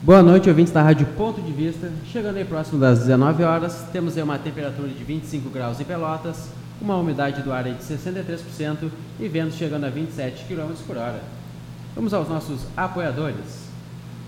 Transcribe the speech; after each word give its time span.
Boa 0.00 0.22
noite, 0.22 0.48
ouvintes 0.48 0.72
da 0.72 0.80
Rádio 0.80 1.08
Ponto 1.16 1.42
de 1.42 1.50
Vista. 1.50 1.90
Chegando 2.06 2.36
aí 2.36 2.44
próximo 2.44 2.78
das 2.78 3.00
19 3.00 3.42
horas, 3.42 3.84
temos 3.92 4.16
aí 4.16 4.22
uma 4.22 4.38
temperatura 4.38 4.86
de 4.86 5.02
25 5.02 5.50
graus 5.50 5.80
em 5.80 5.84
Pelotas, 5.84 6.50
uma 6.80 6.96
umidade 6.96 7.42
do 7.42 7.52
ar 7.52 7.64
de 7.64 7.82
63% 7.82 8.90
e 9.18 9.26
vento 9.26 9.54
chegando 9.54 9.86
a 9.86 9.90
27 9.90 10.44
km 10.44 10.72
por 10.86 10.96
hora. 10.96 11.20
Vamos 11.96 12.14
aos 12.14 12.28
nossos 12.28 12.60
apoiadores. 12.76 13.68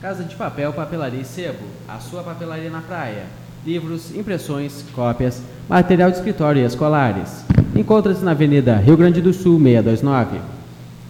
Casa 0.03 0.25
de 0.25 0.35
Papel, 0.35 0.73
Papelaria 0.73 1.21
e 1.21 1.25
Sebo, 1.25 1.65
a 1.89 2.01
sua 2.01 2.25
papelaria 2.25 2.69
na 2.69 2.81
praia. 2.81 3.27
Livros, 3.65 4.13
impressões, 4.17 4.85
cópias, 4.93 5.41
material 5.69 6.11
de 6.11 6.17
escritório 6.17 6.61
e 6.61 6.67
escolares. 6.67 7.45
Encontra-se 7.77 8.25
na 8.25 8.33
Avenida 8.33 8.75
Rio 8.75 8.97
Grande 8.97 9.23
do 9.23 9.33
Sul, 9.33 9.61
629. 9.61 10.60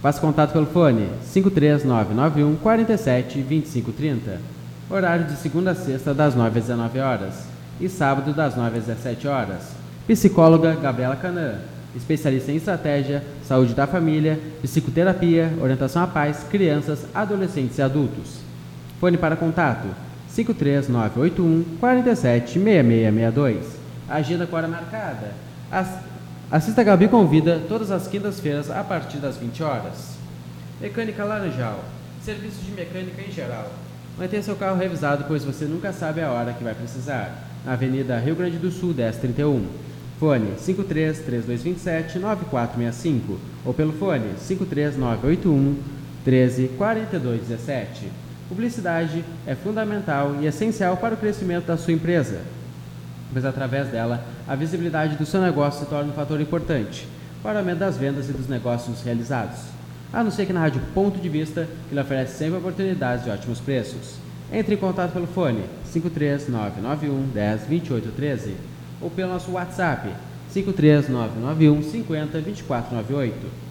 Faça 0.01 0.19
contato 0.19 0.51
pelo 0.51 0.65
fone 0.65 1.09
53991 1.31 2.55
47 2.55 3.37
2530. 3.37 4.39
Horário 4.89 5.25
de 5.25 5.35
segunda 5.35 5.71
a 5.71 5.75
sexta, 5.75 6.11
das 6.11 6.33
9 6.33 6.57
às 6.57 6.65
19 6.65 6.99
horas. 6.99 7.45
E 7.79 7.87
sábado, 7.87 8.33
das 8.33 8.55
9 8.55 8.79
às 8.79 8.85
17 8.85 9.27
horas. 9.27 9.73
Psicóloga 10.07 10.75
Gabriela 10.75 11.15
Canã. 11.15 11.59
Especialista 11.95 12.51
em 12.51 12.55
estratégia, 12.55 13.23
saúde 13.45 13.75
da 13.75 13.85
família, 13.85 14.39
psicoterapia, 14.61 15.53
orientação 15.61 16.01
à 16.01 16.07
paz, 16.07 16.45
crianças, 16.49 17.05
adolescentes 17.13 17.77
e 17.77 17.81
adultos. 17.81 18.39
Fone 18.99 19.17
para 19.17 19.35
contato 19.35 19.87
53981 20.33 21.77
47 21.79 22.53
6662. 22.53 23.65
Agenda 24.09 24.47
com 24.47 24.55
hora 24.55 24.67
marcada. 24.67 25.31
Assista 26.51 26.83
Gabi 26.83 27.07
Convida 27.07 27.61
todas 27.65 27.91
as 27.91 28.09
quintas-feiras 28.09 28.69
a 28.69 28.83
partir 28.83 29.19
das 29.19 29.37
20 29.37 29.63
horas. 29.63 30.17
Mecânica 30.81 31.23
Laranjal. 31.23 31.79
Serviço 32.21 32.61
de 32.65 32.71
mecânica 32.71 33.21
em 33.21 33.31
geral. 33.31 33.71
Mantenha 34.19 34.43
seu 34.43 34.57
carro 34.57 34.77
revisado, 34.77 35.23
pois 35.29 35.45
você 35.45 35.63
nunca 35.63 35.93
sabe 35.93 36.19
a 36.19 36.29
hora 36.29 36.51
que 36.51 36.61
vai 36.61 36.75
precisar. 36.75 37.47
Na 37.65 37.71
Avenida 37.71 38.19
Rio 38.19 38.35
Grande 38.35 38.57
do 38.57 38.69
Sul, 38.69 38.93
1031. 38.93 39.65
Fone 40.19 40.51
53 40.57 41.19
3227 41.19 42.19
9465 42.19 43.39
ou 43.63 43.73
pelo 43.73 43.93
fone 43.93 44.33
53981 44.35 45.77
13 46.25 46.67
4217. 46.77 48.11
Publicidade 48.49 49.23
é 49.47 49.55
fundamental 49.55 50.35
e 50.41 50.47
essencial 50.47 50.97
para 50.97 51.13
o 51.13 51.17
crescimento 51.17 51.67
da 51.67 51.77
sua 51.77 51.93
empresa, 51.93 52.41
pois 53.31 53.45
através 53.45 53.87
dela 53.87 54.23
a 54.47 54.55
visibilidade 54.55 55.15
do 55.15 55.25
seu 55.25 55.41
negócio 55.41 55.81
se 55.81 55.89
torna 55.89 56.11
um 56.11 56.15
fator 56.15 56.39
importante 56.39 57.07
para 57.41 57.55
o 57.55 57.59
aumento 57.59 57.79
das 57.79 57.97
vendas 57.97 58.29
e 58.29 58.33
dos 58.33 58.47
negócios 58.47 59.01
realizados 59.03 59.71
a 60.13 60.23
não 60.23 60.31
ser 60.31 60.45
que 60.45 60.53
na 60.53 60.59
Rádio 60.59 60.81
Ponto 60.93 61.19
de 61.19 61.29
Vista, 61.29 61.67
que 61.87 61.95
lhe 61.95 62.01
oferece 62.01 62.37
sempre 62.37 62.57
oportunidades 62.57 63.23
de 63.23 63.29
ótimos 63.29 63.59
preços. 63.59 64.15
Entre 64.51 64.75
em 64.75 64.77
contato 64.77 65.13
pelo 65.13 65.27
fone 65.27 65.63
53991 65.93 67.29
10 67.33 67.61
28 67.63 68.11
13 68.11 68.55
ou 68.99 69.09
pelo 69.09 69.31
nosso 69.31 69.51
WhatsApp 69.51 70.09
53991 70.53 71.83
50 71.83 72.41
24 72.41 72.95
98. 72.95 73.61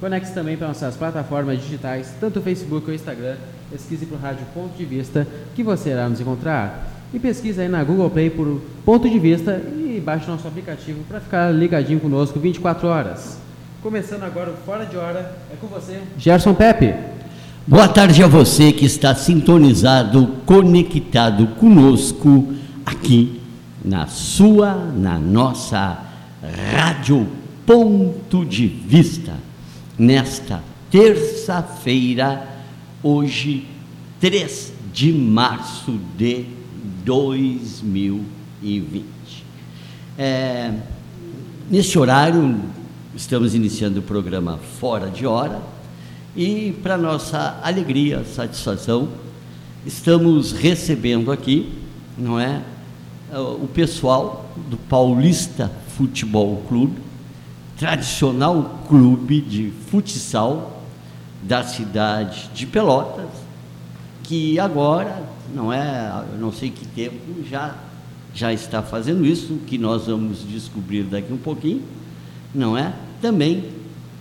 Conecte-se 0.00 0.32
também 0.32 0.56
para 0.56 0.68
nossas 0.68 0.96
plataformas 0.96 1.60
digitais, 1.60 2.14
tanto 2.18 2.38
o 2.38 2.42
Facebook 2.42 2.86
ou 2.86 2.92
o 2.92 2.94
Instagram. 2.94 3.36
Pesquise 3.70 4.06
por 4.06 4.18
Rádio 4.18 4.46
Ponto 4.54 4.74
de 4.76 4.84
Vista, 4.86 5.26
que 5.54 5.62
você 5.62 5.90
irá 5.90 6.08
nos 6.08 6.20
encontrar. 6.20 6.99
E 7.12 7.18
pesquise 7.18 7.60
aí 7.60 7.68
na 7.68 7.82
Google 7.82 8.08
Play 8.08 8.30
por 8.30 8.60
Ponto 8.84 9.10
de 9.10 9.18
Vista 9.18 9.60
e 9.76 10.00
baixe 10.00 10.28
nosso 10.28 10.46
aplicativo 10.46 11.00
para 11.08 11.20
ficar 11.20 11.50
ligadinho 11.50 11.98
conosco 11.98 12.38
24 12.38 12.86
horas. 12.86 13.36
Começando 13.82 14.22
agora 14.22 14.52
Fora 14.64 14.86
de 14.86 14.96
Hora, 14.96 15.36
é 15.52 15.56
com 15.60 15.66
você, 15.66 15.98
Gerson 16.16 16.54
Pepe. 16.54 16.94
Boa 17.66 17.88
tarde 17.88 18.22
a 18.22 18.28
você 18.28 18.72
que 18.72 18.84
está 18.84 19.12
sintonizado, 19.14 20.36
conectado 20.46 21.48
conosco 21.56 22.54
aqui 22.86 23.40
na 23.84 24.06
sua, 24.06 24.74
na 24.74 25.18
nossa 25.18 25.98
Rádio 26.72 27.26
Ponto 27.66 28.44
de 28.44 28.66
Vista. 28.66 29.32
Nesta 29.98 30.62
terça-feira, 30.90 32.46
hoje, 33.02 33.66
3 34.20 34.72
de 34.92 35.12
março 35.12 35.98
de 36.16 36.59
2020. 37.04 39.04
É, 40.18 40.72
nesse 41.70 41.98
horário, 41.98 42.60
Estamos 43.14 43.56
iniciando 43.56 43.98
o 43.98 44.02
programa 44.02 44.60
Fora 44.78 45.10
de 45.10 45.26
Hora 45.26 45.60
e, 46.36 46.72
para 46.80 46.96
nossa 46.96 47.58
alegria, 47.60 48.24
satisfação, 48.24 49.08
estamos 49.84 50.52
recebendo 50.52 51.32
aqui, 51.32 51.72
não 52.16 52.38
é, 52.38 52.62
o 53.32 53.66
pessoal 53.66 54.48
do 54.70 54.76
Paulista 54.76 55.72
Futebol 55.96 56.62
Clube, 56.68 57.02
tradicional 57.76 58.78
clube 58.86 59.40
de 59.40 59.72
futsal 59.90 60.84
da 61.42 61.64
cidade 61.64 62.48
de 62.54 62.64
Pelotas, 62.64 63.28
que 64.22 64.60
agora, 64.60 65.20
não 65.54 65.72
é, 65.72 66.24
não 66.38 66.52
sei 66.52 66.70
que 66.70 66.86
tempo, 66.86 67.16
já 67.48 67.76
já 68.32 68.52
está 68.52 68.80
fazendo 68.80 69.26
isso, 69.26 69.58
que 69.66 69.76
nós 69.76 70.06
vamos 70.06 70.46
descobrir 70.48 71.02
daqui 71.02 71.32
um 71.32 71.36
pouquinho 71.36 71.82
não 72.54 72.76
é? 72.76 72.92
Também 73.20 73.64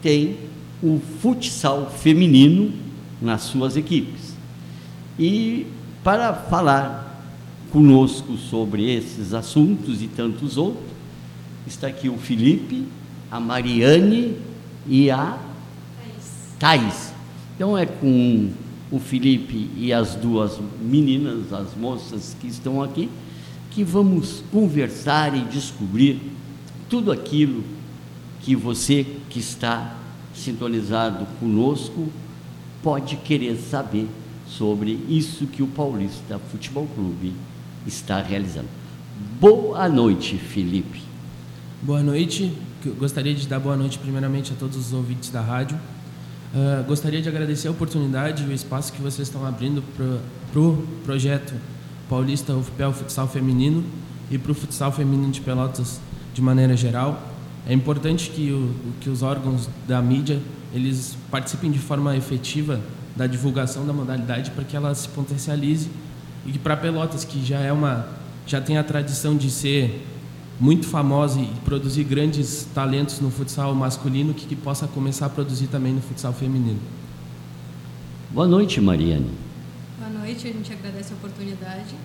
tem 0.01 0.37
o 0.81 0.99
futsal 1.21 1.89
feminino 1.89 2.71
nas 3.21 3.41
suas 3.43 3.75
equipes. 3.75 4.33
E 5.17 5.67
para 6.03 6.33
falar 6.33 7.23
conosco 7.71 8.37
sobre 8.37 8.89
esses 8.89 9.33
assuntos 9.33 10.01
e 10.01 10.07
tantos 10.07 10.57
outros, 10.57 10.85
está 11.67 11.87
aqui 11.87 12.09
o 12.09 12.17
Felipe, 12.17 12.85
a 13.29 13.39
Mariane 13.39 14.35
e 14.87 15.11
a 15.11 15.37
Thais. 16.57 17.13
Então 17.55 17.77
é 17.77 17.85
com 17.85 18.49
o 18.91 18.99
Felipe 18.99 19.69
e 19.77 19.93
as 19.93 20.15
duas 20.15 20.59
meninas, 20.81 21.53
as 21.53 21.75
moças 21.75 22.35
que 22.39 22.47
estão 22.47 22.81
aqui, 22.81 23.09
que 23.71 23.83
vamos 23.83 24.43
conversar 24.51 25.35
e 25.35 25.41
descobrir 25.41 26.19
tudo 26.89 27.11
aquilo 27.11 27.63
que 28.41 28.55
você 28.55 29.05
que 29.29 29.39
está 29.39 29.95
sintonizado 30.33 31.27
conosco 31.39 32.07
pode 32.81 33.17
querer 33.17 33.57
saber 33.57 34.07
sobre 34.47 34.91
isso 35.07 35.45
que 35.45 35.61
o 35.61 35.67
Paulista 35.67 36.39
Futebol 36.51 36.87
Clube 36.95 37.33
está 37.85 38.21
realizando. 38.21 38.67
Boa 39.39 39.87
noite, 39.87 40.37
Felipe. 40.37 41.01
Boa 41.81 42.01
noite. 42.01 42.51
Gostaria 42.97 43.35
de 43.35 43.47
dar 43.47 43.59
boa 43.59 43.75
noite 43.75 43.99
primeiramente 43.99 44.53
a 44.53 44.55
todos 44.55 44.77
os 44.77 44.93
ouvintes 44.93 45.29
da 45.29 45.41
rádio. 45.41 45.77
Uh, 46.51 46.83
gostaria 46.87 47.21
de 47.21 47.29
agradecer 47.29 47.67
a 47.67 47.71
oportunidade 47.71 48.43
e 48.43 48.47
o 48.47 48.51
espaço 48.51 48.91
que 48.91 48.99
vocês 48.99 49.27
estão 49.27 49.45
abrindo 49.45 49.83
para 49.95 50.05
o 50.05 50.19
pro 50.51 50.87
projeto 51.03 51.53
Paulista 52.09 52.53
UFPEL 52.55 52.91
Futsal 52.91 53.27
Feminino 53.27 53.85
e 54.31 54.37
para 54.37 54.51
o 54.51 54.55
futsal 54.55 54.91
feminino 54.91 55.31
de 55.31 55.41
Pelotas 55.41 55.99
de 56.33 56.41
maneira 56.41 56.75
geral. 56.75 57.21
É 57.67 57.73
importante 57.73 58.31
que, 58.31 58.51
o, 58.51 58.73
que 58.99 59.09
os 59.11 59.21
órgãos 59.21 59.69
da 59.87 60.01
mídia 60.01 60.39
eles 60.73 61.15
participem 61.29 61.69
de 61.69 61.77
forma 61.77 62.15
efetiva 62.15 62.79
da 63.15 63.27
divulgação 63.27 63.85
da 63.85 63.93
modalidade 63.93 64.49
para 64.51 64.63
que 64.63 64.75
ela 64.75 64.93
se 64.95 65.07
potencialize 65.09 65.89
e 66.45 66.57
para 66.57 66.75
Pelotas 66.75 67.23
que 67.23 67.45
já 67.45 67.59
é 67.59 67.71
uma 67.71 68.07
já 68.47 68.59
tem 68.59 68.79
a 68.79 68.83
tradição 68.83 69.37
de 69.37 69.51
ser 69.51 70.03
muito 70.59 70.85
famosa 70.85 71.39
e 71.39 71.47
produzir 71.63 72.03
grandes 72.03 72.67
talentos 72.75 73.21
no 73.21 73.31
futsal 73.31 73.73
masculino 73.73 74.33
que, 74.33 74.45
que 74.45 74.55
possa 74.55 74.87
começar 74.87 75.27
a 75.27 75.29
produzir 75.29 75.67
também 75.67 75.93
no 75.93 76.01
futsal 76.01 76.33
feminino. 76.33 76.79
Boa 78.31 78.47
noite, 78.47 78.81
Mariane. 78.81 79.31
Boa 79.97 80.09
noite, 80.09 80.47
a 80.47 80.51
gente 80.51 80.73
agradece 80.73 81.13
a 81.13 81.15
oportunidade 81.15 81.95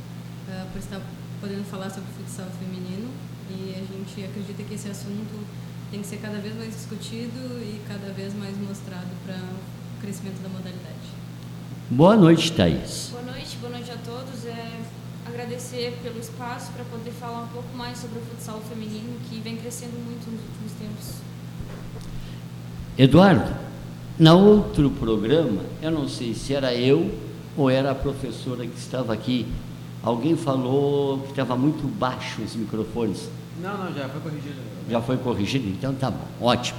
uh, 0.49 0.71
por 0.73 0.79
estar 0.79 1.01
podendo 1.41 1.65
falar 1.65 1.91
sobre 1.91 2.09
futsal 2.17 2.47
feminino 2.59 3.09
e 3.51 3.75
a 3.75 3.81
gente 3.81 4.25
acredita 4.25 4.63
que 4.63 4.75
esse 4.75 4.89
assunto 4.89 5.45
tem 5.91 6.01
que 6.01 6.07
ser 6.07 6.17
cada 6.19 6.39
vez 6.39 6.57
mais 6.57 6.75
discutido 6.75 7.39
e 7.61 7.81
cada 7.89 8.13
vez 8.13 8.35
mais 8.35 8.57
mostrado 8.57 9.11
para 9.27 9.37
o 9.37 10.01
crescimento 10.01 10.41
da 10.43 10.49
modalidade. 10.49 10.95
Boa 11.91 12.17
noite, 12.17 12.53
Thaís. 12.53 13.11
Boa 13.11 13.23
noite, 13.25 13.57
boa 13.59 13.73
noite 13.73 13.91
a 13.91 13.97
todos. 13.99 14.47
É, 14.47 14.81
agradecer 15.27 15.99
pelo 16.03 16.19
espaço 16.19 16.73
para 16.73 16.85
poder 16.85 17.11
falar 17.13 17.43
um 17.43 17.49
pouco 17.49 17.77
mais 17.77 17.99
sobre 17.99 18.19
o 18.19 18.23
futsal 18.23 18.61
feminino, 18.69 19.19
que 19.29 19.41
vem 19.41 19.57
crescendo 19.57 19.99
muito 20.05 20.31
nos 20.31 20.41
últimos 20.41 20.73
tempos. 20.73 21.15
Eduardo, 22.97 23.55
na 24.19 24.35
outro 24.35 24.91
programa, 24.91 25.63
eu 25.83 25.91
não 25.91 26.09
sei 26.09 26.35
se 26.35 26.55
era 26.55 26.75
eu 26.75 27.13
ou 27.57 27.69
era 27.69 27.91
a 27.91 27.95
professora 27.95 28.67
que 28.67 28.79
estava 28.79 29.13
aqui 29.13 29.47
Alguém 30.05 30.37
falou 30.37 31.21
que 31.21 31.31
estava 31.31 31.57
muito 31.57 31.89
baixo 31.89 32.43
os 32.43 32.55
microfones. 32.55 33.27
Não, 33.63 33.85
não, 33.85 33.95
já 33.95 34.07
foi 34.07 34.21
corrigido. 34.21 34.55
Já 34.91 35.01
foi 35.01 35.17
corrigido? 35.17 35.69
Então 35.69 35.95
tá 35.95 36.11
bom, 36.11 36.27
ótimo. 36.43 36.79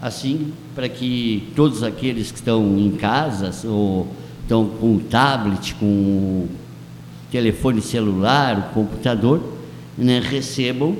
Assim, 0.00 0.54
para 0.74 0.88
que 0.88 1.52
todos 1.54 1.82
aqueles 1.82 2.32
que 2.32 2.38
estão 2.38 2.78
em 2.78 2.92
casa, 2.92 3.50
ou 3.68 4.08
estão 4.40 4.66
com 4.66 4.96
o 4.96 5.00
tablet, 5.00 5.74
com 5.74 6.48
telefone 7.32 7.80
celular, 7.80 8.58
o 8.58 8.74
computador, 8.74 9.42
né, 9.96 10.20
recebam 10.20 10.96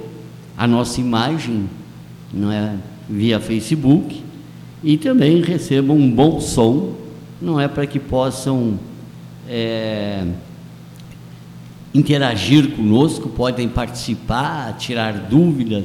a 0.56 0.66
nossa 0.66 0.98
imagem 0.98 1.68
não 2.32 2.50
é, 2.50 2.74
via 3.08 3.38
Facebook 3.38 4.22
e 4.82 4.96
também 4.96 5.42
recebam 5.42 5.94
um 5.94 6.10
bom 6.10 6.40
som, 6.40 6.94
não 7.40 7.60
é 7.60 7.68
para 7.68 7.86
que 7.86 7.98
possam 7.98 8.78
é, 9.46 10.24
interagir 11.92 12.70
conosco, 12.70 13.28
podem 13.28 13.68
participar, 13.68 14.74
tirar 14.78 15.12
dúvidas, 15.12 15.84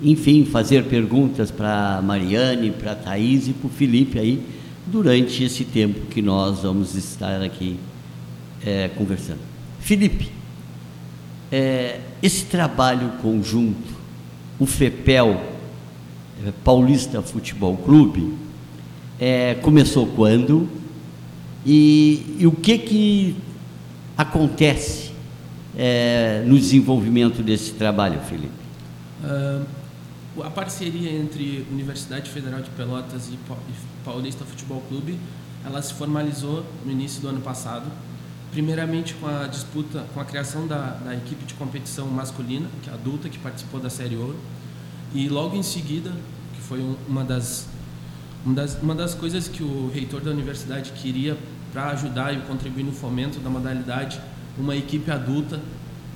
enfim, 0.00 0.46
fazer 0.46 0.84
perguntas 0.84 1.50
para 1.50 2.00
Mariane, 2.02 2.70
para 2.70 2.94
Thaís 2.94 3.48
e 3.48 3.52
para 3.52 3.66
o 3.66 3.70
Felipe 3.70 4.18
aí, 4.18 4.42
durante 4.86 5.44
esse 5.44 5.64
tempo 5.64 6.06
que 6.06 6.22
nós 6.22 6.62
vamos 6.62 6.94
estar 6.94 7.42
aqui 7.42 7.76
é, 8.64 8.88
conversando. 8.88 9.53
Felipe, 9.84 10.32
é, 11.52 12.00
esse 12.22 12.46
trabalho 12.46 13.18
conjunto, 13.20 13.92
o 14.58 14.64
FEPEL, 14.64 15.38
é, 16.42 16.52
Paulista 16.64 17.20
Futebol 17.20 17.76
Clube, 17.76 18.32
é, 19.20 19.56
começou 19.56 20.06
quando 20.06 20.66
e, 21.66 22.36
e, 22.38 22.46
o 22.46 22.52
que 22.52 22.78
que 22.78 23.36
acontece 24.16 25.12
é, 25.76 26.42
no 26.46 26.58
desenvolvimento 26.58 27.42
desse 27.42 27.74
trabalho, 27.74 28.22
Felipe? 28.22 28.54
Uh, 29.22 30.42
a 30.42 30.48
parceria 30.48 31.12
entre 31.12 31.66
Universidade 31.70 32.30
Federal 32.30 32.62
de 32.62 32.70
Pelotas 32.70 33.28
e 33.28 33.38
Paulista 34.02 34.46
Futebol 34.46 34.82
Clube, 34.88 35.18
ela 35.62 35.82
se 35.82 35.92
formalizou 35.92 36.64
no 36.86 36.90
início 36.90 37.20
do 37.20 37.28
ano 37.28 37.42
passado 37.42 37.84
primeiramente 38.50 39.14
com 39.14 39.26
a 39.26 39.46
disputa, 39.46 40.04
com 40.14 40.20
a 40.20 40.24
criação 40.24 40.66
da, 40.66 40.98
da, 41.04 41.14
equipe 41.14 41.44
de 41.44 41.54
competição 41.54 42.06
masculina, 42.06 42.68
que 42.82 42.90
é 42.90 42.92
adulta, 42.92 43.28
que 43.28 43.38
participou 43.38 43.80
da 43.80 43.90
Série 43.90 44.16
Ouro, 44.16 44.38
e 45.14 45.28
logo 45.28 45.56
em 45.56 45.62
seguida, 45.62 46.12
que 46.54 46.60
foi 46.60 46.80
uma 47.08 47.24
das, 47.24 47.68
uma 48.44 48.54
das, 48.54 48.82
uma 48.82 48.94
das 48.94 49.14
coisas 49.14 49.48
que 49.48 49.62
o 49.62 49.90
reitor 49.92 50.20
da 50.20 50.30
universidade 50.30 50.92
queria 50.92 51.36
para 51.72 51.90
ajudar 51.90 52.32
e 52.32 52.40
contribuir 52.42 52.84
no 52.84 52.92
fomento 52.92 53.40
da 53.40 53.50
modalidade, 53.50 54.20
uma 54.56 54.76
equipe 54.76 55.10
adulta 55.10 55.60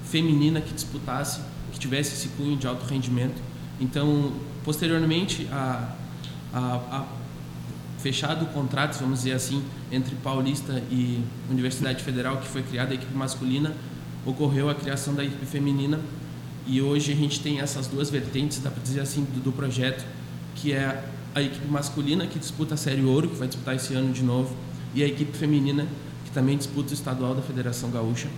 feminina 0.04 0.60
que 0.60 0.72
disputasse, 0.72 1.40
que 1.72 1.78
tivesse 1.78 2.14
esse 2.14 2.28
cunho 2.36 2.56
de 2.56 2.66
alto 2.66 2.84
rendimento. 2.86 3.40
Então, 3.80 4.32
posteriormente, 4.64 5.48
a, 5.50 5.92
a, 6.52 6.58
a 6.60 7.17
fechado 7.98 8.46
contratos, 8.46 9.00
vamos 9.00 9.20
dizer 9.20 9.32
assim, 9.32 9.62
entre 9.90 10.14
Paulista 10.16 10.82
e 10.90 11.22
Universidade 11.50 12.02
Federal, 12.02 12.38
que 12.38 12.48
foi 12.48 12.62
criada 12.62 12.92
a 12.92 12.94
equipe 12.94 13.14
masculina, 13.14 13.74
ocorreu 14.24 14.70
a 14.70 14.74
criação 14.74 15.14
da 15.14 15.24
equipe 15.24 15.44
feminina 15.46 16.00
e 16.66 16.82
hoje 16.82 17.12
a 17.12 17.16
gente 17.16 17.40
tem 17.40 17.60
essas 17.60 17.86
duas 17.86 18.10
vertentes, 18.10 18.58
dá 18.58 18.70
para 18.70 18.82
dizer 18.82 19.00
assim, 19.00 19.24
do, 19.24 19.40
do, 19.44 19.52
projeto, 19.52 20.04
que 20.54 20.72
é 20.72 21.02
a 21.34 21.40
equipe 21.40 21.66
masculina 21.66 22.26
que 22.26 22.38
disputa 22.38 22.74
a 22.74 22.76
Série 22.76 23.02
Ouro, 23.02 23.28
que 23.28 23.36
vai 23.36 23.48
disputar 23.48 23.74
esse 23.74 23.94
ano 23.94 24.12
de 24.12 24.22
novo, 24.22 24.54
e 24.94 25.02
a 25.02 25.06
equipe 25.06 25.36
feminina 25.36 25.86
que 26.24 26.30
também 26.30 26.58
disputa 26.58 26.90
o 26.90 26.94
estadual 26.94 27.34
da 27.34 27.40
Federação 27.40 27.90
Gaúcha. 27.90 28.28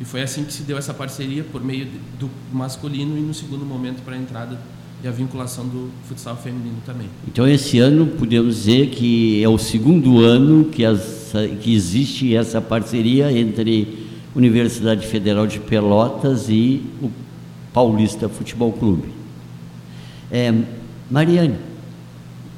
E 0.00 0.04
foi 0.04 0.20
assim 0.20 0.44
que 0.44 0.52
se 0.52 0.62
deu 0.62 0.76
essa 0.76 0.92
parceria 0.92 1.44
por 1.44 1.62
meio 1.62 1.86
do 2.18 2.28
masculino 2.52 3.16
e 3.16 3.20
no 3.20 3.32
segundo 3.32 3.64
momento 3.64 4.02
para 4.02 4.14
a 4.14 4.18
entrada 4.18 4.58
e 5.02 5.08
a 5.08 5.10
vinculação 5.10 5.66
do 5.66 5.90
futsal 6.08 6.36
feminino 6.36 6.76
também. 6.84 7.08
Então, 7.28 7.46
esse 7.46 7.78
ano 7.78 8.06
podemos 8.06 8.56
dizer 8.56 8.88
que 8.90 9.42
é 9.42 9.48
o 9.48 9.58
segundo 9.58 10.20
ano 10.20 10.64
que, 10.64 10.84
as, 10.84 11.32
que 11.60 11.74
existe 11.74 12.34
essa 12.34 12.60
parceria 12.60 13.30
entre 13.30 14.06
Universidade 14.34 15.06
Federal 15.06 15.46
de 15.46 15.60
Pelotas 15.60 16.48
e 16.48 16.82
o 17.02 17.10
Paulista 17.72 18.28
Futebol 18.28 18.72
Clube. 18.72 19.08
É, 20.30 20.52
Mariane, 21.10 21.56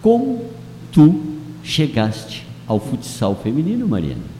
como 0.00 0.44
tu 0.92 1.22
chegaste 1.62 2.46
ao 2.66 2.80
futsal 2.80 3.34
feminino, 3.42 3.86
Mariane? 3.86 4.37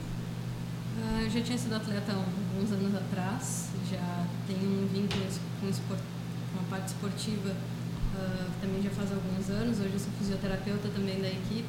Fisioterapeuta 10.39 10.87
também 10.89 11.19
da 11.21 11.27
equipe. 11.27 11.67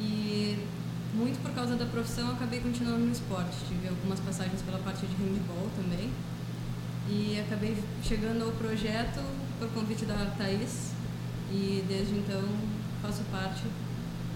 E 0.00 0.56
muito 1.14 1.40
por 1.42 1.52
causa 1.52 1.76
da 1.76 1.84
profissão 1.84 2.28
eu 2.28 2.34
acabei 2.34 2.60
continuando 2.60 3.04
no 3.04 3.12
esporte. 3.12 3.56
Tive 3.68 3.88
algumas 3.88 4.18
passagens 4.20 4.62
pela 4.62 4.78
parte 4.78 5.06
de 5.06 5.14
handball 5.14 5.68
também. 5.76 6.10
E 7.08 7.38
acabei 7.40 7.76
chegando 8.02 8.44
ao 8.44 8.52
projeto 8.52 9.20
por 9.58 9.68
convite 9.68 10.04
da 10.04 10.14
Thaís. 10.38 10.92
E 11.52 11.84
desde 11.86 12.14
então 12.14 12.42
faço 13.02 13.22
parte 13.30 13.62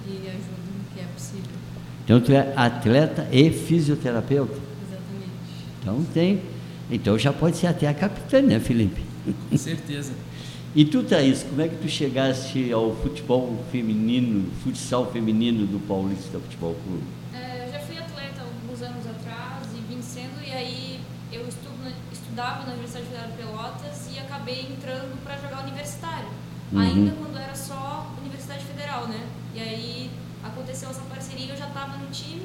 e 0.07 0.29
ajudo 0.29 0.79
no 0.79 0.95
que 0.95 1.01
é 1.01 1.07
possível. 1.15 1.57
Então 2.05 2.21
tu 2.21 2.33
é 2.33 2.53
atleta 2.55 3.27
e 3.33 3.51
fisioterapeuta? 3.51 4.53
Exatamente. 4.53 5.81
Então 5.81 6.05
tem. 6.13 6.43
Então 6.91 7.19
já 7.19 7.33
pode 7.33 7.57
ser 7.57 7.67
até 7.69 7.89
a 7.89 7.95
capitã, 7.95 8.43
né, 8.43 8.61
Felipe? 8.61 9.03
Com 9.51 9.57
certeza. 9.57 10.13
E 10.77 10.85
tu, 10.85 11.03
Thaís, 11.03 11.43
como 11.43 11.63
é 11.63 11.69
que 11.69 11.77
tu 11.77 11.89
chegaste 11.89 12.71
ao 12.71 12.95
futebol 12.97 13.65
feminino, 13.73 14.53
futsal 14.63 15.11
feminino 15.11 15.67
do 15.67 15.81
Paulista 15.89 16.39
Futebol 16.39 16.77
Clube? 16.85 17.03
É, 17.33 17.65
eu 17.67 17.73
já 17.73 17.79
fui 17.79 17.97
atleta 17.97 18.43
alguns 18.43 18.83
anos 18.83 19.07
atrás 19.07 19.69
e 19.75 19.81
vim 19.91 20.03
sendo, 20.03 20.39
e 20.47 20.53
aí 20.53 21.01
eu 21.33 21.49
estudo, 21.49 21.91
estudava 22.13 22.67
na 22.67 22.73
Universidade 22.75 23.07
Federal 23.07 23.31
de 23.31 23.37
Pelotas 23.39 24.11
e 24.15 24.19
acabei 24.19 24.69
entrando 24.71 25.19
para 25.25 25.39
jogar 25.39 25.63
universitário. 25.63 26.29
Uhum. 26.71 26.81
Ainda 26.81 27.13
quando 27.13 27.39
era 27.39 27.55
só 27.55 28.13
Universidade 28.21 28.67
Federal, 28.67 29.09
né? 29.09 29.27
E 29.55 29.61
aí 29.61 30.11
aconteceu 30.45 30.91
essa 30.91 31.01
parceria, 31.09 31.55
eu 31.55 31.57
já 31.57 31.69
estava 31.69 31.97
no 31.97 32.11
time 32.11 32.43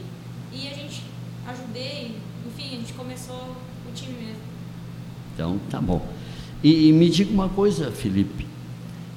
e 0.54 0.69
a 0.69 0.74
gente 0.74 1.04
ajudei, 1.50 2.16
enfim, 2.48 2.77
a 2.77 2.80
gente 2.80 2.94
começou 2.94 3.57
o 3.86 3.92
time 3.94 4.13
mesmo. 4.13 4.42
Então, 5.34 5.60
tá 5.69 5.81
bom. 5.81 6.01
E, 6.63 6.90
e 6.90 6.94
me 6.94 7.10
diga 7.10 7.31
uma 7.34 7.50
coisa, 7.50 7.92
Felipe, 7.92 8.46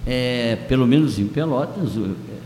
é, 0.06 0.56
pelo 0.68 0.86
menos 0.86 1.18
em 1.18 1.26
Pelotas, 1.26 1.92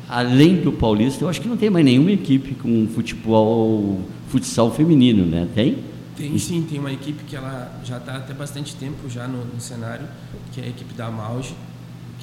além 0.08 0.56
do 0.56 0.72
Paulista, 0.72 1.24
eu 1.24 1.28
acho 1.28 1.40
que 1.40 1.48
não 1.48 1.56
tem 1.56 1.70
mais 1.70 1.84
nenhuma 1.84 2.10
equipe 2.12 2.54
com 2.54 2.86
futebol, 2.88 4.00
futsal 4.28 4.72
feminino, 4.72 5.26
né? 5.26 5.48
Tem? 5.54 5.78
Tem 6.16 6.36
sim, 6.36 6.62
tem 6.68 6.80
uma 6.80 6.92
equipe 6.92 7.22
que 7.24 7.36
ela 7.36 7.80
já 7.84 7.98
está 7.98 8.16
até 8.16 8.34
bastante 8.34 8.74
tempo 8.74 9.08
já 9.08 9.28
no, 9.28 9.44
no, 9.44 9.60
cenário, 9.60 10.06
que 10.52 10.60
é 10.60 10.64
a 10.64 10.66
equipe 10.66 10.92
da 10.94 11.10
Mauge. 11.10 11.54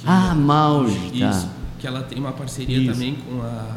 ah, 0.05 0.35
Mauge, 0.35 0.97
tá. 1.17 1.29
Isso, 1.29 1.49
que 1.79 1.87
ela 1.87 2.01
tem 2.01 2.19
uma 2.19 2.33
parceria 2.33 2.77
isso. 2.77 2.91
também 2.91 3.15
com, 3.15 3.41
a, 3.41 3.75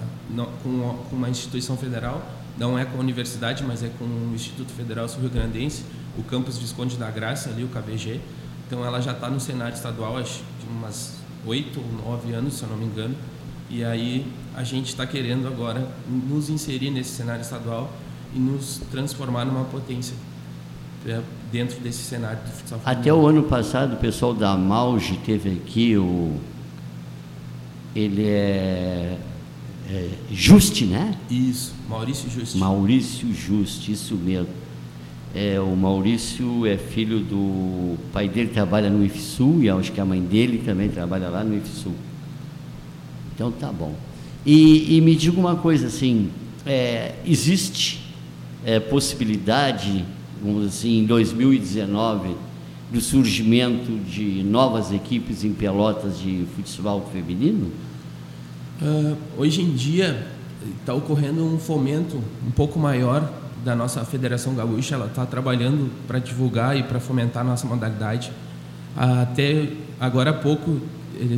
com, 0.63 0.97
com 1.09 1.17
uma 1.17 1.29
instituição 1.29 1.77
federal, 1.77 2.25
não 2.59 2.77
é 2.77 2.85
com 2.85 2.97
a 2.97 3.01
universidade, 3.01 3.63
mas 3.63 3.85
é 3.85 3.91
com 3.97 4.05
o 4.05 4.33
Instituto 4.35 4.73
Federal 4.73 5.09
Sul-Rio-Grandense, 5.09 5.85
o 6.19 6.23
campus 6.25 6.59
Visconde 6.59 6.97
da 6.97 7.09
Graça, 7.11 7.51
ali 7.51 7.63
o 7.63 7.69
KBG, 7.69 8.21
então 8.69 8.85
ela 8.85 9.01
já 9.01 9.13
está 9.13 9.31
no 9.31 9.41
cenário 9.41 9.75
estadual, 9.75 10.23
de 10.23 10.43
umas 10.71 11.15
oito 11.47 11.81
ou 11.81 12.11
nove 12.11 12.35
anos, 12.35 12.53
se 12.53 12.63
eu 12.63 12.69
não 12.69 12.77
me 12.77 12.85
engano. 12.85 13.15
E 13.71 13.83
aí 13.83 14.27
a 14.55 14.63
gente 14.63 14.89
está 14.89 15.07
querendo 15.07 15.49
agora 15.49 15.89
nos 16.07 16.51
inserir 16.51 16.91
nesse 16.91 17.11
cenário 17.11 17.41
estadual 17.41 17.91
e 18.35 18.39
nos 18.39 18.79
transformar 18.91 19.47
numa 19.47 19.65
potência 19.65 20.15
é, 21.07 21.23
dentro 21.51 21.81
desse 21.81 22.03
cenário 22.03 22.39
do 22.43 22.51
futsal 22.51 22.81
Até 22.85 23.13
o 23.13 23.27
ano 23.27 23.45
passado, 23.45 23.95
o 23.95 23.97
pessoal 23.97 24.35
da 24.35 24.55
Mauge 24.55 25.17
teve 25.25 25.51
aqui 25.51 25.97
o. 25.97 26.37
Ele 27.97 28.27
é, 28.27 29.19
é 29.89 30.11
Juste, 30.31 30.85
né? 30.85 31.17
Isso, 31.31 31.73
Maurício 31.89 32.29
Juste. 32.29 32.59
Maurício 32.59 33.33
Juste, 33.33 33.93
isso 33.93 34.15
mesmo. 34.15 34.68
É, 35.35 35.61
o 35.61 35.77
Maurício 35.77 36.67
é 36.67 36.77
filho 36.77 37.21
do 37.21 37.37
o 37.37 37.99
pai 38.13 38.29
dele 38.29 38.49
trabalha 38.49 38.89
no 38.89 39.05
IFSU 39.05 39.63
e 39.63 39.69
acho 39.69 39.93
que 39.93 40.01
a 40.01 40.05
mãe 40.05 40.21
dele 40.21 40.63
também 40.65 40.89
trabalha 40.89 41.29
lá 41.29 41.45
no 41.45 41.57
IFSU. 41.57 41.93
Então 43.35 43.53
tá 43.53 43.71
bom. 43.71 43.95
E, 44.45 44.97
e 44.97 45.01
me 45.01 45.15
diga 45.15 45.39
uma 45.39 45.57
coisa 45.57 45.89
assim, 45.89 46.31
é, 46.65 47.15
existe 47.27 48.01
é, 48.65 48.81
possibilidade, 48.81 50.05
vamos 50.43 50.67
assim, 50.67 51.01
em 51.01 51.05
2019 51.05 52.35
do 52.91 53.01
surgimento 53.01 53.93
de 54.11 54.43
novas 54.43 54.93
equipes 54.93 55.45
em 55.45 55.53
Pelotas 55.53 56.19
de 56.19 56.47
futsal 56.57 57.07
feminino? 57.13 57.71
Uh, 58.81 59.17
hoje 59.37 59.61
em 59.61 59.73
dia 59.73 60.27
está 60.81 60.95
ocorrendo 60.95 61.45
um 61.45 61.59
fomento 61.59 62.23
um 62.47 62.51
pouco 62.51 62.79
maior 62.79 63.31
da 63.65 63.75
nossa 63.75 64.05
Federação 64.05 64.55
Gaúcha, 64.55 64.95
ela 64.95 65.07
está 65.07 65.27
trabalhando 65.27 65.91
para 66.07 66.19
divulgar 66.19 66.77
e 66.77 66.83
para 66.83 67.01
fomentar 67.01 67.43
a 67.43 67.47
nossa 67.47 67.67
modalidade. 67.67 68.33
Até 68.97 69.69
agora 70.01 70.31
há 70.31 70.35
pouco 70.35 70.81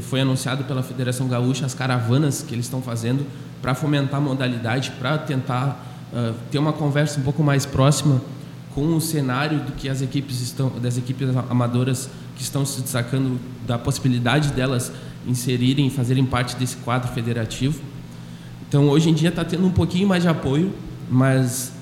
foi 0.02 0.20
anunciado 0.20 0.64
pela 0.64 0.82
Federação 0.82 1.26
Gaúcha 1.26 1.64
as 1.64 1.74
caravanas 1.74 2.42
que 2.42 2.54
eles 2.54 2.66
estão 2.66 2.82
fazendo 2.82 3.26
para 3.62 3.74
fomentar 3.74 4.18
a 4.18 4.22
modalidade, 4.22 4.92
para 4.98 5.18
tentar 5.18 5.86
uh, 6.12 6.34
ter 6.50 6.58
uma 6.58 6.72
conversa 6.72 7.20
um 7.20 7.22
pouco 7.22 7.42
mais 7.42 7.64
próxima 7.64 8.20
com 8.74 8.96
o 8.96 9.00
cenário 9.00 9.60
do 9.60 9.72
que 9.72 9.88
as 9.88 10.00
equipes 10.00 10.40
estão, 10.40 10.70
das 10.80 10.96
equipes 10.96 11.28
amadoras 11.48 12.08
que 12.36 12.42
estão 12.42 12.64
se 12.64 12.80
destacando, 12.80 13.38
da 13.66 13.78
possibilidade 13.78 14.52
delas 14.52 14.92
inserirem, 15.26 15.90
fazerem 15.90 16.24
parte 16.24 16.56
desse 16.56 16.76
quadro 16.76 17.12
federativo. 17.12 17.80
Então, 18.68 18.88
hoje 18.88 19.10
em 19.10 19.14
dia 19.14 19.28
está 19.28 19.44
tendo 19.44 19.66
um 19.66 19.72
pouquinho 19.72 20.06
mais 20.06 20.22
de 20.22 20.28
apoio, 20.28 20.72
mas 21.10 21.72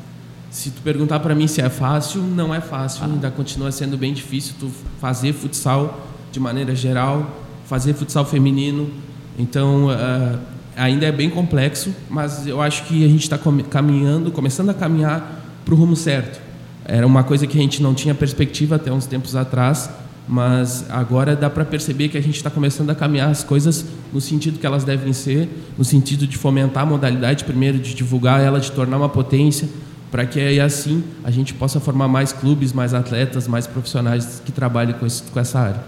se 0.50 0.70
tu 0.70 0.80
perguntar 0.82 1.20
para 1.20 1.34
mim 1.34 1.46
se 1.46 1.60
é 1.60 1.68
fácil, 1.68 2.22
não 2.22 2.54
é 2.54 2.60
fácil. 2.60 3.02
Ah. 3.04 3.06
Ainda 3.06 3.30
continua 3.30 3.70
sendo 3.70 3.96
bem 3.96 4.12
difícil 4.12 4.54
tu 4.58 4.70
fazer 5.00 5.32
futsal 5.32 6.06
de 6.32 6.40
maneira 6.40 6.74
geral, 6.74 7.30
fazer 7.66 7.94
futsal 7.94 8.24
feminino. 8.24 8.90
Então, 9.38 9.86
uh, 9.86 10.38
ainda 10.76 11.06
é 11.06 11.12
bem 11.12 11.28
complexo, 11.28 11.94
mas 12.08 12.46
eu 12.46 12.60
acho 12.60 12.84
que 12.84 13.04
a 13.04 13.08
gente 13.08 13.22
está 13.22 13.38
caminhando, 13.70 14.30
começando 14.30 14.70
a 14.70 14.74
caminhar 14.74 15.44
para 15.64 15.74
o 15.74 15.76
rumo 15.76 15.94
certo. 15.94 16.40
Era 16.84 17.06
uma 17.06 17.22
coisa 17.22 17.46
que 17.46 17.58
a 17.58 17.60
gente 17.60 17.82
não 17.82 17.94
tinha 17.94 18.14
perspectiva 18.14 18.76
até 18.76 18.90
uns 18.90 19.04
tempos 19.04 19.36
atrás, 19.36 19.90
mas 20.26 20.84
agora 20.88 21.36
dá 21.36 21.50
para 21.50 21.64
perceber 21.64 22.08
que 22.08 22.16
a 22.16 22.22
gente 22.22 22.36
está 22.36 22.50
começando 22.50 22.90
a 22.90 22.94
caminhar 22.94 23.30
as 23.30 23.44
coisas 23.44 23.84
no 24.12 24.20
sentido 24.20 24.58
que 24.58 24.66
elas 24.66 24.84
devem 24.84 25.12
ser, 25.12 25.48
no 25.76 25.84
sentido 25.84 26.26
de 26.26 26.36
fomentar 26.36 26.82
a 26.82 26.86
modalidade, 26.86 27.44
primeiro 27.44 27.78
de 27.78 27.94
divulgar 27.94 28.40
ela, 28.40 28.58
de 28.58 28.72
tornar 28.72 28.96
uma 28.96 29.08
potência, 29.08 29.68
para 30.10 30.26
que 30.26 30.40
aí 30.40 30.60
assim 30.60 31.04
a 31.22 31.30
gente 31.30 31.54
possa 31.54 31.80
formar 31.80 32.08
mais 32.08 32.32
clubes, 32.32 32.72
mais 32.72 32.94
atletas, 32.94 33.46
mais 33.46 33.66
profissionais 33.66 34.42
que 34.44 34.52
trabalhem 34.52 34.94
com, 34.94 35.06
esse, 35.06 35.22
com 35.24 35.38
essa 35.38 35.58
área. 35.58 35.84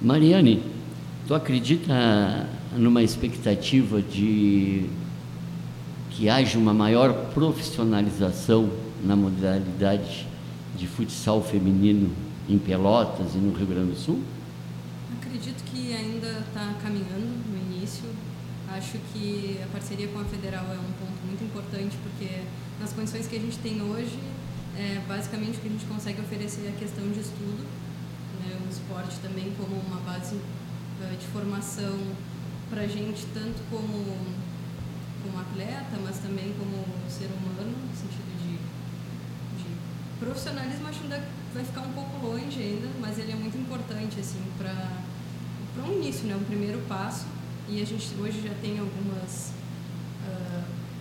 Mariane, 0.00 0.62
tu 1.26 1.34
acredita 1.34 2.48
numa 2.76 3.02
expectativa 3.02 4.00
de 4.00 4.86
que 6.10 6.28
haja 6.28 6.58
uma 6.58 6.74
maior 6.74 7.12
profissionalização 7.32 8.70
na 9.04 9.16
modalidade 9.16 10.26
de 10.76 10.86
futsal 10.86 11.42
feminino 11.42 12.10
em 12.48 12.58
Pelotas 12.58 13.34
e 13.34 13.38
no 13.38 13.52
Rio 13.52 13.66
Grande 13.66 13.92
do 13.92 13.96
Sul? 13.96 14.20
Acredito 15.20 15.62
que 15.64 15.94
ainda 15.94 16.44
está 16.48 16.74
caminhando 16.82 17.28
no 17.48 17.74
início. 17.74 18.04
Acho 18.72 18.98
que 19.12 19.58
a 19.62 19.66
parceria 19.66 20.08
com 20.08 20.20
a 20.20 20.24
Federal 20.24 20.64
é 20.66 20.78
um 20.78 20.92
ponto 20.98 21.26
muito 21.26 21.44
importante 21.44 21.96
porque 22.02 22.40
nas 22.80 22.94
condições 22.94 23.26
que 23.26 23.36
a 23.36 23.38
gente 23.38 23.58
tem 23.58 23.82
hoje, 23.82 24.18
é, 24.74 25.02
basicamente 25.06 25.58
o 25.58 25.60
que 25.60 25.68
a 25.68 25.70
gente 25.70 25.84
consegue 25.84 26.20
oferecer 26.22 26.64
é 26.64 26.70
a 26.70 26.78
questão 26.80 27.06
de 27.10 27.20
estudo, 27.20 27.62
né, 28.40 28.58
o 28.66 28.70
esporte 28.70 29.18
também 29.20 29.52
como 29.58 29.76
uma 29.76 30.00
base 30.00 30.34
uh, 30.34 31.16
de 31.16 31.26
formação 31.26 31.98
para 32.70 32.82
a 32.82 32.86
gente, 32.86 33.26
tanto 33.34 33.60
como, 33.68 34.16
como 35.22 35.38
atleta, 35.38 35.98
mas 36.02 36.18
também 36.18 36.54
como 36.58 36.82
ser 37.10 37.26
humano, 37.26 37.70
no 37.70 37.94
sentido 37.94 38.32
de, 38.40 38.56
de 39.62 39.76
profissionalismo, 40.18 40.88
acho 40.88 41.00
que 41.00 41.04
ainda 41.04 41.22
vai 41.52 41.64
ficar 41.64 41.82
um 41.82 41.92
pouco 41.92 42.26
longe 42.26 42.62
ainda, 42.62 42.88
mas 42.98 43.18
ele 43.18 43.32
é 43.32 43.36
muito 43.36 43.58
importante 43.58 44.18
assim, 44.18 44.42
para 44.56 45.84
um 45.84 45.92
início, 45.92 46.26
né, 46.26 46.34
um 46.34 46.44
primeiro 46.44 46.78
passo. 46.88 47.26
E 47.68 47.80
a 47.80 47.84
gente 47.84 48.08
hoje 48.18 48.40
já 48.42 48.54
tem 48.54 48.80
algumas 48.80 49.52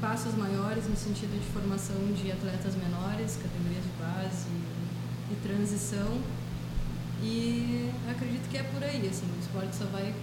passos 0.01 0.35
maiores 0.35 0.87
no 0.87 0.95
sentido 0.95 1.39
de 1.39 1.45
formação 1.51 1.95
de 2.13 2.31
atletas 2.31 2.75
menores, 2.75 3.37
categorias 3.41 3.83
de 3.83 3.91
base 3.99 4.47
e 5.31 5.35
transição. 5.47 6.17
E 7.21 7.89
acredito 8.09 8.49
que 8.49 8.57
é 8.57 8.63
por 8.63 8.83
aí, 8.83 9.07
assim, 9.09 9.25
o 9.25 9.39
esporte 9.39 9.75
só 9.75 9.85
vai 9.85 10.13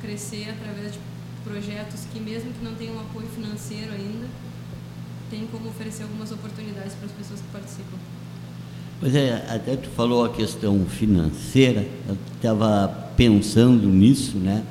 crescer 0.00 0.48
através 0.50 0.92
de 0.92 0.98
projetos 1.44 2.00
que 2.12 2.20
mesmo 2.20 2.52
que 2.52 2.64
não 2.64 2.74
tenham 2.74 2.98
apoio 2.98 3.26
financeiro 3.28 3.92
ainda, 3.92 4.26
tem 5.30 5.46
como 5.46 5.68
oferecer 5.68 6.02
algumas 6.02 6.32
oportunidades 6.32 6.94
para 6.94 7.06
as 7.06 7.12
pessoas 7.12 7.40
que 7.40 7.46
participam. 7.52 7.98
Pois 8.98 9.14
é, 9.14 9.46
até 9.48 9.76
tu 9.76 9.88
falou 9.90 10.24
a 10.24 10.30
questão 10.30 10.84
financeira, 10.86 11.86
eu 12.08 12.16
estava 12.34 12.88
pensando 13.16 13.88
nisso, 13.88 14.36
né? 14.36 14.64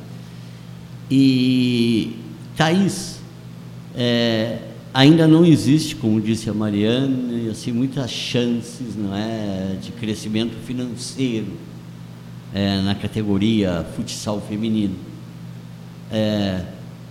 E 1.10 2.16
Thaís, 2.56 3.19
é, 3.96 4.60
ainda 4.94 5.28
não 5.28 5.46
existe, 5.46 5.96
como 5.96 6.20
disse 6.20 6.50
a 6.50 6.54
Mariana, 6.54 7.52
assim, 7.52 7.72
muitas 7.72 8.12
chances 8.12 8.96
não 8.96 9.16
é, 9.16 9.78
de 9.82 9.92
crescimento 9.92 10.56
financeiro 10.66 11.54
é, 12.54 12.82
na 12.82 12.96
categoria 12.96 13.86
futsal 13.96 14.42
feminino. 14.42 14.96
É, 16.12 16.64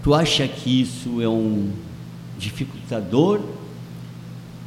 tu 0.02 0.14
acha 0.14 0.47
que 0.47 0.80
isso 0.82 1.20
é 1.20 1.28
um 1.28 1.70
dificultador? 2.38 3.40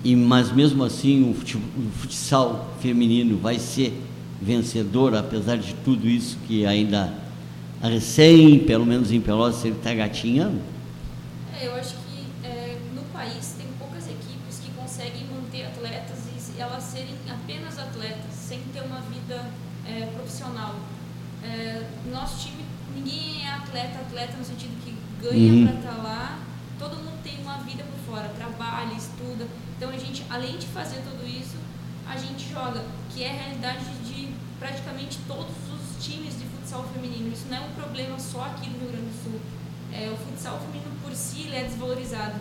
E, 0.03 0.15
mas 0.15 0.51
mesmo 0.51 0.83
assim 0.83 1.29
o 1.29 1.91
futsal 1.91 2.73
feminino 2.79 3.37
vai 3.37 3.59
ser 3.59 3.93
vencedor, 4.41 5.13
apesar 5.13 5.57
de 5.57 5.75
tudo 5.85 6.09
isso 6.09 6.37
que 6.47 6.65
ainda 6.65 7.13
recém, 7.81 8.59
pelo 8.59 8.85
menos 8.85 9.11
em 9.11 9.21
Pelotas, 9.21 9.63
ele 9.63 9.75
está 9.75 9.93
gatinhando? 9.93 10.59
É, 11.59 11.67
eu 11.67 11.75
acho 11.75 11.93
que 11.93 12.01
nosso 22.21 22.47
time, 22.47 22.63
ninguém 22.93 23.47
é 23.47 23.53
atleta, 23.71 23.99
atleta 23.99 24.37
no 24.37 24.43
sentido 24.43 24.75
que 24.83 24.95
ganha 25.21 25.53
uhum. 25.53 25.67
para 25.67 25.75
estar 25.77 25.95
tá 25.95 26.03
lá. 26.03 26.39
Todo 26.77 26.97
mundo 26.97 27.23
tem 27.23 27.41
uma 27.41 27.57
vida 27.59 27.83
por 27.83 28.13
fora, 28.13 28.27
trabalha, 28.29 28.93
estuda. 28.93 29.47
Então 29.77 29.89
a 29.89 29.97
gente, 29.97 30.25
além 30.29 30.57
de 30.57 30.67
fazer 30.67 31.01
tudo 31.01 31.25
isso, 31.25 31.55
a 32.05 32.17
gente 32.17 32.49
joga, 32.49 32.83
que 33.09 33.23
é 33.23 33.29
a 33.29 33.33
realidade 33.33 33.85
de 34.05 34.29
praticamente 34.59 35.19
todos 35.27 35.55
os 35.73 36.05
times 36.05 36.37
de 36.37 36.45
futsal 36.45 36.83
feminino. 36.93 37.31
Isso 37.31 37.45
não 37.49 37.57
é 37.57 37.61
um 37.61 37.71
problema 37.73 38.19
só 38.19 38.45
aqui 38.45 38.69
no 38.69 38.79
Rio 38.79 38.89
Grande 38.89 39.05
do 39.05 39.23
Sul. 39.23 39.39
É, 39.93 40.09
o 40.09 40.17
futsal 40.17 40.59
feminino 40.59 40.91
por 41.01 41.13
si 41.13 41.43
ele 41.43 41.55
é 41.55 41.63
desvalorizado. 41.63 42.35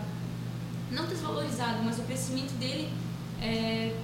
Não 0.90 1.06
desvalorizado, 1.06 1.82
mas 1.84 1.98
o 1.98 2.02
crescimento 2.02 2.52
dele 2.58 2.92
é, 3.40 3.94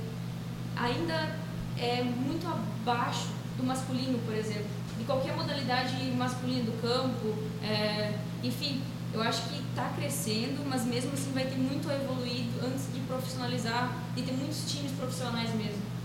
ainda 0.77 1.37
é 1.77 2.03
muito 2.05 2.47
abaixo 2.47 3.29
do 3.57 3.65
masculino, 3.65 4.19
por 4.21 4.35
exemplo 4.35 4.76
de 4.99 5.05
qualquer 5.05 5.37
modalidade 5.37 5.95
masculina 6.17 6.65
do 6.65 6.81
campo, 6.81 7.35
é, 7.63 8.15
enfim, 8.43 8.81
eu 9.13 9.23
acho 9.23 9.49
que 9.49 9.61
está 9.71 9.89
crescendo, 9.97 10.65
mas 10.69 10.85
mesmo 10.85 11.13
assim 11.13 11.31
vai 11.33 11.45
ter 11.45 11.57
muito 11.57 11.89
a 11.89 11.95
evoluir 11.95 12.45
antes 12.65 12.93
de 12.93 13.01
profissionalizar 13.01 13.97
e 14.17 14.23
ter 14.23 14.33
muitos 14.33 14.71
times 14.71 14.93
profissionais 14.93 15.55
mesmo. 15.55 15.97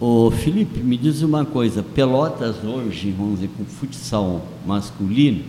Ô 0.00 0.30
Felipe, 0.30 0.80
me 0.80 0.96
diz 0.96 1.22
uma 1.22 1.44
coisa, 1.44 1.82
Pelotas 1.82 2.64
hoje, 2.64 3.12
vamos 3.12 3.40
dizer, 3.40 3.50
com 3.56 3.64
futsal 3.64 4.44
masculino, 4.66 5.44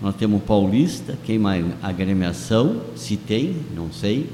nós 0.00 0.14
temos 0.14 0.42
Paulista, 0.42 1.18
queima 1.24 1.52
a 1.82 1.88
agremiação, 1.88 2.80
se 2.96 3.18
tem, 3.18 3.56
não 3.74 3.92
sei, 3.92 4.30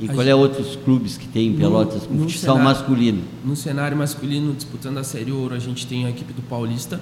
e 0.00 0.06
a 0.06 0.08
qual 0.08 0.18
gente, 0.18 0.30
é 0.30 0.34
outros 0.34 0.76
clubes 0.76 1.16
que 1.16 1.28
tem 1.28 1.48
em 1.48 1.56
Pelotas 1.56 2.02
no, 2.02 2.08
com 2.08 2.28
futsal 2.28 2.56
cenário, 2.56 2.64
masculino? 2.64 3.22
No 3.44 3.54
cenário 3.54 3.96
masculino, 3.96 4.52
disputando 4.52 4.98
a 4.98 5.04
Série 5.04 5.30
Ouro, 5.30 5.54
a 5.54 5.58
gente 5.58 5.86
tem 5.86 6.06
a 6.06 6.10
equipe 6.10 6.32
do 6.32 6.42
Paulista. 6.42 7.00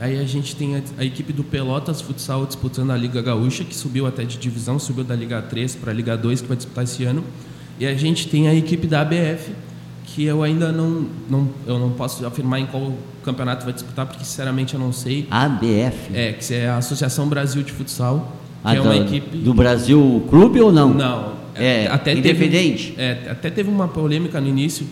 Aí 0.00 0.18
a 0.18 0.24
gente 0.24 0.56
tem 0.56 0.76
a, 0.76 0.82
a, 0.98 1.04
equipe 1.04 1.30
do 1.32 1.44
Pelotas 1.44 2.00
Futsal 2.00 2.46
disputando 2.46 2.90
a 2.90 2.96
Liga 2.96 3.20
Gaúcha, 3.20 3.64
que 3.64 3.74
subiu 3.74 4.06
até 4.06 4.24
de 4.24 4.38
divisão, 4.38 4.78
subiu 4.78 5.04
da 5.04 5.14
Liga 5.14 5.42
3 5.42 5.76
para 5.76 5.90
a 5.90 5.94
Liga 5.94 6.16
2, 6.16 6.40
que 6.40 6.48
vai 6.48 6.56
disputar 6.56 6.84
esse 6.84 7.04
ano. 7.04 7.22
E 7.78 7.86
a 7.86 7.94
gente 7.94 8.26
tem 8.26 8.48
a 8.48 8.54
equipe 8.54 8.86
da 8.86 9.02
ABF, 9.02 9.52
que 10.04 10.24
eu 10.24 10.42
ainda 10.42 10.72
não, 10.72 11.06
não, 11.28 11.48
eu 11.66 11.78
não 11.78 11.90
posso 11.90 12.24
afirmar 12.26 12.60
em 12.60 12.66
qual 12.66 12.94
campeonato 13.22 13.64
vai 13.64 13.74
disputar, 13.74 14.06
porque 14.06 14.24
sinceramente 14.24 14.72
eu 14.72 14.80
não 14.80 14.92
sei. 14.92 15.28
ABF? 15.30 16.14
É, 16.14 16.32
que 16.32 16.54
é 16.54 16.68
a 16.68 16.78
Associação 16.78 17.28
Brasil 17.28 17.62
de 17.62 17.70
Futsal, 17.70 18.36
que 18.62 18.68
ah, 18.68 18.74
é 18.74 18.80
uma 18.80 18.96
equipe... 18.96 19.36
Do 19.36 19.52
Brasil 19.52 20.24
Clube 20.30 20.60
ou 20.60 20.72
não? 20.72 20.94
Não, 20.94 21.32
é, 21.60 21.86
até 21.86 22.12
independente. 22.12 22.92
Teve, 22.92 23.02
é, 23.02 23.30
até 23.30 23.50
teve 23.50 23.68
uma 23.68 23.88
polêmica 23.88 24.40
no 24.40 24.48
início 24.48 24.86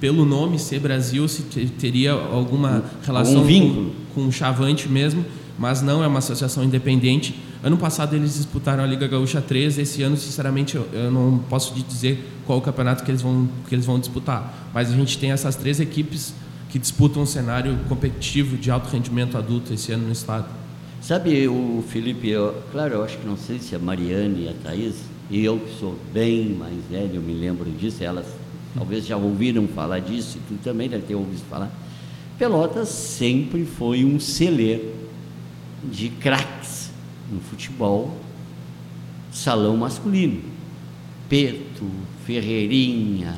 pelo 0.00 0.24
nome 0.26 0.58
ser 0.58 0.80
Brasil, 0.80 1.26
se 1.28 1.42
teria 1.42 2.12
alguma 2.12 2.84
relação 3.04 3.40
um 3.40 3.44
vínculo. 3.44 3.92
com, 4.14 4.22
com 4.22 4.28
o 4.28 4.32
Chavante 4.32 4.88
mesmo, 4.88 5.24
mas 5.58 5.80
não 5.80 6.02
é 6.02 6.06
uma 6.06 6.18
associação 6.18 6.62
independente. 6.62 7.34
Ano 7.62 7.78
passado 7.78 8.14
eles 8.14 8.34
disputaram 8.34 8.84
a 8.84 8.86
Liga 8.86 9.06
Gaúcha 9.06 9.40
3, 9.40 9.78
esse 9.78 10.02
ano, 10.02 10.16
sinceramente, 10.16 10.76
eu, 10.76 10.86
eu 10.92 11.10
não 11.10 11.38
posso 11.48 11.74
dizer 11.74 12.22
qual 12.46 12.58
o 12.58 12.60
campeonato 12.60 13.02
que 13.02 13.10
eles, 13.10 13.22
vão, 13.22 13.48
que 13.66 13.74
eles 13.74 13.86
vão 13.86 13.98
disputar. 13.98 14.70
Mas 14.74 14.92
a 14.92 14.94
gente 14.94 15.16
tem 15.16 15.32
essas 15.32 15.56
três 15.56 15.80
equipes 15.80 16.34
que 16.68 16.78
disputam 16.78 17.22
um 17.22 17.26
cenário 17.26 17.78
competitivo 17.88 18.58
de 18.58 18.70
alto 18.70 18.90
rendimento 18.90 19.38
adulto 19.38 19.72
esse 19.72 19.92
ano 19.92 20.06
no 20.06 20.12
estado. 20.12 20.48
Sabe, 21.00 21.48
o 21.48 21.82
Felipe, 21.88 22.28
eu, 22.28 22.62
claro, 22.72 22.94
eu 22.94 23.04
acho 23.04 23.16
que 23.16 23.26
não 23.26 23.36
sei 23.36 23.58
se 23.58 23.74
a 23.74 23.78
Mariane 23.78 24.44
e 24.44 24.48
a 24.48 24.52
Thaís 24.52 24.96
e 25.30 25.44
eu 25.44 25.58
que 25.58 25.78
sou 25.78 25.98
bem 26.12 26.50
mais 26.50 26.84
velho, 26.90 27.20
me 27.20 27.32
lembro 27.32 27.70
disso, 27.70 28.02
elas 28.04 28.26
talvez 28.74 29.06
já 29.06 29.16
ouviram 29.16 29.66
falar 29.68 30.00
disso, 30.00 30.38
e 30.38 30.40
tu 30.48 30.60
também 30.62 30.88
deve 30.88 31.06
ter 31.06 31.14
ouvido 31.14 31.42
falar. 31.48 31.70
Pelotas 32.38 32.88
sempre 32.88 33.64
foi 33.64 34.04
um 34.04 34.18
celeiro 34.18 34.92
de 35.84 36.08
craques 36.08 36.90
no 37.30 37.40
futebol, 37.40 38.16
salão 39.30 39.76
masculino. 39.76 40.42
Peto, 41.28 41.88
Ferreirinha, 42.26 43.34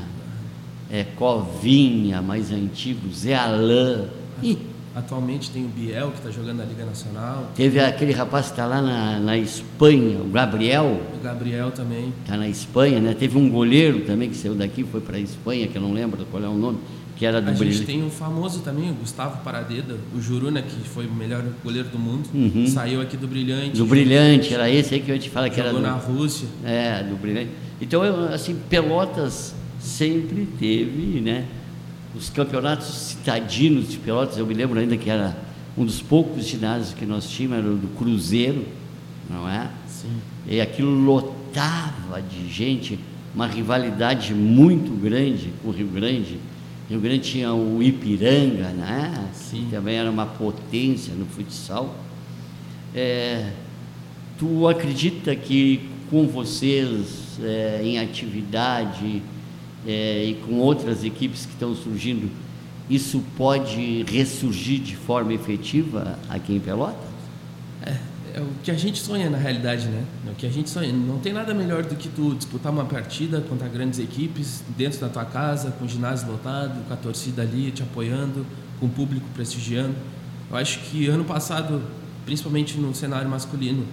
é, 0.90 1.04
Covinha, 1.04 2.20
mais 2.22 2.50
antigo, 2.50 3.12
Zé 3.12 3.34
Alain. 3.34 4.08
E 4.42 4.58
Atualmente 4.96 5.50
tem 5.50 5.62
o 5.62 5.68
Biel, 5.68 6.10
que 6.10 6.16
está 6.18 6.30
jogando 6.30 6.56
na 6.56 6.64
Liga 6.64 6.84
Nacional. 6.86 7.50
teve 7.54 7.78
aquele 7.78 8.12
rapaz 8.14 8.46
que 8.46 8.52
está 8.52 8.64
lá 8.64 8.80
na, 8.80 9.18
na 9.20 9.36
Espanha, 9.36 10.18
o 10.20 10.28
Gabriel, 10.30 11.00
O 11.14 11.22
Gabriel 11.22 11.70
também. 11.70 12.14
está 12.22 12.34
na 12.36 12.48
Espanha, 12.48 12.98
né? 12.98 13.14
Teve 13.14 13.36
um 13.36 13.50
goleiro 13.50 14.00
também 14.06 14.30
que 14.30 14.36
saiu 14.36 14.54
daqui, 14.54 14.82
foi 14.84 15.02
para 15.02 15.18
a 15.18 15.20
Espanha, 15.20 15.66
que 15.68 15.76
eu 15.76 15.82
não 15.82 15.92
lembro 15.92 16.24
qual 16.30 16.42
é 16.42 16.48
o 16.48 16.54
nome, 16.54 16.78
que 17.14 17.26
era 17.26 17.42
do 17.42 17.50
A 17.50 17.52
gente 17.52 17.58
Brilhante. 17.58 17.84
tem 17.86 18.02
um 18.02 18.08
famoso 18.08 18.60
também, 18.60 18.90
o 18.90 18.94
Gustavo 18.94 19.42
Paradeda, 19.44 19.96
o 20.16 20.20
Juruna, 20.20 20.62
que 20.62 20.88
foi 20.88 21.06
o 21.06 21.12
melhor 21.12 21.44
goleiro 21.62 21.88
do 21.90 21.98
mundo. 21.98 22.26
Uhum. 22.32 22.66
Saiu 22.66 23.02
aqui 23.02 23.18
do 23.18 23.28
Brilhante. 23.28 23.76
Do 23.76 23.84
Brilhante, 23.84 24.54
era 24.54 24.70
esse 24.70 24.94
aí 24.94 25.00
que 25.02 25.12
eu 25.12 25.18
te 25.18 25.28
falar 25.28 25.50
que 25.50 25.60
era 25.60 25.68
Jogou 25.70 25.82
do, 25.84 25.90
na 25.90 25.94
Rússia. 25.96 26.48
É, 26.64 27.02
do 27.02 27.16
Brilhante. 27.16 27.50
Então, 27.82 28.00
assim, 28.32 28.56
Pelotas 28.70 29.54
sempre 29.78 30.48
teve, 30.58 31.20
né? 31.20 31.44
Os 32.16 32.30
campeonatos 32.30 32.86
citadinos 32.86 33.90
de 33.90 33.98
Pelotas, 33.98 34.38
eu 34.38 34.46
me 34.46 34.54
lembro 34.54 34.80
ainda 34.80 34.96
que 34.96 35.10
era 35.10 35.36
um 35.76 35.84
dos 35.84 36.00
poucos 36.00 36.46
ginásios 36.46 36.94
que 36.94 37.04
nós 37.04 37.28
tínhamos, 37.28 37.58
era 37.58 37.68
o 37.68 37.76
do 37.76 37.88
Cruzeiro, 37.88 38.64
não 39.28 39.46
é? 39.46 39.68
Sim. 39.86 40.16
E 40.48 40.60
aquilo 40.60 40.90
lotava 40.90 42.22
de 42.22 42.48
gente, 42.48 42.98
uma 43.34 43.46
rivalidade 43.46 44.32
muito 44.32 44.90
grande 44.98 45.52
com 45.62 45.68
o 45.68 45.72
Rio 45.72 45.88
Grande. 45.88 46.38
Rio 46.88 47.00
Grande 47.00 47.18
tinha 47.18 47.52
o 47.52 47.82
Ipiranga, 47.82 48.70
né? 48.70 49.28
Sim. 49.34 49.64
Que 49.64 49.72
também 49.72 49.96
era 49.96 50.10
uma 50.10 50.24
potência 50.24 51.12
no 51.14 51.26
futsal. 51.26 51.94
É, 52.94 53.50
tu 54.38 54.66
acredita 54.66 55.36
que 55.36 55.90
com 56.08 56.26
vocês 56.26 57.38
é, 57.42 57.80
em 57.82 57.98
atividade 57.98 59.22
é, 59.86 60.24
e 60.24 60.34
com 60.34 60.54
outras 60.58 61.04
equipes 61.04 61.46
que 61.46 61.52
estão 61.52 61.74
surgindo, 61.74 62.30
isso 62.88 63.22
pode 63.36 64.04
ressurgir 64.04 64.80
de 64.80 64.96
forma 64.96 65.32
efetiva 65.32 66.18
aqui 66.28 66.54
em 66.54 66.60
Pelotas? 66.60 67.06
É 68.34 68.40
o 68.40 68.48
que 68.62 68.70
a 68.70 68.74
gente 68.74 68.98
sonha 68.98 69.30
na 69.30 69.38
realidade, 69.38 69.86
né? 69.86 70.04
É 70.26 70.30
o 70.30 70.34
que 70.34 70.44
a 70.46 70.50
gente 70.50 70.68
sonha. 70.68 70.92
Não 70.92 71.18
tem 71.18 71.32
nada 71.32 71.54
melhor 71.54 71.82
do 71.84 71.94
que 71.94 72.06
tu 72.06 72.34
disputar 72.34 72.70
uma 72.70 72.84
partida 72.84 73.40
contra 73.40 73.66
grandes 73.66 73.98
equipes 73.98 74.62
dentro 74.76 75.00
da 75.00 75.08
tua 75.08 75.24
casa, 75.24 75.70
com 75.70 75.86
o 75.86 75.88
ginásio 75.88 76.30
lotado, 76.30 76.86
com 76.86 76.92
a 76.92 76.96
torcida 76.98 77.40
ali 77.40 77.70
te 77.70 77.82
apoiando, 77.82 78.44
com 78.78 78.84
o 78.84 78.88
público 78.90 79.24
prestigiando. 79.32 79.94
Eu 80.50 80.56
acho 80.58 80.80
que 80.80 81.06
ano 81.06 81.24
passado, 81.24 81.80
principalmente 82.26 82.76
no 82.76 82.94
cenário 82.94 83.26
masculino, 83.26 83.84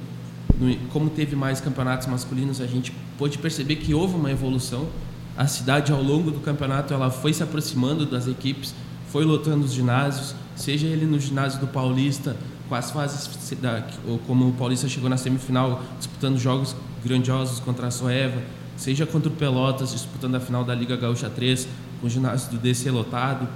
no- 0.60 0.76
como 0.90 1.10
teve 1.10 1.38
mais 1.38 1.62
campeonatos 1.62 2.08
masculinos, 2.08 2.60
a 2.60 2.68
gente 2.68 2.92
pôde 3.18 3.38
perceber 3.38 3.78
que 3.78 3.94
houve 3.94 4.16
uma 4.16 4.30
evolução. 4.30 4.90
A 5.38 5.48
cidade, 5.48 5.92
ao 5.92 6.02
longo 6.02 6.30
do 6.32 6.40
campeonato, 6.40 6.94
ela 6.94 7.10
foi 7.10 7.34
se 7.34 7.42
aproximando 7.42 8.06
das 8.06 8.28
equipes, 8.28 8.74
foi 9.10 9.26
lotando 9.26 9.66
os 9.66 9.74
ginásios, 9.74 10.36
seja 10.56 10.86
ele 10.88 11.06
no 11.06 11.20
ginásio 11.20 11.60
do 11.60 11.68
Paulista, 11.68 12.36
com 12.70 12.76
as 12.76 12.92
fases, 12.92 13.30
se- 13.42 13.56
da, 13.56 13.84
como 14.28 14.50
o 14.50 14.54
Paulista 14.54 14.88
chegou 14.88 15.10
na 15.10 15.18
semifinal, 15.18 15.84
disputando 15.98 16.38
jogos 16.38 16.76
grandiosos 17.04 17.60
contra 17.60 17.88
a 17.88 17.92
Soeva, 17.92 18.42
seja 18.78 19.06
contra 19.06 19.30
o 19.30 19.32
Pelotas, 19.32 19.92
disputando 19.92 20.36
a 20.36 20.40
final 20.40 20.64
da 20.64 20.74
Liga 20.76 20.96
Gaúcha 20.96 21.30
3, 21.30 21.68
com 22.00 22.08
o 22.08 22.10
ginásio 22.10 22.52
do 22.52 22.58
DC 22.58 22.90
lotado, 22.92 23.48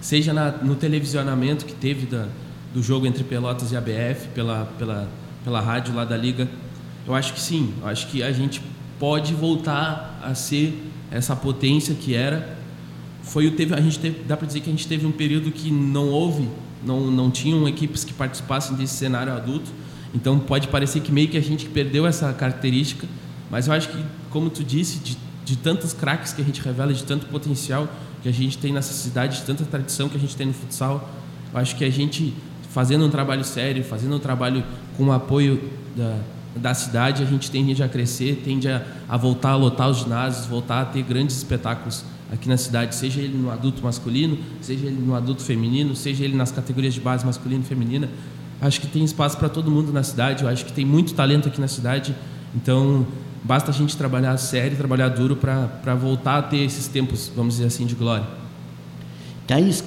seja 0.00 0.32
na- 0.32 0.50
no 0.50 0.74
televisionamento 0.74 1.64
que 1.64 1.74
teve 1.74 2.06
da, 2.06 2.26
do 2.74 2.82
jogo 2.82 3.06
entre 3.06 3.22
Pelotas 3.24 3.70
e 3.72 3.76
ABF 3.76 4.28
pela, 4.34 4.66
pela, 4.78 5.08
pela 5.44 5.60
rádio 5.60 5.94
lá 5.94 6.04
da 6.04 6.16
Liga. 6.16 6.48
Eu 7.06 7.14
acho 7.14 7.32
que 7.34 7.40
sim, 7.40 7.72
eu 7.80 7.88
acho 7.88 8.08
que 8.08 8.22
a 8.22 8.32
gente 8.32 8.60
pode 9.02 9.34
voltar 9.34 10.20
a 10.22 10.32
ser 10.32 10.80
essa 11.10 11.34
potência 11.34 11.92
que 11.92 12.14
era. 12.14 12.56
Foi 13.24 13.48
o 13.48 13.50
teve 13.50 13.74
a 13.74 13.80
gente 13.80 13.98
teve, 13.98 14.22
dá 14.22 14.36
para 14.36 14.46
dizer 14.46 14.60
que 14.60 14.70
a 14.70 14.72
gente 14.72 14.86
teve 14.86 15.04
um 15.04 15.10
período 15.10 15.50
que 15.50 15.72
não 15.72 16.08
houve, 16.08 16.48
não 16.86 17.10
não 17.10 17.28
tinham 17.28 17.66
equipes 17.66 18.04
que 18.04 18.12
participassem 18.12 18.76
desse 18.76 18.94
cenário 18.94 19.32
adulto. 19.32 19.72
Então 20.14 20.38
pode 20.38 20.68
parecer 20.68 21.00
que 21.00 21.10
meio 21.10 21.26
que 21.26 21.36
a 21.36 21.42
gente 21.42 21.66
perdeu 21.66 22.06
essa 22.06 22.32
característica, 22.32 23.08
mas 23.50 23.66
eu 23.66 23.72
acho 23.72 23.88
que 23.88 24.04
como 24.30 24.48
tu 24.48 24.62
disse, 24.62 25.00
de, 25.00 25.18
de 25.44 25.56
tantos 25.56 25.92
craques 25.92 26.32
que 26.32 26.40
a 26.40 26.44
gente 26.44 26.60
revela, 26.60 26.94
de 26.94 27.02
tanto 27.02 27.26
potencial 27.26 27.88
que 28.22 28.28
a 28.28 28.32
gente 28.32 28.56
tem 28.56 28.72
nessa 28.72 28.92
cidade, 28.92 29.40
de 29.40 29.42
tanta 29.42 29.64
tradição 29.64 30.08
que 30.08 30.16
a 30.16 30.20
gente 30.20 30.36
tem 30.36 30.46
no 30.46 30.52
futsal, 30.52 31.10
eu 31.52 31.58
acho 31.58 31.74
que 31.74 31.84
a 31.84 31.90
gente 31.90 32.32
fazendo 32.70 33.04
um 33.04 33.10
trabalho 33.10 33.42
sério, 33.42 33.82
fazendo 33.82 34.14
um 34.14 34.20
trabalho 34.20 34.62
com 34.96 35.06
o 35.06 35.12
apoio 35.12 35.60
da, 35.96 36.20
da 36.54 36.74
cidade, 36.74 37.22
a 37.22 37.26
gente 37.26 37.50
tende 37.50 37.82
a 37.82 37.88
crescer, 37.88 38.42
tende 38.44 38.68
a, 38.68 38.84
a 39.08 39.16
voltar 39.16 39.50
a 39.50 39.56
lotar 39.56 39.88
os 39.88 39.98
ginásios, 39.98 40.46
voltar 40.46 40.82
a 40.82 40.84
ter 40.84 41.02
grandes 41.02 41.36
espetáculos 41.36 42.04
aqui 42.30 42.48
na 42.48 42.56
cidade, 42.56 42.94
seja 42.94 43.20
ele 43.20 43.36
no 43.36 43.50
adulto 43.50 43.82
masculino, 43.82 44.38
seja 44.60 44.86
ele 44.86 45.00
no 45.00 45.14
adulto 45.14 45.42
feminino, 45.42 45.94
seja 45.94 46.24
ele 46.24 46.34
nas 46.34 46.50
categorias 46.50 46.94
de 46.94 47.00
base 47.00 47.24
masculino 47.26 47.62
e 47.62 47.66
feminina. 47.66 48.08
Acho 48.60 48.80
que 48.80 48.86
tem 48.86 49.04
espaço 49.04 49.36
para 49.36 49.48
todo 49.48 49.70
mundo 49.70 49.92
na 49.92 50.02
cidade, 50.02 50.42
eu 50.42 50.48
acho 50.48 50.64
que 50.64 50.72
tem 50.72 50.84
muito 50.84 51.14
talento 51.14 51.48
aqui 51.48 51.60
na 51.60 51.68
cidade, 51.68 52.14
então 52.54 53.06
basta 53.44 53.70
a 53.70 53.74
gente 53.74 53.96
trabalhar 53.96 54.36
sério, 54.38 54.76
trabalhar 54.76 55.08
duro 55.08 55.36
para 55.36 55.94
voltar 55.94 56.38
a 56.38 56.42
ter 56.42 56.58
esses 56.58 56.86
tempos, 56.86 57.30
vamos 57.34 57.54
dizer 57.54 57.66
assim, 57.66 57.84
de 57.84 57.94
glória. 57.94 58.26
Thaís, 59.46 59.84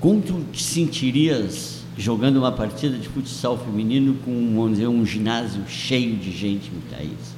como 0.00 0.20
tu 0.22 0.44
te 0.52 0.62
sentirias 0.62 1.81
jogando 1.96 2.38
uma 2.38 2.52
partida 2.52 2.96
de 2.96 3.08
futsal 3.08 3.58
feminino 3.58 4.14
com, 4.24 4.32
vamos 4.54 4.72
dizer, 4.72 4.86
um 4.86 5.04
ginásio 5.04 5.66
cheio 5.68 6.16
de 6.16 6.30
gente, 6.30 6.70
Thaís? 6.88 7.34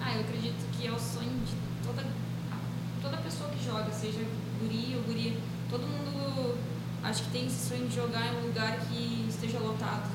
Ah, 0.00 0.14
eu 0.14 0.20
acredito 0.20 0.64
que 0.76 0.86
é 0.86 0.90
o 0.90 0.98
sonho 0.98 1.30
de 1.44 1.86
toda, 1.86 2.04
toda 3.02 3.16
pessoa 3.18 3.50
que 3.50 3.64
joga, 3.64 3.90
seja 3.92 4.20
guri 4.60 4.96
ou 4.96 5.02
guria. 5.02 5.34
Todo 5.70 5.82
mundo 5.82 6.54
acho 7.02 7.24
que 7.24 7.30
tem 7.30 7.46
esse 7.46 7.68
sonho 7.68 7.86
de 7.86 7.94
jogar 7.94 8.32
em 8.32 8.38
um 8.38 8.46
lugar 8.48 8.78
que 8.80 9.26
esteja 9.28 9.58
lotado. 9.58 10.10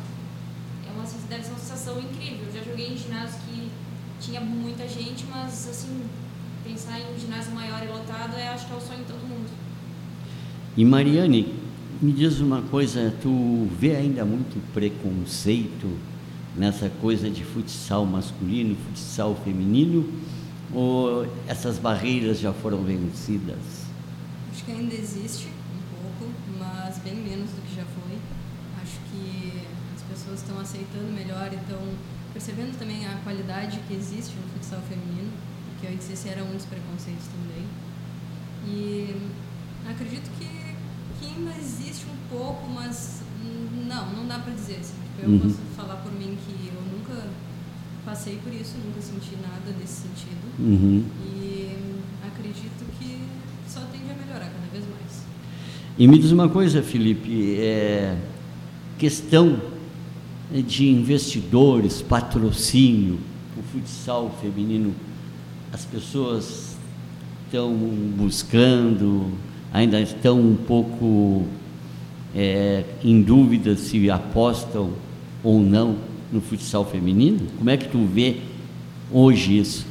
É 0.87 0.91
uma, 0.91 1.03
deve 1.29 1.43
ser 1.43 1.49
uma 1.51 1.59
sensação 1.59 1.99
incrível. 1.99 2.47
Eu 2.47 2.53
já 2.53 2.63
joguei 2.63 2.93
em 2.93 2.97
ginásio 2.97 3.39
que 3.47 3.69
tinha 4.19 4.41
muita 4.41 4.87
gente, 4.87 5.25
mas 5.29 5.67
assim, 5.69 6.01
pensar 6.63 6.99
em 6.99 7.13
um 7.13 7.19
ginásio 7.19 7.53
maior 7.53 7.83
e 7.83 7.87
lotado, 7.87 8.35
é, 8.35 8.49
acho 8.49 8.65
que 8.65 8.73
é 8.73 8.75
o 8.75 8.81
sonho 8.81 8.99
de 8.99 9.05
todo 9.05 9.27
mundo. 9.27 9.49
E 10.75 10.83
Mariane, 10.83 11.66
me 12.01 12.11
diz 12.11 12.39
uma 12.39 12.61
coisa, 12.61 13.13
tu 13.21 13.67
vê 13.79 13.95
ainda 13.95 14.23
muito 14.23 14.61
preconceito 14.73 15.87
nessa 16.55 16.89
coisa 16.89 17.29
de 17.29 17.43
futsal 17.43 18.05
masculino, 18.05 18.75
futsal 18.75 19.35
feminino, 19.43 20.07
ou 20.73 21.27
essas 21.47 21.77
barreiras 21.77 22.39
já 22.39 22.53
foram 22.53 22.83
vencidas? 22.83 23.57
Acho 24.51 24.63
que 24.65 24.71
ainda 24.71 24.95
existe 24.95 25.47
um 25.47 26.01
pouco, 26.01 26.31
mas 26.59 26.97
bem 26.99 27.15
menos 27.15 27.49
do 27.51 27.61
que 27.61 27.75
já 27.75 27.85
foi. 27.85 28.17
Acho 28.81 28.99
que 29.11 29.53
as 29.95 30.01
pessoas 30.03 30.39
estão 30.39 30.59
aceitando 30.59 31.11
melhor 31.13 31.51
e 31.51 31.55
estão 31.55 31.79
percebendo 32.33 32.77
também 32.77 33.05
a 33.05 33.15
qualidade 33.23 33.79
que 33.87 33.93
existe 33.93 34.35
no 34.35 34.47
futsal 34.53 34.81
feminino, 34.89 35.31
que 35.79 35.87
antes 35.87 36.09
esse 36.09 36.29
era 36.29 36.43
um 36.43 36.53
dos 36.53 36.65
preconceitos 36.65 37.25
também. 37.27 37.65
E 38.67 39.15
acredito 39.89 40.29
que, 40.37 40.56
que 41.19 41.25
ainda 41.25 41.51
existe 41.59 42.05
um 42.05 42.29
pouco, 42.37 42.69
mas 42.69 43.21
não, 43.87 44.11
não 44.13 44.27
dá 44.27 44.39
para 44.39 44.53
dizer. 44.53 44.77
Assim. 44.79 44.93
Tipo, 45.15 45.21
eu 45.23 45.29
Uhum. 45.29 45.39
posso 45.39 45.55
falar 45.75 45.95
por 45.97 46.11
mim 46.11 46.37
que 46.45 46.69
eu 46.73 46.81
nunca 46.97 47.27
passei 48.05 48.37
por 48.43 48.53
isso, 48.53 48.75
nunca 48.85 49.01
senti 49.01 49.35
nada 49.41 49.71
desse 49.79 50.01
sentido. 50.03 50.47
Uhum. 50.59 51.03
E 51.25 51.75
acredito 52.25 52.85
que 52.99 53.17
só 53.67 53.81
tende 53.91 54.11
a 54.11 54.15
melhorar 54.25 54.45
cada 54.51 54.67
vez 54.71 54.83
mais. 54.85 55.23
E 55.97 56.07
me 56.07 56.17
diz 56.19 56.31
uma 56.31 56.47
coisa, 56.47 56.81
Felipe, 56.83 57.55
é, 57.59 58.15
questão 58.99 59.59
de 60.51 60.87
investidores, 60.89 62.01
patrocínio, 62.01 63.19
o 63.57 63.63
futsal 63.63 64.29
feminino, 64.41 64.93
as 65.73 65.83
pessoas 65.83 66.77
estão 67.45 67.73
buscando, 68.15 69.31
ainda 69.73 69.99
estão 69.99 70.39
um 70.39 70.55
pouco 70.55 71.45
é, 72.35 72.83
em 73.03 73.21
dúvida 73.21 73.75
se 73.75 74.09
apostam 74.09 74.91
ou 75.43 75.59
não 75.59 75.97
no 76.31 76.41
futsal 76.41 76.85
feminino? 76.85 77.47
Como 77.57 77.69
é 77.69 77.77
que 77.77 77.87
tu 77.87 78.05
vê 78.05 78.41
hoje 79.11 79.57
isso? 79.57 79.85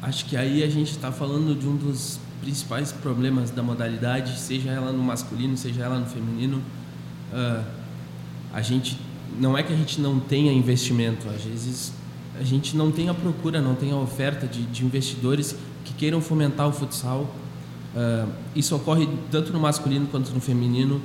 Acho 0.00 0.24
que 0.26 0.36
aí 0.36 0.62
a 0.62 0.70
gente 0.70 0.90
está 0.90 1.10
falando 1.10 1.58
de 1.58 1.66
um 1.66 1.76
dos 1.76 2.20
principais 2.40 2.92
problemas 2.92 3.50
da 3.50 3.62
modalidade, 3.62 4.38
seja 4.38 4.70
ela 4.70 4.92
no 4.92 5.02
masculino, 5.02 5.56
seja 5.56 5.82
ela 5.82 5.98
no 5.98 6.06
feminino. 6.06 6.62
Ah, 7.32 7.64
a 8.52 8.62
gente 8.62 8.98
não 9.38 9.56
é 9.56 9.62
que 9.62 9.72
a 9.72 9.76
gente 9.76 10.00
não 10.00 10.18
tenha 10.18 10.52
investimento, 10.52 11.28
às 11.28 11.42
vezes 11.42 11.92
a 12.38 12.44
gente 12.44 12.76
não 12.76 12.90
tem 12.90 13.08
a 13.08 13.14
procura, 13.14 13.60
não 13.60 13.74
tem 13.74 13.90
a 13.90 13.96
oferta 13.96 14.46
de, 14.46 14.62
de 14.62 14.84
investidores 14.84 15.56
que 15.84 15.92
queiram 15.94 16.20
fomentar 16.20 16.68
o 16.68 16.72
futsal. 16.72 17.28
Ah, 17.96 18.26
isso 18.54 18.74
ocorre 18.76 19.08
tanto 19.30 19.52
no 19.52 19.60
masculino 19.60 20.06
quanto 20.06 20.30
no 20.32 20.40
feminino. 20.40 21.00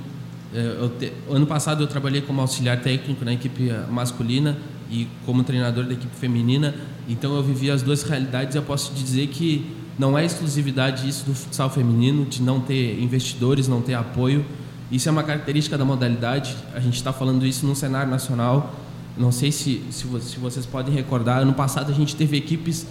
Eu 0.52 0.88
te- 0.90 1.12
ano 1.28 1.46
passado 1.46 1.82
eu 1.82 1.86
trabalhei 1.88 2.20
como 2.20 2.40
auxiliar 2.40 2.80
técnico 2.80 3.24
na 3.24 3.32
equipe 3.32 3.70
ah, 3.70 3.86
masculina 3.90 4.56
e 4.90 5.08
como 5.26 5.42
treinador 5.42 5.84
da 5.84 5.94
equipe 5.94 6.14
feminina, 6.14 6.74
então 7.08 7.34
eu 7.34 7.42
vivi 7.42 7.70
as 7.70 7.82
duas 7.82 8.02
realidades 8.04 8.54
eu 8.54 8.62
posso 8.62 8.92
te 8.92 9.02
dizer 9.02 9.26
que 9.28 9.66
não 9.98 10.16
é 10.16 10.24
exclusividade 10.24 11.08
isso 11.08 11.24
do 11.24 11.34
futsal 11.34 11.70
feminino, 11.70 12.24
de 12.26 12.42
não 12.42 12.60
ter 12.60 13.00
investidores, 13.00 13.66
não 13.66 13.80
ter 13.80 13.94
apoio. 13.94 14.44
Isso 14.92 15.08
é 15.08 15.12
uma 15.12 15.22
característica 15.22 15.78
da 15.78 15.84
modalidade. 15.84 16.54
A 16.74 16.80
gente 16.80 16.94
está 16.96 17.12
falando 17.12 17.46
isso 17.46 17.64
no 17.66 17.74
cenário 17.76 18.10
nacional. 18.10 18.74
Não 19.16 19.30
sei 19.32 19.50
se, 19.52 19.82
se, 19.90 20.06
se 20.20 20.38
vocês 20.38 20.66
podem 20.66 20.92
recordar, 20.92 21.38
ano 21.42 21.52
passado 21.54 21.90
a 21.92 21.94
gente 21.94 22.14
teve 22.16 22.36
equipes 22.36 22.86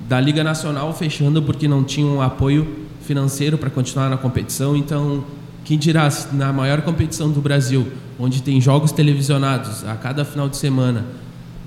da 0.00 0.20
Liga 0.20 0.44
Nacional 0.44 0.92
fechando 0.92 1.42
porque 1.42 1.66
não 1.66 1.82
tinham 1.82 2.22
apoio 2.22 2.86
financeiro 3.02 3.56
para 3.56 3.70
continuar 3.70 4.08
na 4.08 4.16
competição. 4.16 4.76
Então, 4.76 5.24
quem 5.64 5.78
dirá, 5.78 6.08
na 6.32 6.52
maior 6.52 6.82
competição 6.82 7.30
do 7.30 7.40
Brasil, 7.40 7.86
onde 8.18 8.42
tem 8.42 8.60
jogos 8.60 8.92
televisionados 8.92 9.84
a 9.84 9.94
cada 9.94 10.24
final 10.24 10.48
de 10.48 10.56
semana, 10.56 11.04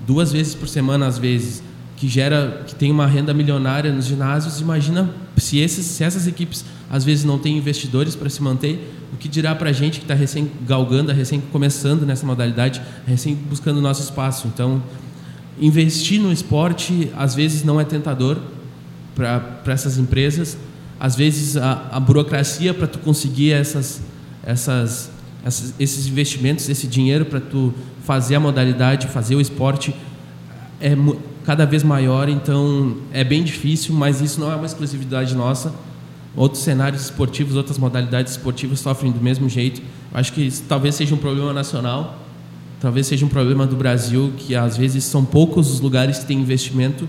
duas 0.06 0.32
vezes 0.32 0.54
por 0.54 0.68
semana 0.68 1.06
às 1.06 1.18
vezes, 1.18 1.62
que 1.96 2.08
gera, 2.08 2.64
que 2.66 2.74
tem 2.74 2.90
uma 2.90 3.06
renda 3.06 3.34
milionária 3.34 3.92
nos 3.92 4.06
ginásios, 4.06 4.60
imagina 4.60 5.10
se, 5.36 5.58
esses, 5.58 5.84
se 5.84 6.02
essas 6.02 6.26
equipes 6.26 6.64
às 6.90 7.04
vezes 7.04 7.24
não 7.24 7.38
têm 7.38 7.58
investidores 7.58 8.16
para 8.16 8.28
se 8.30 8.42
manter, 8.42 8.94
o 9.12 9.16
que 9.16 9.28
dirá 9.28 9.54
para 9.54 9.70
a 9.70 9.72
gente 9.72 9.98
que 9.98 10.04
está 10.04 10.14
recém 10.14 10.50
galgando, 10.66 11.12
recém 11.12 11.40
começando 11.40 12.06
nessa 12.06 12.24
modalidade, 12.24 12.80
recém 13.06 13.34
buscando 13.34 13.80
nosso 13.80 14.02
espaço. 14.02 14.48
Então, 14.48 14.82
investir 15.60 16.20
no 16.20 16.32
esporte 16.32 17.10
às 17.16 17.34
vezes 17.34 17.62
não 17.62 17.80
é 17.80 17.84
tentador 17.84 18.38
para 19.14 19.60
essas 19.66 19.98
empresas, 19.98 20.56
às 20.98 21.14
vezes 21.14 21.56
a, 21.56 21.88
a 21.92 22.00
burocracia 22.00 22.72
para 22.72 22.86
tu 22.86 22.98
conseguir 22.98 23.52
essas, 23.52 24.00
essas, 24.44 25.10
essas, 25.44 25.74
esses 25.78 26.06
investimentos, 26.06 26.68
esse 26.68 26.86
dinheiro 26.86 27.24
para 27.24 27.40
tu 27.40 27.74
fazer 28.04 28.34
a 28.36 28.40
modalidade, 28.40 29.06
fazer 29.08 29.34
o 29.34 29.40
esporte 29.40 29.94
é 30.80 30.96
cada 31.44 31.64
vez 31.64 31.82
maior, 31.82 32.28
então 32.28 32.96
é 33.12 33.24
bem 33.24 33.42
difícil, 33.42 33.94
mas 33.94 34.20
isso 34.20 34.40
não 34.40 34.50
é 34.52 34.54
uma 34.54 34.66
exclusividade 34.66 35.34
nossa. 35.34 35.72
Outros 36.36 36.62
cenários 36.62 37.02
esportivos, 37.02 37.56
outras 37.56 37.76
modalidades 37.76 38.32
esportivas 38.32 38.80
sofrem 38.80 39.10
do 39.10 39.20
mesmo 39.20 39.48
jeito. 39.48 39.82
Acho 40.14 40.32
que 40.32 40.42
isso 40.42 40.62
talvez 40.68 40.94
seja 40.94 41.14
um 41.14 41.18
problema 41.18 41.52
nacional, 41.52 42.18
talvez 42.80 43.06
seja 43.06 43.24
um 43.26 43.28
problema 43.28 43.66
do 43.66 43.76
Brasil, 43.76 44.32
que 44.36 44.54
às 44.56 44.76
vezes 44.76 45.04
são 45.04 45.24
poucos 45.24 45.70
os 45.70 45.80
lugares 45.80 46.20
que 46.20 46.26
têm 46.26 46.40
investimento 46.40 47.08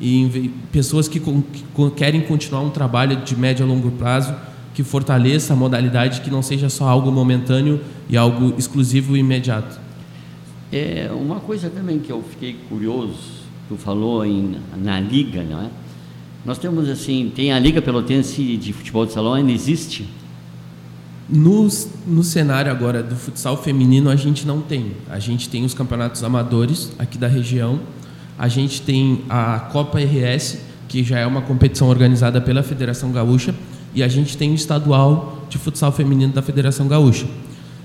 e 0.00 0.50
pessoas 0.72 1.08
que, 1.08 1.20
que 1.20 1.90
querem 1.96 2.22
continuar 2.22 2.62
um 2.62 2.70
trabalho 2.70 3.16
de 3.16 3.36
médio 3.36 3.64
a 3.64 3.68
longo 3.68 3.90
prazo 3.90 4.34
que 4.72 4.82
fortaleça 4.82 5.52
a 5.52 5.56
modalidade, 5.56 6.20
que 6.20 6.30
não 6.30 6.42
seja 6.42 6.68
só 6.68 6.88
algo 6.88 7.10
momentâneo 7.10 7.80
e 8.08 8.16
algo 8.16 8.54
exclusivo 8.56 9.16
e 9.16 9.20
imediato. 9.20 9.78
É 10.72 11.10
uma 11.12 11.40
coisa 11.40 11.68
também 11.68 11.98
que 11.98 12.10
eu 12.10 12.22
fiquei 12.22 12.56
curioso, 12.68 13.18
tu 13.68 13.76
falou 13.76 14.24
em, 14.24 14.56
na 14.76 15.00
liga, 15.00 15.42
não 15.42 15.62
é? 15.62 15.70
Nós 16.44 16.56
temos 16.56 16.88
assim, 16.88 17.30
tem 17.34 17.52
a 17.52 17.58
Liga 17.58 17.82
Pelotense 17.82 18.56
de 18.56 18.72
Futebol 18.72 19.04
de 19.04 19.12
Salão, 19.12 19.34
ainda 19.34 19.52
existe? 19.52 20.08
No, 21.32 21.68
no 22.06 22.24
cenário 22.24 22.72
agora 22.72 23.02
do 23.04 23.14
futsal 23.14 23.56
feminino, 23.56 24.10
a 24.10 24.16
gente 24.16 24.44
não 24.46 24.60
tem. 24.60 24.92
A 25.08 25.20
gente 25.20 25.48
tem 25.48 25.64
os 25.64 25.72
campeonatos 25.72 26.24
amadores 26.24 26.90
aqui 26.98 27.16
da 27.16 27.28
região, 27.28 27.78
a 28.36 28.48
gente 28.48 28.82
tem 28.82 29.22
a 29.28 29.60
Copa 29.70 30.00
RS, 30.00 30.58
que 30.88 31.04
já 31.04 31.20
é 31.20 31.26
uma 31.26 31.42
competição 31.42 31.88
organizada 31.88 32.40
pela 32.40 32.64
Federação 32.64 33.12
Gaúcha, 33.12 33.54
e 33.94 34.02
a 34.02 34.08
gente 34.08 34.36
tem 34.36 34.50
o 34.50 34.54
estadual 34.54 35.46
de 35.48 35.56
futsal 35.56 35.92
feminino 35.92 36.32
da 36.32 36.42
Federação 36.42 36.88
Gaúcha. 36.88 37.26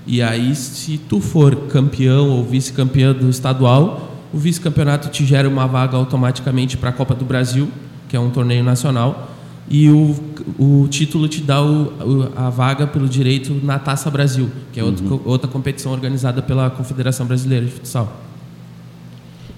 E 0.06 0.22
aí, 0.22 0.54
se 0.56 0.98
tu 0.98 1.20
for 1.20 1.54
campeão 1.68 2.30
ou 2.30 2.44
vice-campeão 2.44 3.12
do 3.12 3.28
estadual, 3.28 4.12
o 4.32 4.38
vice-campeonato 4.38 5.08
te 5.08 5.24
gera 5.24 5.48
uma 5.48 5.66
vaga 5.66 5.96
automaticamente 5.96 6.76
para 6.76 6.90
a 6.90 6.92
Copa 6.92 7.14
do 7.14 7.24
Brasil, 7.24 7.68
que 8.08 8.16
é 8.16 8.20
um 8.20 8.30
torneio 8.30 8.64
nacional, 8.64 9.35
e 9.68 9.88
o, 9.88 10.14
o 10.58 10.86
título 10.88 11.28
te 11.28 11.40
dá 11.40 11.62
o, 11.62 12.32
a 12.36 12.50
vaga 12.50 12.86
pelo 12.86 13.08
direito 13.08 13.52
na 13.62 13.78
Taça 13.78 14.10
Brasil, 14.10 14.50
que 14.72 14.78
é 14.78 14.84
uhum. 14.84 14.90
outra, 14.90 15.28
outra 15.30 15.48
competição 15.48 15.92
organizada 15.92 16.40
pela 16.40 16.70
Confederação 16.70 17.26
Brasileira 17.26 17.66
de 17.66 17.72
Futsal. 17.72 18.20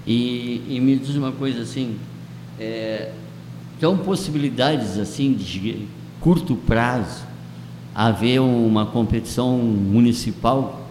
E, 0.07 0.63
e 0.67 0.79
me 0.79 0.95
diz 0.97 1.15
uma 1.15 1.31
coisa 1.31 1.61
assim, 1.61 1.95
é, 2.59 3.11
são 3.79 3.97
possibilidades 3.97 4.97
assim 4.97 5.33
de 5.33 5.85
curto 6.19 6.55
prazo 6.55 7.23
haver 7.93 8.39
uma 8.39 8.85
competição 8.85 9.57
municipal 9.57 10.87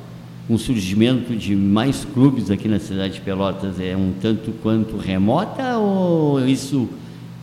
com 0.46 0.54
um 0.54 0.58
surgimento 0.58 1.36
de 1.36 1.54
mais 1.54 2.04
clubes 2.04 2.50
aqui 2.50 2.68
na 2.68 2.78
cidade 2.78 3.14
de 3.14 3.20
Pelotas 3.20 3.78
é 3.78 3.96
um 3.96 4.12
tanto 4.20 4.52
quanto 4.62 4.96
remota 4.96 5.76
ou 5.76 6.46
isso 6.46 6.88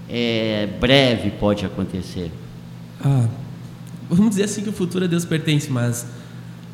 é 0.09 0.67
breve 0.79 1.31
pode 1.31 1.65
acontecer? 1.65 2.31
Ah, 3.03 3.27
vamos 4.09 4.31
dizer 4.31 4.43
assim 4.43 4.61
que 4.61 4.69
o 4.69 4.73
futuro 4.73 5.05
a 5.05 5.07
Deus 5.07 5.25
pertence, 5.25 5.69
mas 5.69 6.05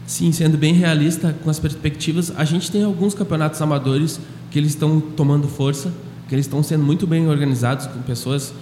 sim, 0.06 0.32
sendo 0.32 0.58
bem 0.58 0.74
realista 0.74 1.36
com 1.44 1.50
as 1.50 1.60
perspectivas, 1.60 2.32
a 2.36 2.44
gente 2.44 2.70
tem 2.72 2.84
alguns 2.84 3.14
campeonatos 3.14 3.62
amadores 3.62 4.20
que 4.50 4.60
eles 4.60 4.72
estão 4.72 5.00
tomando 5.00 5.48
força, 5.48 5.92
que 6.28 6.36
eles 6.36 6.46
estão 6.46 6.62
sendo 6.62 6.84
muito 6.84 7.08
bem 7.08 7.28
organizados 7.28 7.88
com 7.88 8.02
pessoas 8.02 8.54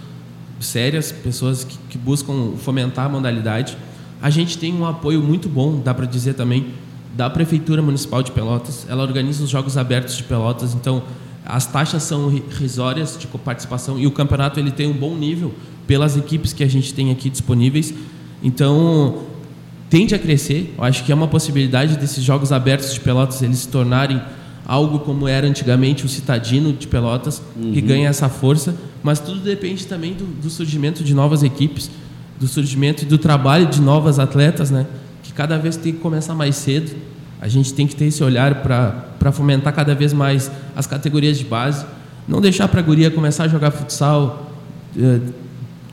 sérias, 0.59 1.11
pessoas 1.11 1.63
que, 1.63 1.77
que 1.89 1.97
buscam 1.97 2.53
fomentar 2.57 3.05
a 3.05 3.09
modalidade. 3.09 3.77
A 4.21 4.29
gente 4.29 4.57
tem 4.57 4.73
um 4.73 4.85
apoio 4.85 5.21
muito 5.21 5.47
bom, 5.47 5.79
dá 5.79 5.93
para 5.93 6.05
dizer 6.05 6.33
também, 6.33 6.67
da 7.15 7.29
Prefeitura 7.29 7.81
Municipal 7.81 8.21
de 8.21 8.31
Pelotas. 8.31 8.85
Ela 8.89 9.03
organiza 9.03 9.43
os 9.43 9.49
Jogos 9.49 9.77
Abertos 9.77 10.15
de 10.17 10.23
Pelotas, 10.23 10.73
então 10.73 11.03
as 11.49 11.65
taxas 11.65 12.03
são 12.03 12.29
risórias 12.51 13.17
de 13.17 13.25
participação 13.27 13.99
e 13.99 14.05
o 14.05 14.11
campeonato 14.11 14.59
ele 14.59 14.71
tem 14.71 14.87
um 14.87 14.93
bom 14.93 15.15
nível 15.15 15.53
pelas 15.87 16.15
equipes 16.15 16.53
que 16.53 16.63
a 16.63 16.67
gente 16.67 16.93
tem 16.93 17.11
aqui 17.11 17.29
disponíveis. 17.29 17.93
Então, 18.43 19.23
tende 19.89 20.13
a 20.13 20.19
crescer. 20.19 20.73
Eu 20.77 20.83
acho 20.83 21.03
que 21.03 21.11
é 21.11 21.15
uma 21.15 21.27
possibilidade 21.27 21.97
desses 21.97 22.23
Jogos 22.23 22.51
Abertos 22.51 22.93
de 22.93 22.99
Pelotas 22.99 23.41
eles 23.41 23.57
se 23.57 23.67
tornarem 23.67 24.21
algo 24.65 24.99
como 24.99 25.27
era 25.27 25.47
antigamente 25.47 26.05
o 26.05 26.07
Citadino 26.07 26.71
de 26.71 26.85
Pelotas, 26.85 27.41
uhum. 27.57 27.73
que 27.73 27.81
ganha 27.81 28.07
essa 28.07 28.29
força, 28.29 28.75
mas 29.01 29.19
tudo 29.19 29.39
depende 29.39 29.87
também 29.87 30.13
do, 30.13 30.25
do, 30.25 30.47
surgimento 30.47 31.03
de 31.03 31.15
novas 31.15 31.41
equipes, 31.41 31.89
do 32.39 32.47
surgimento 32.47 33.01
e 33.01 33.07
do 33.07 33.17
trabalho 33.17 33.65
de 33.65 33.81
novas 33.81 34.19
atletas, 34.19 34.69
né? 34.69 34.85
que 35.23 35.33
cada 35.33 35.57
vez 35.57 35.75
tem 35.75 35.93
que 35.93 35.99
começar 35.99 36.35
mais 36.35 36.55
cedo. 36.55 36.95
A 37.41 37.47
gente 37.47 37.73
tem 37.73 37.87
que 37.87 37.95
ter 37.95 38.05
esse 38.05 38.23
olhar 38.23 38.55
para 38.63 39.31
fomentar 39.31 39.73
cada 39.73 39.95
vez 39.95 40.13
mais 40.13 40.51
as 40.75 40.85
categorias 40.85 41.37
de 41.37 41.45
base, 41.45 41.85
não 42.27 42.41
deixar 42.41 42.67
para 42.67 42.79
a 42.79 42.83
guria 42.83 43.09
começar 43.09 43.45
a 43.45 43.47
jogar 43.47 43.71
futsal 43.71 44.51
eh, 44.97 45.19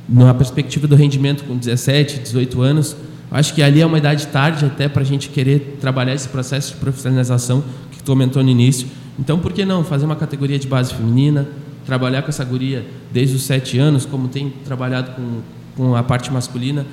na 0.08 0.34
perspectiva 0.34 0.86
do 0.86 0.96
rendimento 0.96 1.44
com 1.44 1.56
17, 1.56 2.20
18 2.20 2.60
anos. 2.60 2.96
Acho 3.30 3.54
que 3.54 3.62
ali 3.62 3.80
é 3.80 3.86
uma 3.86 3.98
idade 3.98 4.26
tarde 4.26 4.64
até 4.64 4.88
para 4.88 5.02
a 5.02 5.04
gente 5.04 5.28
querer 5.28 5.78
trabalhar 5.80 6.14
esse 6.14 6.28
processo 6.28 6.74
de 6.74 6.80
profissionalização 6.80 7.64
tu 8.06 8.12
comentou 8.12 8.42
no 8.42 8.48
início. 8.48 8.86
Então, 9.18 9.38
por 9.38 9.52
que 9.52 9.64
não 9.64 9.82
fazer 9.82 10.06
uma 10.06 10.16
categoria 10.16 10.58
de 10.58 10.66
base 10.66 10.94
feminina, 10.94 11.46
trabalhar 11.84 12.22
com 12.22 12.28
essa 12.28 12.44
guria 12.44 12.86
desde 13.12 13.34
os 13.34 13.42
sete 13.42 13.78
anos, 13.78 14.06
como 14.06 14.28
tem 14.28 14.50
trabalhado 14.64 15.10
com, 15.12 15.40
com 15.76 15.96
a 15.96 16.02
parte 16.02 16.32
masculina, 16.32 16.86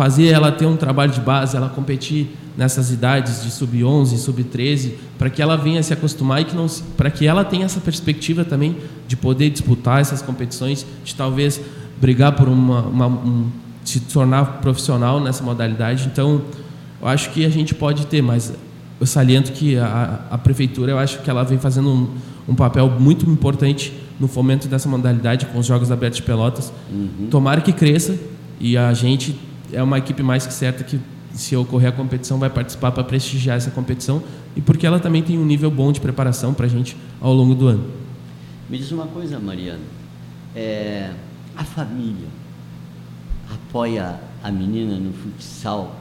fazer 0.00 0.28
ela 0.28 0.50
ter 0.50 0.64
um 0.64 0.78
trabalho 0.78 1.12
de 1.12 1.20
base, 1.20 1.54
ela 1.54 1.68
competir 1.68 2.34
nessas 2.56 2.90
idades 2.90 3.42
de 3.42 3.50
sub-11, 3.50 4.16
sub-13, 4.16 4.92
para 5.18 5.28
que 5.28 5.42
ela 5.42 5.58
venha 5.58 5.82
se 5.82 5.92
acostumar 5.92 6.40
e 6.40 6.46
que 6.46 6.56
não 6.56 6.66
para 6.96 7.10
que 7.10 7.26
ela 7.26 7.44
tenha 7.44 7.66
essa 7.66 7.80
perspectiva 7.80 8.42
também 8.42 8.78
de 9.06 9.14
poder 9.14 9.50
disputar 9.50 10.00
essas 10.00 10.22
competições, 10.22 10.86
de 11.04 11.14
talvez 11.14 11.60
brigar 12.00 12.32
por 12.32 12.48
uma, 12.48 12.80
uma 12.80 13.06
um, 13.08 13.50
se 13.84 14.00
tornar 14.00 14.62
profissional 14.62 15.20
nessa 15.20 15.44
modalidade. 15.44 16.08
Então, 16.10 16.40
eu 16.98 17.06
acho 17.06 17.28
que 17.28 17.44
a 17.44 17.50
gente 17.50 17.74
pode 17.74 18.06
ter, 18.06 18.22
mas 18.22 18.54
eu 18.98 19.06
saliento 19.06 19.52
que 19.52 19.76
a, 19.76 20.20
a 20.30 20.38
prefeitura, 20.38 20.92
eu 20.92 20.98
acho 20.98 21.18
que 21.18 21.28
ela 21.28 21.44
vem 21.44 21.58
fazendo 21.58 21.90
um, 21.90 22.08
um, 22.48 22.54
papel 22.54 22.88
muito 22.88 23.28
importante 23.28 23.92
no 24.18 24.26
fomento 24.26 24.66
dessa 24.66 24.88
modalidade 24.88 25.44
com 25.44 25.58
os 25.58 25.66
Jogos 25.66 25.92
Abertos 25.92 26.20
de 26.20 26.22
Pelotas. 26.22 26.72
Uhum. 26.90 27.28
Tomara 27.30 27.60
que 27.60 27.74
cresça 27.74 28.18
e 28.58 28.78
a 28.78 28.94
gente 28.94 29.49
é 29.72 29.82
uma 29.82 29.98
equipe 29.98 30.22
mais 30.22 30.46
que 30.46 30.52
certa 30.52 30.84
que, 30.84 31.00
se 31.32 31.56
ocorrer 31.56 31.90
a 31.90 31.92
competição, 31.92 32.38
vai 32.38 32.50
participar 32.50 32.92
para 32.92 33.04
prestigiar 33.04 33.56
essa 33.56 33.70
competição 33.70 34.22
e 34.56 34.60
porque 34.60 34.86
ela 34.86 34.98
também 34.98 35.22
tem 35.22 35.38
um 35.38 35.44
nível 35.44 35.70
bom 35.70 35.92
de 35.92 36.00
preparação 36.00 36.52
para 36.52 36.66
a 36.66 36.68
gente 36.68 36.96
ao 37.20 37.32
longo 37.32 37.54
do 37.54 37.68
ano. 37.68 37.84
Me 38.68 38.78
diz 38.78 38.90
uma 38.90 39.06
coisa, 39.06 39.38
Mariana. 39.38 39.80
É, 40.54 41.12
a 41.56 41.64
família 41.64 42.28
apoia 43.52 44.20
a 44.42 44.50
menina 44.50 44.96
no 44.96 45.12
futsal 45.12 45.96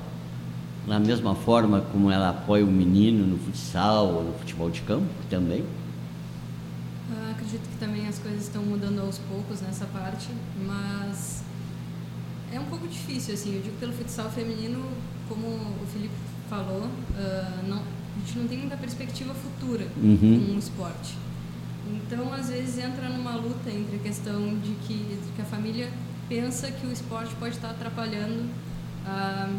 da 0.90 1.00
mesma 1.00 1.36
forma 1.36 1.82
como 1.92 2.10
ela 2.10 2.30
apoia 2.30 2.66
o 2.66 2.72
menino 2.72 3.26
no 3.26 3.38
futsal 3.38 4.08
ou 4.08 4.24
no 4.24 4.34
futebol 4.34 4.72
de 4.72 4.82
campo 4.82 5.06
também? 5.30 5.64
Eu 7.12 7.32
acredito 7.32 7.62
que 7.70 7.78
também 7.78 8.08
as 8.08 8.18
coisas 8.18 8.44
estão 8.44 8.64
mudando 8.64 9.00
aos 9.00 9.20
poucos 9.20 9.62
nessa 9.62 9.86
parte, 9.86 10.30
mas 10.66 11.44
é 12.52 12.60
um 12.60 12.66
pouco 12.66 12.88
difícil, 12.88 13.34
assim, 13.34 13.56
eu 13.56 13.62
digo 13.62 13.78
pelo 13.78 13.94
futsal 13.94 14.30
feminino, 14.30 14.84
como 15.28 15.46
o 15.48 15.88
Felipe 15.92 16.14
falou, 16.50 16.84
uh, 16.84 17.68
não, 17.68 17.78
a 17.78 18.20
gente 18.20 18.40
não 18.40 18.48
tem 18.48 18.58
muita 18.58 18.78
perspectiva 18.78 19.34
futura 19.34 19.88
uhum. 19.98 20.46
com 20.48 20.56
o 20.56 20.60
esporte. 20.60 21.16
Então, 21.88 22.34
às 22.34 22.50
vezes, 22.50 22.78
entra 22.78 23.10
numa 23.10 23.36
luta 23.36 23.70
entre 23.70 23.96
a 23.96 24.00
questão 24.00 24.58
de 24.60 24.74
que, 24.86 24.94
de 24.94 25.32
que 25.36 25.42
a 25.42 25.46
família 25.46 25.90
pensa 26.28 26.70
que 26.72 26.86
o 26.86 26.92
esporte 26.92 27.34
pode 27.36 27.56
estar 27.56 27.72
atrapalhando 27.72 28.50
a, 29.06 29.50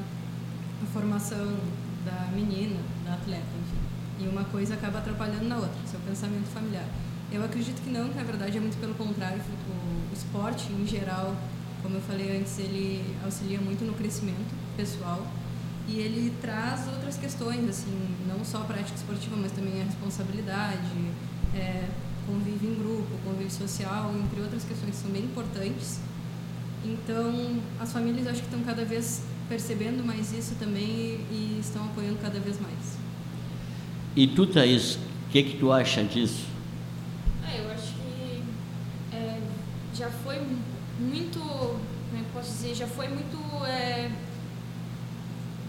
a 0.82 0.86
formação 0.92 1.56
da 2.04 2.30
menina, 2.32 2.78
da 3.04 3.14
atleta, 3.14 3.42
enfim. 3.60 4.24
E 4.24 4.28
uma 4.28 4.44
coisa 4.44 4.74
acaba 4.74 4.98
atrapalhando 4.98 5.46
na 5.46 5.56
outra, 5.56 5.78
seu 5.86 5.98
pensamento 6.00 6.46
familiar. 6.46 6.86
Eu 7.32 7.44
acredito 7.44 7.80
que 7.82 7.90
não, 7.90 8.08
que 8.08 8.16
na 8.16 8.24
verdade 8.24 8.56
é 8.56 8.60
muito 8.60 8.78
pelo 8.78 8.94
contrário. 8.94 9.40
O, 9.68 10.10
o 10.10 10.12
esporte, 10.12 10.72
em 10.72 10.86
geral, 10.86 11.34
como 11.82 11.96
eu 11.96 12.00
falei 12.00 12.36
antes, 12.38 12.58
ele 12.58 13.02
auxilia 13.24 13.60
muito 13.60 13.84
no 13.84 13.94
crescimento 13.94 14.54
pessoal 14.76 15.26
e 15.88 15.98
ele 15.98 16.32
traz 16.40 16.86
outras 16.86 17.16
questões, 17.16 17.68
assim, 17.68 18.14
não 18.28 18.44
só 18.44 18.58
a 18.58 18.64
prática 18.64 18.96
esportiva, 18.96 19.36
mas 19.36 19.52
também 19.52 19.80
a 19.80 19.84
responsabilidade, 19.84 20.90
é, 21.54 21.88
convívio 22.26 22.70
em 22.70 22.74
grupo, 22.74 23.08
convívio 23.24 23.50
social, 23.50 24.12
entre 24.22 24.40
outras 24.40 24.64
questões 24.64 24.90
que 24.90 25.02
são 25.02 25.10
bem 25.10 25.24
importantes. 25.24 26.00
Então, 26.84 27.60
as 27.78 27.92
famílias 27.92 28.26
acho 28.26 28.40
que 28.40 28.46
estão 28.46 28.60
cada 28.60 28.84
vez 28.84 29.22
percebendo 29.48 30.04
mais 30.04 30.32
isso 30.32 30.54
também 30.60 31.20
e, 31.30 31.58
estão 31.60 31.84
apoiando 31.84 32.18
cada 32.22 32.38
vez 32.38 32.60
mais. 32.60 32.98
E 34.14 34.28
tu, 34.28 34.46
Thaís, 34.46 34.94
o 34.94 35.30
que, 35.30 35.42
que 35.42 35.56
tu 35.58 35.72
acha 35.72 36.04
disso? 36.04 36.46
Muito, 41.00 41.38
como 41.38 42.16
é 42.16 42.18
que 42.18 42.30
posso 42.32 42.50
dizer, 42.50 42.74
já 42.74 42.86
foi 42.86 43.08
muito 43.08 43.36
é, 43.64 44.10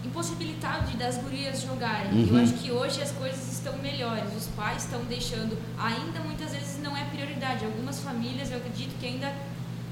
impossibilitado 0.04 0.90
de 0.90 0.96
das 0.96 1.16
gurias 1.16 1.62
jogarem. 1.62 2.12
Uhum. 2.12 2.36
Eu 2.36 2.42
acho 2.42 2.52
que 2.54 2.70
hoje 2.70 3.00
as 3.02 3.10
coisas 3.12 3.52
estão 3.52 3.76
melhores, 3.78 4.24
os 4.36 4.46
pais 4.48 4.84
estão 4.84 5.00
deixando, 5.04 5.56
ainda 5.78 6.20
muitas 6.20 6.52
vezes 6.52 6.82
não 6.82 6.96
é 6.96 7.04
prioridade. 7.04 7.64
Algumas 7.64 8.00
famílias, 8.00 8.50
eu 8.50 8.58
acredito 8.58 8.98
que 8.98 9.06
ainda 9.06 9.32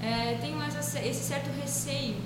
é, 0.03 0.38
têm 0.40 0.55
mais 0.55 0.76
esse 0.76 1.24
certo 1.24 1.50
receio 1.61 2.16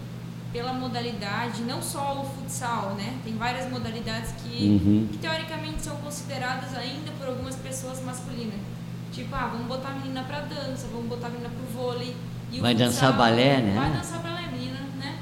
pela 0.52 0.72
modalidade, 0.72 1.62
não 1.62 1.82
só 1.82 2.22
o 2.22 2.24
futsal, 2.24 2.94
né? 2.94 3.18
Tem 3.24 3.36
várias 3.36 3.68
modalidades 3.70 4.30
que, 4.40 4.68
Uhum. 4.68 5.08
que 5.10 5.18
teoricamente 5.18 5.82
são 5.82 5.96
consideradas 5.96 6.72
ainda 6.76 7.10
por 7.18 7.26
algumas 7.26 7.56
pessoas 7.56 8.00
masculinas. 8.02 8.54
Tipo, 9.12 9.34
ah, 9.34 9.48
vamos 9.52 9.66
botar 9.66 9.88
a 9.88 9.94
menina 9.94 10.22
pra 10.22 10.40
dança, 10.40 10.86
vamos 10.92 11.08
botar 11.08 11.26
a 11.26 11.30
menina 11.30 11.50
pro 11.50 11.66
vôlei. 11.82 12.14
E 12.52 12.60
Vai 12.60 12.72
futsal- 12.72 12.88
dançar 12.88 13.12
balé, 13.16 13.60
né? 13.60 13.74
Vai 13.76 13.90
dançar 13.92 14.22
balé, 14.22 14.42
menina, 14.52 14.78
né? 14.98 15.16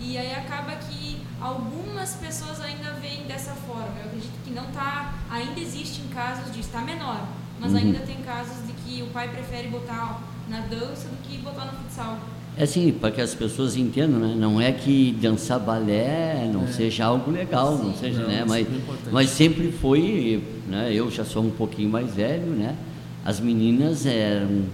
E 0.00 0.16
aí 0.16 0.32
acaba 0.34 0.72
que 0.76 1.18
algumas 1.40 2.14
pessoas 2.14 2.60
ainda 2.60 2.92
veem 3.00 3.24
dessa 3.26 3.52
forma. 3.52 3.88
Eu 4.00 4.06
acredito 4.06 4.32
que 4.44 4.50
não 4.52 4.64
tá. 4.66 5.14
Ainda 5.30 5.58
existem 5.60 6.04
casos 6.14 6.52
disso, 6.54 6.68
tá 6.72 6.80
menor. 6.80 7.26
Mas 7.60 7.72
Uhum. 7.72 7.78
ainda 7.78 7.98
tem 8.00 8.16
casos 8.18 8.56
de 8.66 8.72
que 8.72 9.02
o 9.02 9.06
pai 9.06 9.28
prefere 9.28 9.68
botar 9.68 10.20
na 10.48 10.60
dança 10.60 11.08
do 11.08 11.16
que 11.28 11.38
botar 11.38 11.64
no 11.66 11.72
futsal. 11.72 12.18
É 12.56 12.64
assim, 12.64 12.92
para 12.92 13.10
que 13.10 13.20
as 13.20 13.34
pessoas 13.34 13.76
entendam, 13.76 14.18
né? 14.20 14.34
Não 14.36 14.60
é 14.60 14.70
que 14.72 15.12
dançar 15.22 15.58
balé 15.58 16.50
não 16.52 16.68
seja 16.68 17.06
algo 17.06 17.30
legal, 17.30 17.78
não 17.78 17.94
seja, 17.94 18.20
Não, 18.20 18.28
né? 18.28 18.44
Mas, 18.46 18.66
é 18.66 18.70
importante. 18.76 19.08
mas 19.10 19.30
sempre 19.30 19.72
foi, 19.72 20.42
né? 20.68 20.92
Eu 20.92 21.10
já 21.10 21.24
sou 21.24 21.42
um 21.44 21.50
pouquinho 21.50 21.88
mais 21.88 22.12
velho, 22.14 22.46
né? 22.46 22.76
As 23.24 23.40
meninas 23.40 24.04
eram 24.04 24.64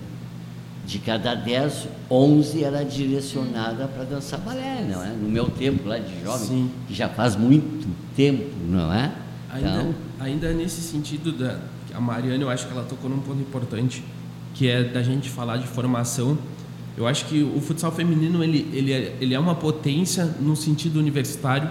de 0.89 0.99
cada 0.99 1.35
10, 1.35 1.87
11 2.11 2.65
era 2.65 2.83
direcionada 2.83 3.87
para 3.87 4.05
dançar 4.05 4.41
balé, 4.41 4.87
não 4.91 5.05
é? 5.05 5.09
No 5.11 5.29
meu 5.29 5.45
tempo 5.45 5.87
lá 5.87 5.99
de 5.99 6.19
jovem, 6.25 6.47
Sim. 6.47 6.71
que 6.89 6.95
já 6.95 7.11
faz 7.11 7.37
muito 7.37 7.87
tempo, 8.17 8.47
não 8.67 8.91
é? 8.91 9.13
Ainda, 9.53 9.69
Então, 9.69 9.95
ainda 10.19 10.51
nesse 10.55 10.81
sentido, 10.81 11.31
da, 11.33 11.59
a 11.95 12.01
Mariana, 12.01 12.43
eu 12.43 12.49
acho 12.49 12.67
que 12.67 12.73
ela 12.73 12.85
tocou 12.85 13.11
num 13.11 13.19
ponto 13.19 13.39
importante, 13.39 14.03
que 14.55 14.67
é 14.67 14.83
da 14.83 15.03
gente 15.03 15.29
falar 15.29 15.59
de 15.59 15.67
formação. 15.67 16.39
Eu 16.97 17.07
acho 17.07 17.27
que 17.27 17.43
o 17.43 17.61
futsal 17.61 17.93
feminino 17.93 18.43
ele, 18.43 18.67
ele, 18.73 18.91
é, 18.95 19.15
ele 19.21 19.35
é 19.35 19.39
uma 19.39 19.57
potência 19.57 20.25
no 20.41 20.57
sentido 20.57 20.99
universitário. 20.99 21.71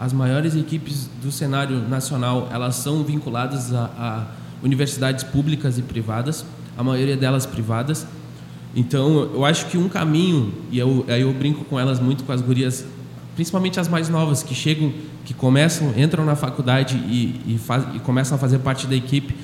As 0.00 0.14
maiores 0.14 0.56
equipes 0.56 1.10
do 1.22 1.30
cenário 1.30 1.86
nacional 1.86 2.48
elas 2.50 2.76
são 2.76 3.04
vinculadas 3.04 3.74
a, 3.74 3.84
a 3.98 4.26
universidades 4.64 5.22
públicas 5.22 5.76
e 5.76 5.82
privadas, 5.82 6.46
a 6.78 6.82
maioria 6.82 7.14
delas 7.14 7.44
privadas. 7.44 8.06
Então, 8.76 9.30
eu 9.34 9.44
acho 9.44 9.66
que 9.66 9.78
um 9.78 9.88
caminho, 9.88 10.52
e 10.70 10.78
eu, 10.78 11.04
aí 11.08 11.22
eu 11.22 11.32
brinco 11.32 11.64
com 11.64 11.78
elas 11.78 12.00
muito, 12.00 12.24
com 12.24 12.32
as 12.32 12.40
gurias, 12.40 12.84
principalmente 13.34 13.78
as 13.78 13.88
mais 13.88 14.08
novas, 14.08 14.42
que 14.42 14.54
chegam, 14.54 14.92
que 15.24 15.32
começam, 15.32 15.92
entram 15.96 16.24
na 16.24 16.34
faculdade 16.34 16.96
e, 16.96 17.54
e, 17.54 17.58
faz, 17.58 17.84
e 17.94 18.00
começam 18.00 18.36
a 18.36 18.38
fazer 18.38 18.58
parte 18.58 18.86
da 18.86 18.96
equipe, 18.96 19.34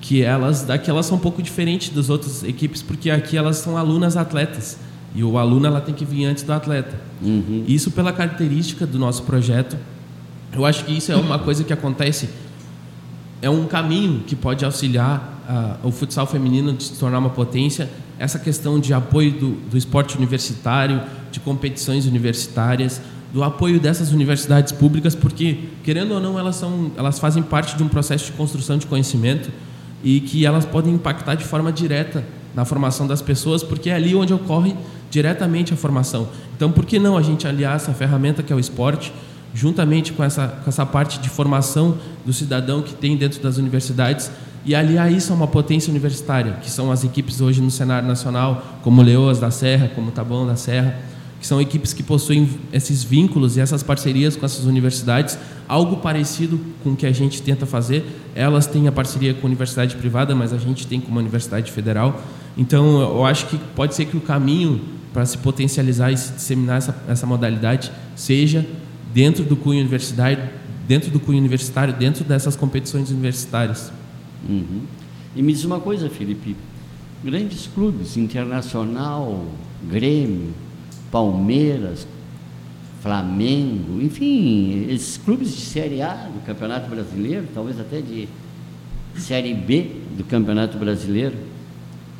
que 0.00 0.22
elas, 0.22 0.64
daqui 0.64 0.90
elas 0.90 1.06
são 1.06 1.16
um 1.16 1.20
pouco 1.20 1.40
diferentes 1.40 1.90
das 1.90 2.10
outras 2.10 2.42
equipes, 2.42 2.82
porque 2.82 3.08
aqui 3.08 3.36
elas 3.36 3.58
são 3.58 3.76
alunas 3.76 4.16
atletas, 4.16 4.78
e 5.14 5.22
o 5.22 5.38
aluno 5.38 5.66
ela 5.66 5.80
tem 5.80 5.94
que 5.94 6.04
vir 6.04 6.24
antes 6.24 6.42
do 6.42 6.52
atleta. 6.52 7.00
uhum. 7.22 7.64
Isso 7.68 7.90
pela 7.90 8.12
característica 8.12 8.86
do 8.86 8.98
nosso 8.98 9.22
projeto. 9.24 9.76
Eu 10.52 10.64
acho 10.64 10.84
que 10.84 10.96
isso 10.96 11.12
é 11.12 11.16
uma 11.16 11.38
coisa 11.38 11.62
que 11.62 11.72
acontece, 11.72 12.28
é 13.40 13.48
um 13.48 13.66
caminho 13.66 14.22
que 14.26 14.36
pode 14.36 14.64
auxiliar 14.64 15.32
ah, 15.48 15.76
o 15.82 15.90
futsal 15.90 16.26
feminino 16.26 16.72
de 16.72 16.84
se 16.84 16.98
tornar 16.98 17.18
uma 17.18 17.30
potência. 17.30 17.90
Essa 18.22 18.38
questão 18.38 18.78
de 18.78 18.94
apoio 18.94 19.32
do, 19.32 19.50
do 19.68 19.76
esporte 19.76 20.16
universitário, 20.16 21.02
de 21.32 21.40
competições 21.40 22.06
universitárias, 22.06 23.00
do 23.32 23.42
apoio 23.42 23.80
dessas 23.80 24.12
universidades 24.12 24.70
públicas, 24.70 25.12
porque 25.12 25.58
querendo 25.82 26.12
ou 26.12 26.20
não 26.20 26.38
elas 26.38 26.54
são, 26.54 26.92
elas 26.96 27.18
fazem 27.18 27.42
parte 27.42 27.76
de 27.76 27.82
um 27.82 27.88
processo 27.88 28.26
de 28.26 28.32
construção 28.32 28.78
de 28.78 28.86
conhecimento 28.86 29.50
e 30.04 30.20
que 30.20 30.46
elas 30.46 30.64
podem 30.64 30.94
impactar 30.94 31.34
de 31.34 31.42
forma 31.42 31.72
direta 31.72 32.24
na 32.54 32.64
formação 32.64 33.08
das 33.08 33.20
pessoas, 33.20 33.64
porque 33.64 33.90
é 33.90 33.94
ali 33.94 34.14
onde 34.14 34.32
ocorre 34.32 34.76
diretamente 35.10 35.74
a 35.74 35.76
formação. 35.76 36.28
Então, 36.56 36.70
por 36.70 36.86
que 36.86 37.00
não 37.00 37.16
a 37.16 37.22
gente 37.22 37.48
aliar 37.48 37.74
essa 37.74 37.92
ferramenta 37.92 38.40
que 38.40 38.52
é 38.52 38.56
o 38.56 38.60
esporte, 38.60 39.12
juntamente 39.52 40.12
com 40.12 40.22
essa, 40.22 40.46
com 40.46 40.70
essa 40.70 40.86
parte 40.86 41.18
de 41.18 41.28
formação 41.28 41.98
do 42.24 42.32
cidadão 42.32 42.82
que 42.82 42.94
tem 42.94 43.16
dentro 43.16 43.42
das 43.42 43.56
universidades, 43.56 44.30
e 44.64 44.74
aliar 44.74 45.10
isso 45.12 45.32
a 45.32 45.36
uma 45.36 45.46
potência 45.46 45.90
universitária, 45.90 46.58
que 46.62 46.70
são 46.70 46.92
as 46.92 47.02
equipes 47.04 47.40
hoje 47.40 47.60
no 47.60 47.70
cenário 47.70 48.06
nacional, 48.06 48.78
como 48.82 49.02
Leoas 49.02 49.40
da 49.40 49.50
Serra, 49.50 49.90
como 49.94 50.10
Taboão 50.10 50.46
da 50.46 50.56
Serra, 50.56 51.00
que 51.40 51.46
são 51.46 51.60
equipes 51.60 51.92
que 51.92 52.04
possuem 52.04 52.48
esses 52.72 53.02
vínculos 53.02 53.56
e 53.56 53.60
essas 53.60 53.82
parcerias 53.82 54.36
com 54.36 54.46
essas 54.46 54.64
universidades, 54.64 55.36
algo 55.66 55.96
parecido 55.96 56.60
com 56.84 56.90
o 56.90 56.96
que 56.96 57.04
a 57.04 57.10
gente 57.10 57.42
tenta 57.42 57.66
fazer. 57.66 58.04
Elas 58.32 58.66
têm 58.68 58.86
a 58.86 58.92
parceria 58.92 59.34
com 59.34 59.46
a 59.46 59.48
universidade 59.48 59.96
privada, 59.96 60.36
mas 60.36 60.52
a 60.52 60.58
gente 60.58 60.86
tem 60.86 61.00
com 61.00 61.10
uma 61.10 61.20
universidade 61.20 61.72
federal. 61.72 62.22
Então, 62.56 63.00
eu 63.00 63.24
acho 63.24 63.46
que 63.46 63.58
pode 63.74 63.96
ser 63.96 64.04
que 64.04 64.16
o 64.16 64.20
caminho 64.20 64.80
para 65.12 65.26
se 65.26 65.36
potencializar 65.38 66.12
e 66.12 66.16
se 66.16 66.32
disseminar 66.32 66.78
essa, 66.78 66.96
essa 67.08 67.26
modalidade 67.26 67.90
seja 68.14 68.64
dentro 69.12 69.44
do 69.44 69.56
cunho 69.56 69.80
universitário, 69.80 70.38
dentro 70.86 71.10
do 71.10 71.18
cunho 71.18 71.38
universitário, 71.38 71.92
dentro 71.92 72.22
dessas 72.24 72.54
competições 72.54 73.10
universitárias. 73.10 73.92
Uhum. 74.48 74.82
E 75.34 75.42
me 75.42 75.52
diz 75.52 75.64
uma 75.64 75.80
coisa, 75.80 76.10
Felipe: 76.10 76.56
grandes 77.24 77.66
clubes, 77.66 78.16
Internacional, 78.16 79.44
Grêmio, 79.88 80.52
Palmeiras, 81.10 82.06
Flamengo, 83.00 84.00
enfim, 84.00 84.86
esses 84.88 85.16
clubes 85.16 85.54
de 85.54 85.60
Série 85.60 86.02
A 86.02 86.14
do 86.14 86.44
Campeonato 86.44 86.88
Brasileiro, 86.88 87.48
talvez 87.52 87.80
até 87.80 88.00
de 88.00 88.28
Série 89.16 89.54
B 89.54 89.90
do 90.16 90.24
Campeonato 90.24 90.78
Brasileiro, 90.78 91.34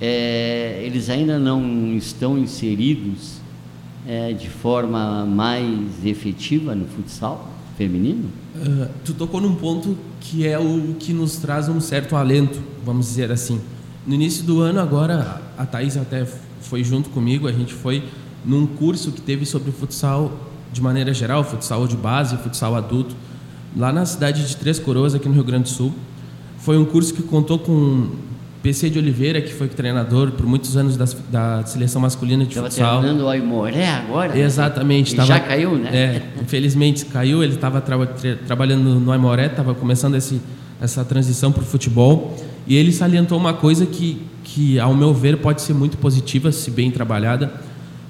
é, 0.00 0.82
eles 0.84 1.08
ainda 1.08 1.38
não 1.38 1.94
estão 1.96 2.36
inseridos 2.36 3.40
é, 4.06 4.32
de 4.32 4.48
forma 4.48 5.24
mais 5.24 6.04
efetiva 6.04 6.74
no 6.74 6.86
futsal 6.86 7.48
feminino? 7.76 8.28
Uh, 8.56 8.88
tu 9.04 9.14
tocou 9.14 9.40
num 9.40 9.54
ponto 9.54 9.96
que 10.20 10.46
é 10.46 10.58
o 10.58 10.94
que 10.98 11.12
nos 11.12 11.36
traz 11.36 11.68
um 11.68 11.80
certo 11.80 12.16
alento, 12.16 12.60
vamos 12.84 13.06
dizer 13.06 13.30
assim. 13.30 13.60
No 14.06 14.14
início 14.14 14.44
do 14.44 14.60
ano, 14.60 14.80
agora, 14.80 15.40
a 15.56 15.64
Thaís 15.64 15.96
até 15.96 16.26
foi 16.60 16.82
junto 16.82 17.10
comigo, 17.10 17.46
a 17.46 17.52
gente 17.52 17.72
foi 17.72 18.04
num 18.44 18.66
curso 18.66 19.12
que 19.12 19.20
teve 19.20 19.46
sobre 19.46 19.70
futsal 19.70 20.32
de 20.72 20.80
maneira 20.80 21.12
geral, 21.12 21.44
futsal 21.44 21.86
de 21.86 21.96
base, 21.96 22.36
futsal 22.38 22.74
adulto, 22.74 23.14
lá 23.76 23.92
na 23.92 24.04
cidade 24.06 24.46
de 24.46 24.56
Três 24.56 24.78
Coroas, 24.78 25.14
aqui 25.14 25.28
no 25.28 25.34
Rio 25.34 25.44
Grande 25.44 25.64
do 25.64 25.68
Sul. 25.68 25.92
Foi 26.58 26.78
um 26.78 26.84
curso 26.84 27.12
que 27.14 27.22
contou 27.22 27.58
com 27.58 28.08
PC 28.62 28.90
de 28.90 28.98
Oliveira, 28.98 29.40
que 29.42 29.52
foi 29.52 29.66
treinador 29.68 30.30
por 30.32 30.46
muitos 30.46 30.76
anos 30.76 30.96
da, 30.96 31.04
da 31.30 31.66
seleção 31.66 32.00
masculina 32.00 32.44
de 32.44 32.50
Estava 32.50 32.68
futsal. 32.68 33.00
terminando 33.00 33.24
o 33.24 33.28
Aimoré 33.28 33.88
agora? 33.88 34.32
né? 34.34 34.40
Exatamente. 34.40 35.12
E 35.12 35.16
tava- 35.16 35.26
já 35.28 35.40
caiu, 35.40 35.76
né? 35.76 35.90
É, 35.92 36.22
infelizmente 36.40 37.04
caiu. 37.06 37.42
Ele 37.42 37.54
estava 37.54 37.80
trabalhando 38.46 39.00
no 39.00 39.10
Aimoré, 39.12 39.46
estava 39.46 39.74
começando 39.74 40.14
esse, 40.14 40.40
essa 40.80 41.04
transição 41.04 41.50
para 41.50 41.62
o 41.62 41.66
futebol. 41.66 42.36
E 42.66 42.76
ele 42.76 42.92
salientou 42.92 43.36
uma 43.36 43.52
coisa 43.52 43.84
que, 43.84 44.22
que, 44.44 44.78
ao 44.78 44.94
meu 44.94 45.12
ver, 45.12 45.38
pode 45.38 45.60
ser 45.62 45.74
muito 45.74 45.96
positiva, 45.98 46.52
se 46.52 46.70
bem 46.70 46.90
trabalhada, 46.92 47.52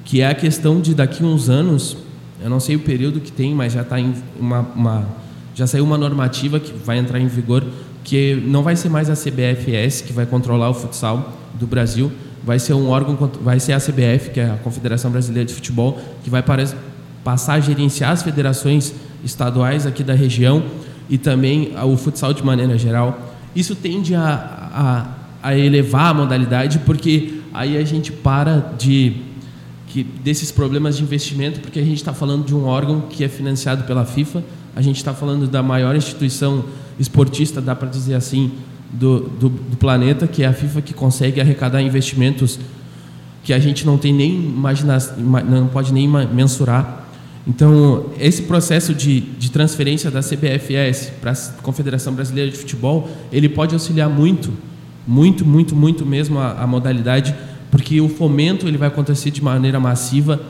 que 0.05 0.21
é 0.21 0.27
a 0.29 0.35
questão 0.35 0.81
de 0.81 0.95
daqui 0.95 1.23
a 1.23 1.27
uns 1.27 1.49
anos, 1.49 1.97
eu 2.43 2.51
não 2.51 2.61
sei 2.61 2.77
o 2.77 2.81
período 2.81 3.21
que 3.21 3.33
tem, 3.33 3.55
mas 3.55 3.73
já 3.73 3.83
tá 3.83 3.99
em 3.99 4.13
uma, 4.39 4.61
uma- 4.77 5.07
já 5.55 5.67
saiu 5.67 5.85
uma 5.85 5.97
normativa 5.97 6.61
que 6.61 6.73
vai 6.85 6.99
entrar 6.99 7.19
em 7.19 7.27
vigor 7.27 7.65
que 8.05 8.35
não 8.47 8.63
vai 8.63 8.77
ser 8.77 8.89
mais 8.89 9.09
a 9.09 9.15
CBFS 9.15 10.03
que 10.03 10.13
vai 10.13 10.27
controlar 10.27 10.71
o 10.71 10.75
futsal 10.75 11.39
do 11.55 11.67
Brasil, 11.67 12.11
vai 12.45 12.59
ser 12.59 12.75
um 12.75 12.89
órgão, 12.89 13.17
vai 13.41 13.61
ser 13.61 13.73
a 13.73 13.79
CBF, 13.79 14.31
que 14.31 14.41
é 14.41 14.51
a 14.51 14.57
Confederação 14.57 15.11
Brasileira 15.11 15.47
de 15.47 15.55
Futebol, 15.55 15.99
que 16.25 16.31
vai 16.31 16.43
passar 17.23 17.55
a 17.55 17.61
gerenciar 17.61 18.11
as 18.11 18.23
federações 18.23 18.93
estaduais 19.25 19.87
aqui 19.87 20.03
da 20.03 20.15
região 20.15 20.65
e 21.09 21.17
também 21.19 21.73
o 21.85 21.97
futsal 21.97 22.33
de 22.33 22.45
maneira 22.45 22.77
geral. 22.77 23.33
Isso 23.55 23.77
tende 23.77 24.15
a, 24.15 25.15
a, 25.43 25.51
a 25.51 25.57
elevar 25.57 26.11
a 26.11 26.15
modalidade, 26.15 26.81
porque 26.81 27.41
aí 27.53 27.77
a 27.77 27.85
gente 27.85 28.11
para 28.11 28.73
de 28.79 29.17
que 29.89 30.03
desses 30.03 30.51
problemas 30.51 30.97
de 30.97 31.03
investimento, 31.03 31.61
porque 31.61 31.79
a 31.79 31.85
gente 31.85 31.99
está 31.99 32.15
falando 32.15 32.47
de 32.47 32.55
um 32.55 32.65
órgão 32.65 33.03
que 33.03 33.23
é 33.23 33.29
financiado 33.29 33.85
pela 33.85 34.07
FIFA, 34.07 34.43
a 34.75 34.81
gente 34.81 34.97
está 34.97 35.13
falando 35.13 35.47
da 35.47 35.63
maior 35.63 35.95
instituição 35.95 36.65
esportista, 36.99 37.61
dá 37.61 37.75
para 37.75 37.89
dizer 37.89 38.15
assim, 38.15 38.53
do, 38.93 39.21
do, 39.21 39.49
do, 39.49 39.77
planeta, 39.77 40.27
que 40.27 40.43
é 40.43 40.47
a 40.47 40.53
FIFA, 40.53 40.83
que 40.83 40.93
consegue 40.93 41.41
arrecadar 41.41 41.81
investimentos 41.81 42.59
que 43.43 43.53
a 43.53 43.59
gente 43.59 43.85
não 43.85 43.99
tem 43.99 44.13
nem 44.13 44.35
imaginar, 44.35 45.01
não 45.19 45.67
pode 45.67 45.93
nem 45.93 46.07
mensurar. 46.09 47.09
Então, 47.47 48.07
esse 48.21 48.43
processo 48.43 48.95
de, 48.95 49.21
de 49.21 49.51
transferência 49.51 50.11
da 50.11 50.21
CBFS 50.21 51.11
para 51.21 51.33
a 51.33 51.63
Confederação 51.63 52.15
Brasileira 52.15 52.51
de 52.51 52.57
Futebol, 52.57 53.11
ele 53.33 53.49
pode 53.49 53.75
auxiliar 53.75 54.09
muito, 54.09 54.53
muito, 55.07 55.45
muito, 55.45 55.75
muito 55.75 56.07
mesmo 56.07 56.39
a, 56.39 56.53
a 56.53 56.67
modalidade, 56.67 57.35
porque 57.71 58.01
o 58.01 58.09
fomento 58.09 58.69
ele 58.69 58.79
vai 58.79 58.89
acontecer 58.89 59.31
de 59.31 59.43
maneira 59.43 59.81
massiva. 59.81 60.41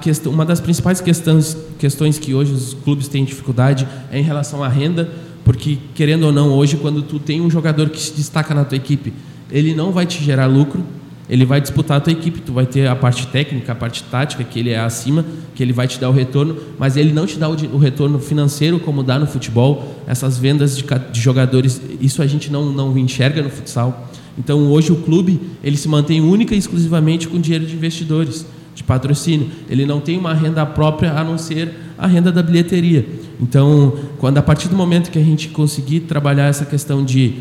Questão, 0.00 0.30
uma 0.30 0.44
das 0.44 0.60
principais 0.60 1.00
questões, 1.00 1.56
questões 1.80 2.16
que 2.16 2.32
hoje 2.32 2.52
os 2.52 2.74
clubes 2.74 3.08
têm 3.08 3.24
dificuldade 3.24 3.88
é 4.12 4.20
em 4.20 4.22
relação 4.22 4.62
à 4.62 4.68
renda, 4.68 5.10
porque 5.44 5.78
querendo 5.94 6.24
ou 6.24 6.32
não, 6.32 6.50
hoje 6.50 6.76
quando 6.76 7.02
tu 7.02 7.18
tem 7.18 7.40
um 7.40 7.50
jogador 7.50 7.90
que 7.90 8.00
se 8.00 8.14
destaca 8.14 8.54
na 8.54 8.64
tua 8.64 8.76
equipe, 8.76 9.12
ele 9.50 9.74
não 9.74 9.92
vai 9.92 10.06
te 10.06 10.22
gerar 10.24 10.46
lucro, 10.46 10.82
ele 11.28 11.44
vai 11.44 11.60
disputar 11.60 11.98
a 11.98 12.00
tua 12.00 12.12
equipe, 12.12 12.40
tu 12.40 12.52
vai 12.52 12.66
ter 12.66 12.86
a 12.86 12.94
parte 12.94 13.26
técnica, 13.28 13.72
a 13.72 13.74
parte 13.74 14.02
tática, 14.04 14.44
que 14.44 14.58
ele 14.58 14.70
é 14.70 14.78
acima, 14.78 15.24
que 15.54 15.62
ele 15.62 15.72
vai 15.72 15.86
te 15.86 15.98
dar 15.98 16.10
o 16.10 16.12
retorno, 16.12 16.56
mas 16.78 16.96
ele 16.96 17.12
não 17.12 17.26
te 17.26 17.38
dá 17.38 17.48
o, 17.48 17.78
retorno 17.78 18.18
financeiro 18.18 18.78
como 18.78 19.02
dá 19.02 19.18
no 19.18 19.26
futebol, 19.26 20.02
essas 20.06 20.36
vendas 20.36 20.76
de, 20.76 20.84
de 21.12 21.20
jogadores, 21.20 21.80
isso 22.00 22.20
a 22.20 22.26
gente 22.26 22.50
não, 22.50 22.70
não 22.70 22.96
enxerga 22.98 23.42
no 23.42 23.50
futsal. 23.50 24.10
Então 24.36 24.70
hoje 24.70 24.92
o 24.92 24.96
clube 24.96 25.40
ele 25.62 25.76
se 25.76 25.88
mantém 25.88 26.20
única 26.20 26.54
e 26.54 26.58
exclusivamente 26.58 27.28
com 27.28 27.40
dinheiro 27.40 27.64
de 27.64 27.74
investidores, 27.74 28.44
de 28.74 28.82
patrocínio. 28.82 29.48
Ele 29.70 29.86
não 29.86 30.00
tem 30.00 30.18
uma 30.18 30.34
renda 30.34 30.66
própria 30.66 31.12
a 31.12 31.22
não 31.22 31.38
ser 31.38 31.72
a 32.04 32.06
renda 32.06 32.30
da 32.30 32.42
bilheteria. 32.42 33.06
Então, 33.40 33.94
quando 34.18 34.38
a 34.38 34.42
partir 34.42 34.68
do 34.68 34.76
momento 34.76 35.10
que 35.10 35.18
a 35.18 35.24
gente 35.24 35.48
conseguir 35.48 36.00
trabalhar 36.00 36.46
essa 36.46 36.64
questão 36.64 37.04
de 37.04 37.36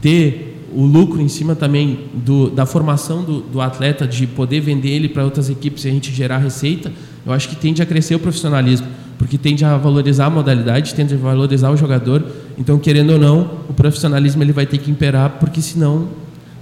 ter 0.00 0.54
o 0.74 0.84
lucro 0.84 1.20
em 1.20 1.28
cima 1.28 1.54
também 1.54 2.06
do, 2.12 2.50
da 2.50 2.66
formação 2.66 3.22
do, 3.22 3.40
do, 3.40 3.60
atleta, 3.60 4.06
de 4.06 4.26
poder 4.26 4.60
vender 4.60 4.90
ele 4.90 5.08
para 5.08 5.24
outras 5.24 5.48
equipes 5.48 5.84
e 5.84 5.88
a 5.88 5.90
gente 5.90 6.12
gerar 6.12 6.38
receita, 6.38 6.92
eu 7.24 7.32
acho 7.32 7.48
que 7.48 7.56
tende 7.56 7.80
a 7.80 7.86
crescer 7.86 8.14
o 8.14 8.18
profissionalismo, 8.18 8.86
porque 9.16 9.38
tende 9.38 9.64
a 9.64 9.76
valorizar 9.76 10.26
a 10.26 10.30
modalidade, 10.30 10.94
tende 10.94 11.14
a 11.14 11.16
valorizar 11.16 11.70
o 11.70 11.76
jogador. 11.76 12.24
Então, 12.58 12.78
querendo 12.78 13.10
ou 13.10 13.18
não, 13.18 13.58
o 13.68 13.72
profissionalismo 13.72 14.42
ele 14.42 14.52
vai 14.52 14.66
ter 14.66 14.78
que 14.78 14.90
imperar, 14.90 15.38
porque 15.38 15.62
senão 15.62 16.08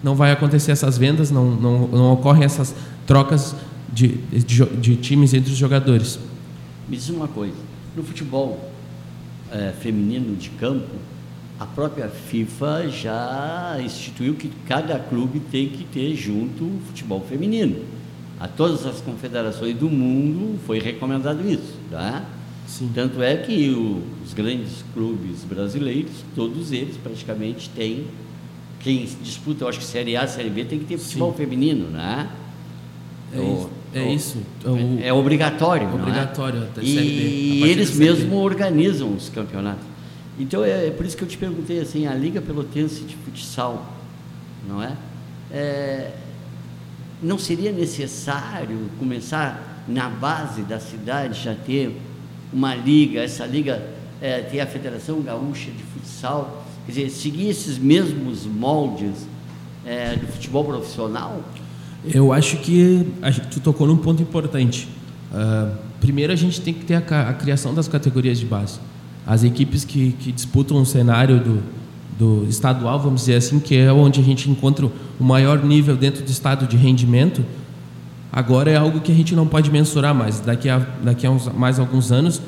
não 0.03 0.15
vai 0.15 0.31
acontecer 0.31 0.73
essas 0.73 0.99
vendas, 0.99 1.31
não, 1.31 1.51
não, 1.51 1.89
não 1.89 2.13
ocorrem 2.13 2.45
essas 2.45 2.75
trocas 3.07 3.57
de, 3.93 4.19
de, 4.31 4.65
de, 4.65 4.97
times 4.97 5.35
entre 5.35 5.53
os 5.53 5.59
jogadores. 5.59 6.19
Me 6.93 6.99
diz 6.99 7.09
uma 7.09 7.27
coisa: 7.27 7.57
no 7.97 8.05
futebol 8.05 8.71
é, 9.51 9.73
feminino 9.81 10.37
de 10.37 10.51
campo, 10.51 10.95
a 11.59 11.65
própria 11.65 12.07
FIFA 12.11 12.87
já 12.91 13.79
instituiu 13.83 14.35
que 14.35 14.51
cada 14.69 14.99
clube 14.99 15.41
tem 15.41 15.71
que 15.71 15.85
ter 15.85 16.15
junto 16.15 16.65
o 16.65 16.81
futebol 16.87 17.23
feminino. 17.27 17.83
A 18.39 18.47
todas 18.47 18.85
as 18.85 19.01
confederações 19.01 19.75
do 19.75 19.89
mundo 19.89 20.59
foi 20.67 20.81
recomendado 20.81 21.49
isso, 21.49 21.79
tá? 21.91 22.27
Sim. 22.67 22.91
Tanto 22.95 23.23
é 23.23 23.39
que 23.39 23.71
o, 23.71 24.03
os 24.23 24.35
grandes 24.35 24.85
clubes 24.93 25.45
brasileiros, 25.45 26.13
todos 26.35 26.73
eles 26.73 26.99
praticamente 26.99 27.71
têm 27.71 28.05
quem 28.81 29.09
disputa, 29.23 29.65
eu 29.65 29.69
acho 29.69 29.79
que 29.79 29.85
Série 29.87 30.15
A, 30.15 30.27
Série 30.27 30.51
B 30.51 30.67
tem 30.67 30.79
que 30.79 30.85
ter 30.85 30.99
futebol 30.99 31.31
Sim. 31.31 31.39
feminino, 31.39 31.89
né? 31.89 32.29
É, 33.33 33.39
o, 33.39 33.71
é 33.95 34.03
o, 34.03 34.13
isso. 34.13 34.39
É, 35.01 35.09
é 35.09 35.13
obrigatório. 35.13 35.93
Obrigatório. 35.95 36.69
É? 36.77 36.81
E 36.83 37.63
eles 37.65 37.95
mesmos 37.95 38.33
organizam 38.33 39.15
os 39.15 39.29
campeonatos. 39.29 39.85
Então 40.39 40.65
é, 40.65 40.89
é, 40.89 40.91
por 40.91 41.05
isso 41.05 41.17
que 41.17 41.23
eu 41.23 41.29
te 41.29 41.37
perguntei 41.37 41.81
assim, 41.81 42.07
a 42.07 42.15
Liga 42.15 42.41
Pelotense 42.41 43.03
de 43.03 43.15
Futsal, 43.17 43.95
não 44.67 44.83
é? 44.83 44.97
é 45.51 46.11
não 47.23 47.39
seria 47.39 47.71
necessário 47.71 48.91
começar 48.99 49.85
na 49.87 50.09
base 50.09 50.63
da 50.63 50.81
cidade 50.81 51.45
já 51.45 51.55
ter 51.55 51.97
uma 52.53 52.75
liga, 52.75 53.21
essa 53.21 53.47
liga 53.47 53.81
é, 54.21 54.41
ter 54.41 54.61
a 54.61 54.67
Federação 54.67 55.21
Gaúcha 55.21 55.71
de 55.71 55.83
Futsal, 55.83 56.65
quer 56.87 56.93
dizer, 56.93 57.11
seguir 57.11 57.49
esses 57.49 57.79
mesmos 57.79 58.45
moldes 58.45 59.27
é, 59.85 60.17
do 60.17 60.27
futebol 60.27 60.65
profissional? 60.65 61.43
Eu 62.05 62.33
acho 62.33 62.57
que 62.59 63.07
gente, 63.25 63.47
tu 63.49 63.61
tocou 63.61 63.87
num 63.87 63.97
ponto 63.97 64.23
importante. 64.23 64.89
Uh, 65.33 65.77
primeiro, 66.01 66.33
a 66.33 66.37
gente 66.37 66.61
tem 66.61 66.75
que 66.75 66.85
ter 66.85 66.95
a, 66.95 67.29
a 67.29 67.33
criação 67.33 67.75
das 67.75 67.89
categorias 67.89 68.39
de 68.39 68.47
base 68.47 68.79
as 69.27 69.45
equipes 69.45 69.85
que, 69.85 70.13
que 70.13 70.33
disputam 70.33 70.81
o 70.81 70.87
cenário 70.87 71.39
do, 71.39 71.63
do 72.19 72.49
estadual, 72.49 72.99
vamos 72.99 73.23
dizer 73.23 73.37
assim, 73.37 73.61
que 73.61 73.77
é 73.77 73.93
onde 73.93 74.21
a 74.21 74.23
gente 74.23 74.51
encontra 74.51 74.87
o 74.87 75.25
maior 75.25 75.63
nível 75.65 75.97
dentro 75.97 76.23
do 76.23 76.31
estado 76.31 76.67
de 76.67 76.77
rendimento, 76.77 77.45
agora 78.33 78.71
é 78.71 78.77
algo 78.77 79.01
que 79.01 79.13
a 79.13 79.15
gente 79.15 79.35
não 79.35 79.47
pode 79.47 79.71
mensurar 79.71 80.15
mais. 80.15 80.41
Daqui 80.41 80.69
a, 80.69 80.79
daqui 81.03 81.27
a 81.27 81.31
uns, 81.31 81.47
mais 81.49 81.79
alguns 81.79 82.11
anos, 82.11 82.43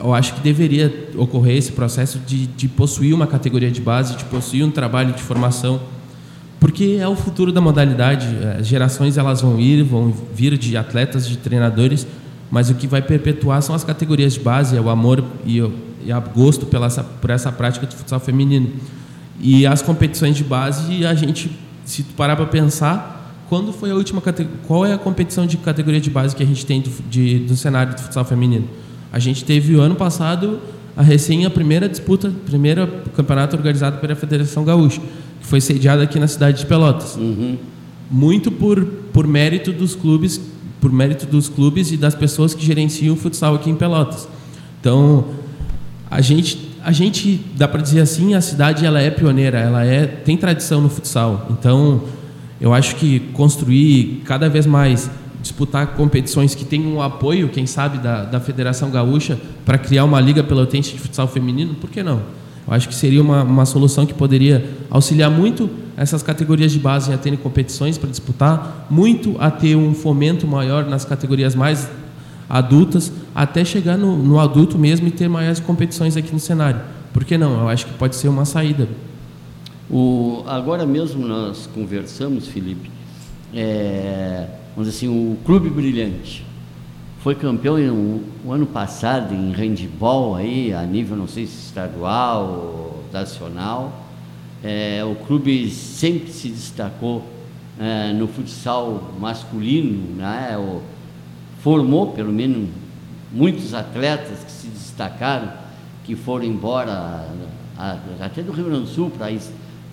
eu 0.00 0.14
acho 0.14 0.34
que 0.34 0.40
deveria 0.40 1.10
ocorrer 1.16 1.56
esse 1.56 1.72
processo 1.72 2.18
de, 2.20 2.46
de 2.46 2.68
possuir 2.68 3.14
uma 3.14 3.26
categoria 3.26 3.70
de 3.70 3.80
base, 3.80 4.16
de 4.16 4.24
possuir 4.24 4.64
um 4.64 4.70
trabalho 4.70 5.12
de 5.12 5.22
formação, 5.22 5.80
porque 6.66 6.98
é 7.00 7.06
o 7.06 7.14
futuro 7.14 7.52
da 7.52 7.60
modalidade. 7.60 8.26
As 8.58 8.66
gerações 8.66 9.16
elas 9.16 9.40
vão 9.40 9.60
ir, 9.60 9.84
vão 9.84 10.12
vir 10.34 10.58
de 10.58 10.76
atletas, 10.76 11.24
de 11.24 11.36
treinadores, 11.36 12.04
mas 12.50 12.68
o 12.70 12.74
que 12.74 12.88
vai 12.88 13.00
perpetuar 13.00 13.62
são 13.62 13.72
as 13.72 13.84
categorias 13.84 14.34
de 14.34 14.40
base, 14.40 14.76
é 14.76 14.80
o 14.80 14.90
amor 14.90 15.24
e 15.46 15.62
e 16.04 16.10
a 16.10 16.18
gosto 16.18 16.66
pela 16.66 16.88
por 16.90 17.30
essa 17.30 17.52
prática 17.52 17.86
de 17.86 17.94
futsal 17.94 18.18
feminino. 18.18 18.68
E 19.40 19.64
as 19.64 19.80
competições 19.80 20.34
de 20.34 20.42
base, 20.42 21.06
a 21.06 21.14
gente, 21.14 21.56
se 21.84 22.02
tu 22.02 22.14
parar 22.14 22.34
para 22.34 22.46
pensar, 22.46 23.44
quando 23.48 23.72
foi 23.72 23.92
a 23.92 23.94
última 23.94 24.20
qual 24.66 24.84
é 24.84 24.92
a 24.92 24.98
competição 24.98 25.46
de 25.46 25.56
categoria 25.58 26.00
de 26.00 26.10
base 26.10 26.34
que 26.34 26.42
a 26.42 26.46
gente 26.46 26.66
tem 26.66 26.80
do, 26.80 26.90
de, 27.08 27.38
do 27.40 27.56
cenário 27.56 27.96
futsal 27.96 28.24
feminino? 28.24 28.68
A 29.12 29.20
gente 29.20 29.44
teve 29.44 29.76
o 29.76 29.80
ano 29.80 29.94
passado 29.94 30.58
a 30.96 31.02
recém 31.02 31.46
a 31.46 31.50
primeira 31.50 31.88
disputa, 31.88 32.32
primeiro 32.44 32.88
campeonato 33.14 33.54
organizado 33.54 33.98
pela 33.98 34.16
Federação 34.16 34.64
Gaúcha, 34.64 35.00
que 35.46 35.50
foi 35.50 35.60
sediado 35.60 36.02
aqui 36.02 36.18
na 36.18 36.26
cidade 36.26 36.58
de 36.58 36.66
Pelotas. 36.66 37.14
Uhum. 37.14 37.56
Muito 38.10 38.50
por, 38.50 38.84
por 39.12 39.28
mérito 39.28 39.72
dos 39.72 39.94
clubes, 39.94 40.40
por 40.80 40.92
mérito 40.92 41.24
dos 41.24 41.48
clubes 41.48 41.92
e 41.92 41.96
das 41.96 42.16
pessoas 42.16 42.52
que 42.52 42.64
gerenciam 42.64 43.14
o 43.14 43.16
futsal 43.16 43.54
aqui 43.54 43.70
em 43.70 43.76
Pelotas. 43.76 44.28
Então, 44.80 45.24
a 46.10 46.20
gente, 46.20 46.72
a 46.82 46.90
gente 46.90 47.40
dá 47.56 47.68
para 47.68 47.80
dizer 47.80 48.00
assim, 48.00 48.34
a 48.34 48.40
cidade 48.40 48.84
ela 48.84 49.00
é 49.00 49.08
pioneira, 49.08 49.58
ela 49.58 49.84
é 49.84 50.06
tem 50.06 50.36
tradição 50.36 50.80
no 50.80 50.88
futsal. 50.88 51.46
Então, 51.50 52.02
eu 52.60 52.74
acho 52.74 52.96
que 52.96 53.20
construir 53.32 54.22
cada 54.24 54.48
vez 54.48 54.66
mais 54.66 55.08
disputar 55.40 55.94
competições 55.94 56.56
que 56.56 56.64
tenham 56.64 56.94
um 56.94 57.00
apoio, 57.00 57.48
quem 57.50 57.66
sabe, 57.66 57.98
da, 57.98 58.24
da 58.24 58.40
Federação 58.40 58.90
Gaúcha 58.90 59.38
para 59.64 59.78
criar 59.78 60.04
uma 60.04 60.20
liga 60.20 60.42
pelotense 60.42 60.90
de 60.90 60.98
futsal 60.98 61.28
feminino, 61.28 61.74
por 61.74 61.88
que 61.88 62.02
não? 62.02 62.20
Eu 62.66 62.74
acho 62.74 62.88
que 62.88 62.94
seria 62.94 63.22
uma, 63.22 63.42
uma 63.42 63.64
solução 63.64 64.04
que 64.04 64.12
poderia 64.12 64.68
auxiliar 64.90 65.30
muito 65.30 65.70
essas 65.96 66.22
categorias 66.22 66.72
de 66.72 66.78
base 66.78 67.12
a 67.12 67.16
terem 67.16 67.38
competições 67.38 67.96
para 67.96 68.10
disputar, 68.10 68.86
muito 68.90 69.36
a 69.38 69.50
ter 69.50 69.76
um 69.76 69.94
fomento 69.94 70.46
maior 70.46 70.84
nas 70.84 71.04
categorias 71.04 71.54
mais 71.54 71.88
adultas, 72.48 73.12
até 73.34 73.64
chegar 73.64 73.96
no, 73.96 74.16
no 74.16 74.38
adulto 74.38 74.78
mesmo 74.78 75.06
e 75.08 75.10
ter 75.10 75.28
maiores 75.28 75.60
competições 75.60 76.16
aqui 76.16 76.32
no 76.32 76.40
cenário. 76.40 76.80
Por 77.12 77.24
que 77.24 77.38
não? 77.38 77.60
Eu 77.60 77.68
acho 77.68 77.86
que 77.86 77.94
pode 77.94 78.16
ser 78.16 78.28
uma 78.28 78.44
saída. 78.44 78.88
O, 79.88 80.42
agora 80.46 80.84
mesmo 80.84 81.26
nós 81.26 81.68
conversamos, 81.72 82.48
Felipe, 82.48 82.90
é, 83.54 84.48
vamos 84.74 84.90
dizer 84.90 85.06
assim, 85.06 85.08
o 85.08 85.36
Clube 85.44 85.70
Brilhante 85.70 86.44
foi 87.26 87.34
campeão 87.34 87.76
no, 87.76 88.22
o 88.44 88.52
ano 88.52 88.66
passado 88.66 89.34
em 89.34 89.50
handball 89.50 90.36
aí, 90.36 90.72
a 90.72 90.84
nível, 90.84 91.16
não 91.16 91.26
sei 91.26 91.44
se 91.44 91.58
estadual 91.58 92.44
ou 92.44 93.04
nacional. 93.12 94.06
É, 94.62 95.04
o 95.04 95.16
clube 95.26 95.68
sempre 95.68 96.30
se 96.30 96.48
destacou 96.48 97.24
é, 97.80 98.12
no 98.12 98.28
futsal 98.28 99.12
masculino, 99.18 100.14
né? 100.14 100.56
O, 100.56 100.80
formou 101.58 102.12
pelo 102.12 102.32
menos 102.32 102.68
muitos 103.32 103.74
atletas 103.74 104.44
que 104.44 104.52
se 104.52 104.68
destacaram, 104.68 105.52
que 106.04 106.14
foram 106.14 106.44
embora 106.44 107.28
até 108.20 108.40
do 108.40 108.52
Rio 108.52 108.66
Grande 108.66 108.82
do 108.82 108.86
Sul 108.86 109.10
para 109.10 109.32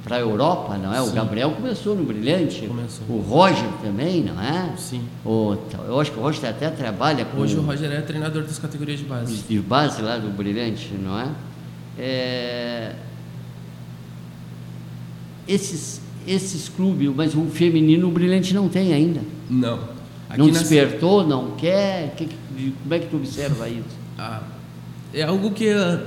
para 0.03 0.17
a 0.17 0.19
Europa, 0.19 0.77
não 0.77 0.93
é? 0.93 1.01
O 1.01 1.05
Sim. 1.07 1.15
Gabriel 1.15 1.51
começou 1.51 1.95
no 1.95 2.03
Brilhante. 2.03 2.67
Começou. 2.67 3.05
O 3.07 3.19
Roger 3.21 3.69
também, 3.81 4.21
não 4.21 4.39
é? 4.41 4.73
Sim. 4.77 5.01
O, 5.25 5.55
eu 5.87 5.99
acho 5.99 6.11
que 6.11 6.19
o 6.19 6.21
Roger 6.21 6.49
até 6.49 6.69
trabalha 6.69 7.23
com 7.23 7.37
Hoje 7.39 7.55
o 7.57 7.61
Roger 7.61 7.89
é 7.91 8.01
treinador 8.01 8.43
das 8.43 8.59
categorias 8.59 8.99
de 8.99 9.05
base. 9.05 9.35
de 9.47 9.59
base 9.59 10.01
lá 10.01 10.17
do 10.17 10.29
Brilhante, 10.29 10.91
não 10.93 11.17
é? 11.17 11.27
É, 11.97 12.95
Esses, 15.47 16.01
esses 16.27 16.69
clubes, 16.69 17.09
mas 17.15 17.35
o 17.35 17.45
feminino 17.45 18.07
o 18.07 18.11
Brilhante 18.11 18.53
não 18.53 18.67
tem 18.69 18.93
ainda. 18.93 19.21
Não. 19.49 19.79
Aqui 20.29 20.39
não 20.39 20.49
despertou, 20.49 21.25
não 21.27 21.51
quer? 21.51 22.13
Que- 22.15 22.25
que- 22.25 22.73
como 22.81 22.93
é 22.93 22.99
que 22.99 23.07
tu 23.07 23.17
observa 23.17 23.69
isso? 23.69 23.83
Ah, 24.17 24.41
é 25.13 25.23
algo 25.23 25.51
que 25.51 25.69
ah, 25.69 26.01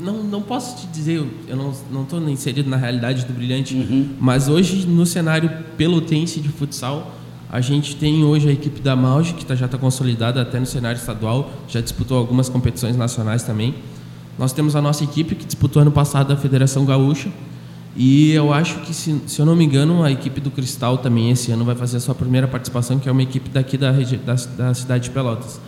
não, 0.00 0.22
não 0.22 0.40
posso 0.42 0.76
te 0.78 0.86
dizer, 0.88 1.14
eu- 1.16 1.28
eu 1.48 1.56
não 1.56 1.72
não 1.90 2.02
estou 2.02 2.28
inserido 2.28 2.68
na 2.70 2.76
realidade 2.76 3.24
do 3.24 3.32
Brilhante, 3.32 3.74
Uhum. 3.74 4.10
mas 4.20 4.48
hoje 4.48 4.86
no 4.86 5.04
cenário 5.06 5.50
pelotense 5.76 6.40
de 6.40 6.48
futsal, 6.48 7.14
a 7.50 7.60
gente 7.60 7.96
tem 7.96 8.24
hoje 8.24 8.48
a 8.48 8.52
equipe 8.52 8.80
da 8.80 8.94
Mauge, 8.94 9.34
que 9.34 9.44
tá, 9.44 9.54
já 9.54 9.66
está 9.66 9.78
consolidada 9.78 10.42
até 10.42 10.60
no 10.60 10.66
cenário 10.66 10.98
estadual, 10.98 11.50
já 11.68 11.80
disputou 11.80 12.18
algumas 12.18 12.48
competições 12.48 12.96
nacionais 12.96 13.42
também. 13.42 13.74
Nós 14.38 14.52
temos 14.52 14.76
a 14.76 14.82
nossa 14.82 15.02
equipe 15.02 15.34
que 15.34 15.44
disputou 15.46 15.82
ano 15.82 15.90
passado 15.90 16.32
a 16.32 16.36
Federação 16.36 16.84
Gaúcha, 16.84 17.30
e 17.96 18.30
eu 18.32 18.52
acho 18.52 18.80
que, 18.80 18.94
se, 18.94 19.20
se 19.26 19.40
eu 19.40 19.46
não 19.46 19.56
me 19.56 19.64
engano, 19.64 20.04
a 20.04 20.12
equipe 20.12 20.40
do 20.40 20.50
Cristal 20.50 20.98
também 20.98 21.30
esse 21.30 21.50
ano 21.50 21.64
vai 21.64 21.74
fazer 21.74 21.96
a 21.96 22.00
sua 22.00 22.14
primeira 22.14 22.46
participação, 22.46 22.98
que 22.98 23.08
é 23.08 23.12
uma 23.12 23.22
equipe 23.22 23.48
daqui 23.50 23.76
da, 23.76 23.90
da, 23.90 24.34
da 24.56 24.74
cidade 24.74 25.04
de 25.04 25.10
Pelotas. 25.10 25.60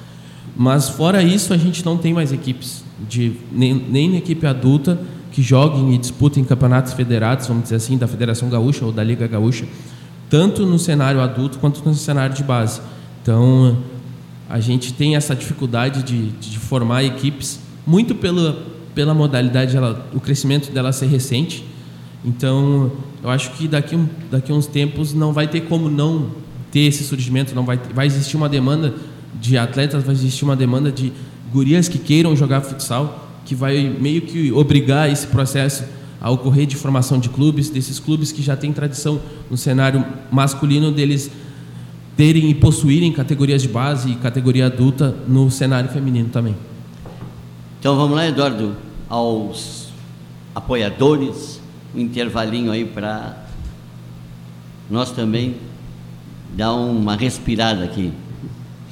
Mas 0.63 0.91
fora 0.91 1.23
isso, 1.23 1.55
a 1.55 1.57
gente 1.57 1.83
não 1.83 1.97
tem 1.97 2.13
mais 2.13 2.35
equipes, 2.35 2.85
de, 3.09 3.33
nem, 3.51 3.73
nem 3.73 4.17
equipe 4.19 4.47
adulta 4.47 5.01
que 5.33 5.41
joguem 5.41 5.95
e 5.95 5.97
disputem 5.97 6.45
campeonatos 6.45 6.93
federados, 6.93 7.47
vamos 7.47 7.63
dizer 7.63 7.77
assim, 7.77 7.97
da 7.97 8.07
Federação 8.07 8.51
Gaúcha 8.51 8.85
ou 8.85 8.93
da 8.93 9.03
Liga 9.03 9.27
Gaúcha, 9.27 9.65
tanto 10.29 10.67
no 10.67 10.79
cenário 10.79 11.23
adulto 11.23 11.59
quanto 11.59 11.83
no 11.83 11.95
cenário 11.95 12.35
de 12.35 12.45
base. 12.45 12.83
Então, 13.23 13.79
a 14.51 14.61
gente 14.61 14.93
tem 14.93 15.17
essa 15.17 15.35
dificuldade 15.35 16.03
de, 16.03 16.29
de 16.33 16.59
formar 16.59 17.05
equipes, 17.05 17.59
muito 17.87 18.15
pela, 18.15 18.63
pela 18.95 19.15
modalidade, 19.15 19.75
ela, 19.75 20.07
o 20.13 20.21
crescimento 20.21 20.71
dela 20.71 20.93
ser 20.93 21.07
recente. 21.07 21.65
Então, 22.23 22.93
eu 23.23 23.31
acho 23.31 23.53
que 23.53 23.67
daqui, 23.67 23.99
daqui 24.31 24.53
uns 24.53 24.67
tempos 24.67 25.15
não 25.15 25.33
vai 25.33 25.49
ter 25.49 25.63
como 25.63 25.89
não 25.89 26.27
ter 26.71 26.81
esse 26.81 27.03
surgimento, 27.03 27.55
não 27.55 27.65
vai, 27.65 27.81
vai 27.95 28.05
existir 28.05 28.37
uma 28.37 28.47
demanda 28.47 28.93
de 29.35 29.57
atletas, 29.57 30.03
vai 30.03 30.15
existir 30.15 30.45
uma 30.45 30.57
demanda 30.57 30.91
de 30.91 31.13
gurias 31.53 31.89
que 31.89 31.99
queiram 31.99 32.35
jogar 32.35 32.61
futsal, 32.63 33.29
que 33.45 33.55
vai 33.55 33.89
meio 33.89 34.23
que 34.23 34.53
obrigar 34.53 35.11
esse 35.11 35.27
processo 35.27 35.85
a 36.21 36.31
ocorrer 36.31 36.67
de 36.67 36.77
formação 36.77 37.19
de 37.19 37.29
clubes, 37.29 37.71
desses 37.71 37.99
clubes 37.99 38.31
que 38.31 38.43
já 38.43 38.57
têm 38.57 38.73
tradição 38.73 39.21
no 39.51 39.57
cenário 39.57 40.05
masculino 40.31 40.93
deles 40.93 41.31
terem 42.17 42.51
e 42.51 42.55
possuírem 42.55 43.11
categorias 43.13 43.63
de 43.63 43.69
base 43.69 44.11
e 44.11 44.15
categoria 44.17 44.67
adulta 44.67 45.17
no 45.27 45.51
cenário 45.51 45.89
feminino 45.89 46.29
também. 46.29 46.55
Então 47.79 47.97
vamos 47.97 48.15
lá, 48.15 48.27
Eduardo, 48.27 48.77
aos 49.09 49.89
apoiadores, 50.55 51.61
um 51.95 52.01
intervalinho 52.01 52.71
aí 52.71 52.85
para 52.85 53.47
nós 54.91 55.11
também 55.13 55.57
dar 56.55 56.75
uma 56.75 57.17
respirada 57.17 57.85
aqui. 57.85 58.13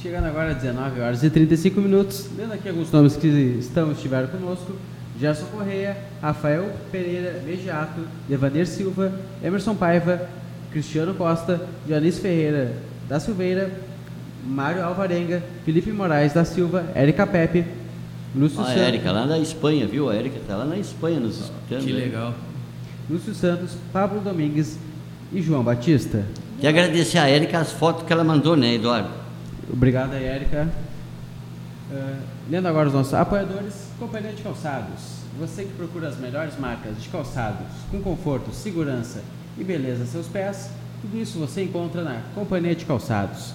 Chegando 0.01 0.27
agora 0.27 0.53
às 0.53 0.59
19 0.59 1.01
horas 1.01 1.25
e 1.25 1.31
35 1.31 1.81
minutos, 1.81 2.27
lendo 2.37 2.53
aqui 2.53 2.69
alguns 2.69 2.93
nomes 2.93 3.17
que 3.17 3.27
estão 3.59 3.91
estiveram 3.91 4.29
conosco: 4.29 4.77
Gerson 5.19 5.47
Correia, 5.47 5.97
Rafael 6.23 6.71
Pereira 6.93 7.43
Bejato, 7.45 8.03
Devander 8.29 8.65
Silva, 8.65 9.13
Emerson 9.43 9.75
Paiva, 9.75 10.29
Cristiano 10.71 11.15
Costa, 11.15 11.61
Janice 11.89 12.21
Ferreira 12.21 12.77
da 13.09 13.19
Silveira, 13.19 13.73
Mário 14.47 14.85
Alvarenga, 14.85 15.43
Felipe 15.65 15.91
Moraes 15.91 16.33
da 16.33 16.45
Silva, 16.45 16.85
Érica 16.95 17.27
Pepe, 17.27 17.65
Lúcio, 18.37 18.61
Ó, 18.61 18.65
a 18.65 18.73
Érica 18.75 19.11
lá 19.11 19.27
na 19.27 19.39
Espanha, 19.41 19.85
viu? 19.85 20.09
A 20.09 20.15
Érica 20.15 20.39
está 20.39 20.57
lá 20.57 20.65
na 20.65 20.77
Espanha 20.77 21.19
nos 21.19 21.41
escutando. 21.41 21.85
Que 21.85 21.93
né? 21.93 21.99
legal. 21.99 22.35
Lúcio 23.11 23.35
Santos, 23.35 23.77
Pablo 23.93 24.21
Domingues 24.21 24.79
e 25.33 25.43
João 25.43 25.65
Batista. 25.65 26.25
E 26.61 26.69
agradecer 26.69 27.19
a 27.19 27.29
Érica 27.29 27.59
as 27.59 27.73
fotos 27.73 28.07
que 28.07 28.13
ela 28.13 28.23
mandou, 28.23 28.57
né, 28.57 28.75
Eduardo? 28.75 29.27
Obrigado 29.73 30.15
aí, 30.15 30.25
Érica. 30.25 30.69
Ah, 31.91 32.21
lendo 32.51 32.67
agora 32.69 32.89
os 32.89 32.95
nossos 32.95 33.15
apoiadores, 33.15 33.89
Companhia 33.99 34.33
de 34.33 34.43
Calçados. 34.43 35.19
Você 35.39 35.65
que 35.65 35.73
procura 35.73 36.09
as 36.09 36.19
melhores 36.19 36.59
marcas 36.59 37.01
de 37.01 37.09
calçados, 37.09 37.67
com 37.91 38.01
conforto, 38.01 38.53
segurança 38.53 39.23
e 39.57 39.63
beleza 39.63 40.03
a 40.03 40.07
seus 40.07 40.27
pés, 40.27 40.71
tudo 41.01 41.17
isso 41.17 41.39
você 41.39 41.63
encontra 41.63 42.03
na 42.03 42.23
Companhia 42.35 42.75
de 42.75 42.85
Calçados, 42.85 43.55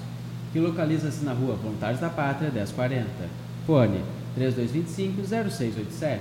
que 0.54 0.60
localiza-se 0.60 1.26
na 1.26 1.34
rua 1.34 1.56
Voluntários 1.56 2.00
da 2.00 2.10
Pátria, 2.10 2.50
1040. 2.50 3.08
Fone 3.68 4.02
3225-0687. 4.40 6.20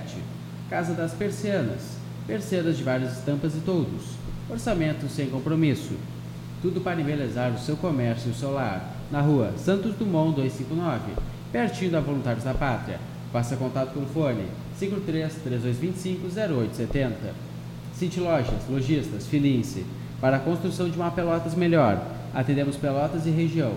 Casa 0.69 0.93
das 0.93 1.13
Persianas. 1.13 1.97
Persianas 2.27 2.77
de 2.77 2.83
várias 2.83 3.17
estampas 3.17 3.55
e 3.55 3.59
toldos. 3.59 4.03
Orçamento 4.49 5.07
sem 5.07 5.29
compromisso. 5.29 5.93
Tudo 6.61 6.81
para 6.81 6.99
embelezar 6.99 7.51
o 7.51 7.59
seu 7.59 7.77
comércio 7.77 8.29
e 8.29 8.31
o 8.31 8.35
seu 8.35 8.51
lar. 8.51 8.92
Na 9.11 9.21
rua 9.21 9.51
Santos 9.57 9.95
Dumont 9.95 10.35
259, 10.35 11.13
pertinho 11.51 11.91
da 11.91 11.99
Voluntários 11.99 12.43
da 12.43 12.53
Pátria. 12.53 12.99
Faça 13.31 13.55
contato 13.55 13.93
pelo 13.93 14.05
fone 14.05 14.45
53 14.77 15.33
3225 15.43 16.27
0870. 16.27 17.17
City 17.93 18.19
Lojas, 18.19 18.67
Lojistas, 18.69 19.27
Filince. 19.27 19.85
Para 20.19 20.37
a 20.37 20.39
construção 20.39 20.89
de 20.89 20.95
uma 20.95 21.11
Pelotas 21.11 21.53
melhor. 21.55 22.01
Atendemos 22.33 22.75
Pelotas 22.75 23.25
e 23.25 23.29
região. 23.29 23.73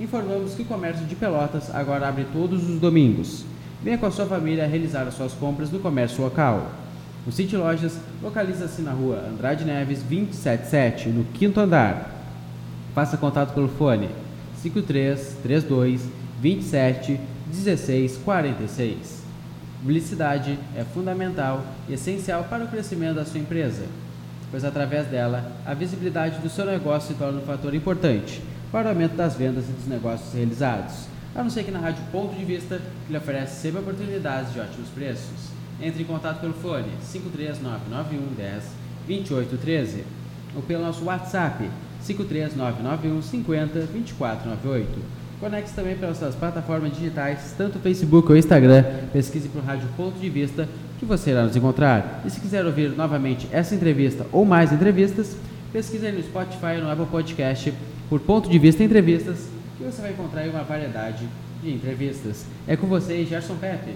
Informamos 0.00 0.54
que 0.54 0.62
o 0.62 0.66
comércio 0.66 1.04
de 1.06 1.14
Pelotas 1.14 1.74
agora 1.74 2.08
abre 2.08 2.26
todos 2.32 2.68
os 2.68 2.80
domingos. 2.80 3.44
Venha 3.82 3.98
com 3.98 4.06
a 4.06 4.10
sua 4.10 4.26
família 4.26 4.66
realizar 4.66 5.02
as 5.02 5.14
suas 5.14 5.32
compras 5.32 5.70
no 5.70 5.80
comércio 5.80 6.22
local. 6.22 6.70
O 7.26 7.32
City 7.32 7.56
Lojas 7.56 7.98
localiza-se 8.22 8.80
na 8.80 8.92
rua 8.92 9.24
Andrade 9.28 9.64
Neves 9.64 10.02
277, 10.02 11.08
no 11.08 11.24
quinto 11.24 11.60
andar. 11.60 12.14
Faça 12.94 13.16
contato 13.16 13.52
pelo 13.52 13.68
fone 13.68 14.08
53 14.62 15.36
32 15.42 16.02
27 16.40 17.20
16 17.46 18.18
46. 18.18 19.22
Publicidade 19.80 20.58
é 20.76 20.84
fundamental 20.84 21.64
e 21.88 21.94
essencial 21.94 22.44
para 22.44 22.64
o 22.64 22.68
crescimento 22.68 23.14
da 23.14 23.24
sua 23.24 23.38
empresa, 23.38 23.84
pois 24.50 24.64
através 24.64 25.06
dela 25.06 25.52
a 25.64 25.72
visibilidade 25.72 26.40
do 26.40 26.50
seu 26.50 26.66
negócio 26.66 27.12
se 27.12 27.18
torna 27.18 27.40
um 27.40 27.44
fator 27.44 27.74
importante 27.74 28.42
para 28.72 28.86
o 28.86 28.90
aumento 28.90 29.14
das 29.14 29.36
vendas 29.36 29.68
e 29.68 29.72
dos 29.72 29.86
negócios 29.86 30.32
realizados. 30.34 31.06
A 31.34 31.42
não 31.42 31.50
ser 31.50 31.62
que 31.62 31.70
na 31.70 31.78
Rádio 31.78 32.02
Ponto 32.10 32.34
de 32.34 32.44
Vista, 32.44 32.80
que 33.06 33.12
lhe 33.12 33.18
oferece 33.18 33.60
sempre 33.60 33.80
oportunidades 33.80 34.52
de 34.52 34.60
ótimos 34.60 34.88
preços. 34.88 35.52
Entre 35.80 36.02
em 36.02 36.06
contato 36.06 36.40
pelo 36.40 36.54
fone 36.54 36.90
53991 37.12 38.34
10 38.34 38.64
2813 39.06 40.04
ou 40.56 40.62
pelo 40.62 40.84
nosso 40.84 41.04
WhatsApp 41.04 41.70
53991 42.02 43.22
50 43.22 43.72
2498. 43.80 44.88
Conecte 45.40 45.72
também 45.72 45.96
pelas 45.96 46.18
suas 46.18 46.34
plataformas 46.34 46.92
digitais, 46.92 47.54
tanto 47.56 47.78
Facebook 47.78 48.30
ou 48.30 48.36
Instagram. 48.36 48.82
Pesquise 49.12 49.48
por 49.48 49.62
Rádio 49.62 49.88
Ponto 49.96 50.18
de 50.18 50.28
Vista 50.28 50.68
que 50.98 51.04
você 51.04 51.30
irá 51.30 51.44
nos 51.44 51.54
encontrar. 51.54 52.22
E 52.26 52.30
se 52.30 52.40
quiser 52.40 52.66
ouvir 52.66 52.90
novamente 52.96 53.48
essa 53.52 53.74
entrevista 53.74 54.26
ou 54.32 54.44
mais 54.44 54.72
entrevistas, 54.72 55.36
pesquise 55.72 56.06
aí 56.06 56.12
no 56.12 56.22
Spotify 56.22 56.78
e 56.78 56.80
no 56.80 56.90
Apple 56.90 57.06
Podcast 57.06 57.72
por 58.08 58.18
Ponto 58.20 58.48
de 58.48 58.58
Vista 58.58 58.82
Entrevistas 58.82 59.48
e 59.80 59.84
você 59.84 60.02
vai 60.02 60.10
encontrar 60.10 60.42
uma 60.48 60.64
variedade 60.64 61.28
de 61.62 61.70
entrevistas. 61.72 62.44
É 62.66 62.76
com 62.76 62.86
vocês, 62.86 63.28
Gerson 63.28 63.54
Pepe. 63.56 63.92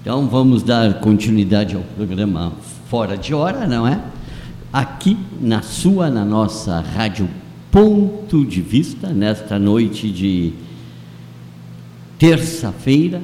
Então 0.00 0.28
vamos 0.28 0.62
dar 0.62 1.00
continuidade 1.00 1.74
ao 1.74 1.82
programa 1.82 2.52
Fora 2.88 3.16
de 3.16 3.34
Hora, 3.34 3.66
não 3.66 3.86
é? 3.86 4.00
Aqui 4.76 5.16
na 5.40 5.62
sua, 5.62 6.10
na 6.10 6.22
nossa 6.22 6.80
rádio 6.80 7.30
Ponto 7.72 8.44
de 8.44 8.60
Vista, 8.60 9.08
nesta 9.08 9.58
noite 9.58 10.10
de 10.10 10.52
terça-feira, 12.18 13.22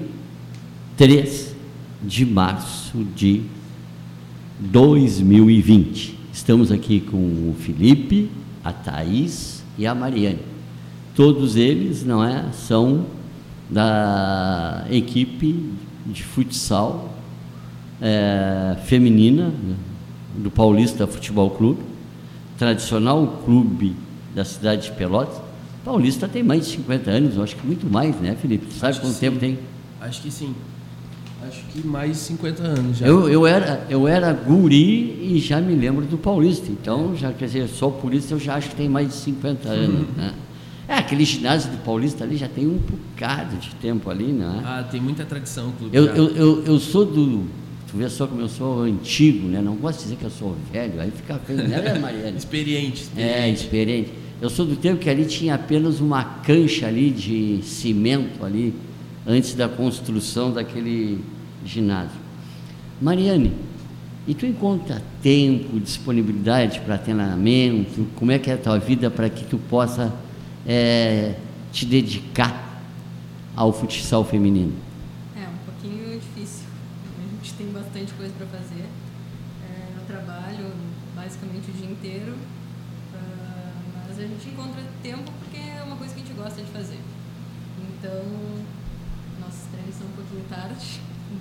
3 0.97 1.55
de 2.03 2.25
março 2.25 3.05
de 3.15 3.43
2020. 4.61 6.19
Estamos 6.33 6.73
aqui 6.73 7.01
com 7.01 7.19
o 7.19 7.55
Felipe, 7.61 8.31
a 8.65 8.73
Thaís 8.73 9.63
e 9.77 9.87
a 9.87 9.95
Mariane. 9.95 10.39
Todos 11.15 11.57
eles, 11.57 12.03
não 12.03 12.25
é, 12.25 12.51
são 12.53 13.05
da 13.69 14.87
equipe 14.91 15.71
de 16.07 16.23
futsal 16.23 17.15
eh, 18.01 18.79
feminina 18.87 19.53
do 20.35 20.51
Paulista 20.51 21.07
Futebol 21.07 21.51
Clube, 21.51 21.81
tradicional 22.59 23.43
clube 23.45 23.97
da 24.35 24.45
cidade 24.45 24.85
de 24.85 24.93
Pelotas. 24.93 25.41
Paulista 25.85 26.29
tem 26.29 26.43
mais 26.43 26.67
de 26.67 26.73
50 26.73 27.11
anos, 27.11 27.37
eu 27.37 27.43
acho 27.43 27.57
que 27.57 27.67
muito 27.67 27.91
mais, 27.91 28.15
né, 28.17 28.37
Felipe? 28.41 28.67
Tu 28.67 28.75
sabe 28.75 28.93
Acho 28.93 29.01
quanto 29.01 29.19
tempo 29.19 29.39
tem? 29.39 29.59
Acho 30.01 30.23
que 30.23 30.31
sim. 30.31 30.55
Acho 31.47 31.61
que 31.73 31.85
mais 31.85 32.13
de 32.13 32.19
50 32.19 32.63
anos 32.63 32.99
já. 32.99 33.07
Eu, 33.07 33.29
eu, 33.29 33.47
era, 33.47 33.85
eu 33.91 34.07
era 34.07 34.33
guri 34.33 35.35
e 35.35 35.41
já 35.41 35.61
me 35.61 35.75
lembro 35.75 36.05
do 36.05 36.17
Paulista. 36.17 36.71
Então, 36.71 37.17
já 37.17 37.33
quer 37.33 37.47
dizer, 37.47 37.69
só 37.69 37.91
por 37.91 38.15
isso 38.15 38.33
eu 38.35 38.39
já 38.39 38.55
acho 38.55 38.71
que 38.71 38.77
tem 38.77 38.89
mais 38.89 39.09
de 39.09 39.15
50 39.15 39.69
anos. 39.69 40.07
Né? 40.17 40.35
É, 40.87 40.95
aquele 40.95 41.25
ginásio 41.25 41.71
do 41.71 41.79
Paulista 41.79 42.23
ali 42.23 42.37
já 42.37 42.49
tem 42.49 42.67
um 42.67 42.79
bocado 42.79 43.57
de 43.57 43.75
tempo 43.77 44.09
ali, 44.09 44.27
né? 44.27 44.63
Ah, 44.65 44.85
tem 44.89 45.01
muita 45.01 45.25
tradição 45.25 45.69
o 45.69 45.73
clube. 45.73 45.97
Eu, 45.97 46.07
eu, 46.07 46.29
eu, 46.29 46.65
eu 46.65 46.79
sou 46.79 47.05
do. 47.05 47.45
Tu 47.93 47.99
vê 47.99 48.09
só 48.09 48.27
como 48.27 48.41
eu 48.41 48.49
sou 48.49 48.85
antigo, 48.85 49.47
né? 49.49 49.61
Não 49.61 49.77
gosto 49.77 49.99
de 49.99 50.05
dizer 50.05 50.17
que 50.17 50.25
eu 50.25 50.31
sou 50.31 50.57
velho, 50.73 50.99
aí 50.99 51.11
fica 51.11 51.39
feio, 51.41 51.69
né, 51.69 51.99
Mariana? 51.99 52.31
Experiente, 52.39 53.03
É, 53.17 53.51
experiente. 53.51 53.61
experiente. 53.63 54.11
Eu 54.41 54.49
sou 54.49 54.65
do 54.65 54.77
tempo 54.77 54.99
que 54.99 55.11
ali 55.11 55.27
tinha 55.27 55.55
apenas 55.55 56.01
uma 56.01 56.25
cancha 56.25 56.87
ali 56.87 57.11
de 57.11 57.61
cimento 57.63 58.43
ali, 58.45 58.75
antes 59.27 59.55
da 59.55 59.69
construção 59.69 60.51
daquele 60.51 61.21
ginásio. 61.67 62.19
Mariane, 63.01 63.53
e 64.27 64.33
tu 64.35 64.47
encontra 64.47 65.03
tempo, 65.23 65.79
disponibilidade 65.79 66.81
para 66.81 66.97
treinamento? 66.97 68.07
Como 68.17 68.33
é 68.33 68.39
que 68.39 68.51
é 68.51 68.55
a 68.55 68.59
tua 68.59 68.79
vida 68.79 69.11
para 69.11 69.29
que 69.29 69.45
tu 69.45 69.59
possa 69.59 70.13
eh, 70.67 71.35
te 71.71 71.85
dedicar 71.85 72.83
ao 73.55 73.71
futsal 73.73 74.25
feminino? 74.25 74.73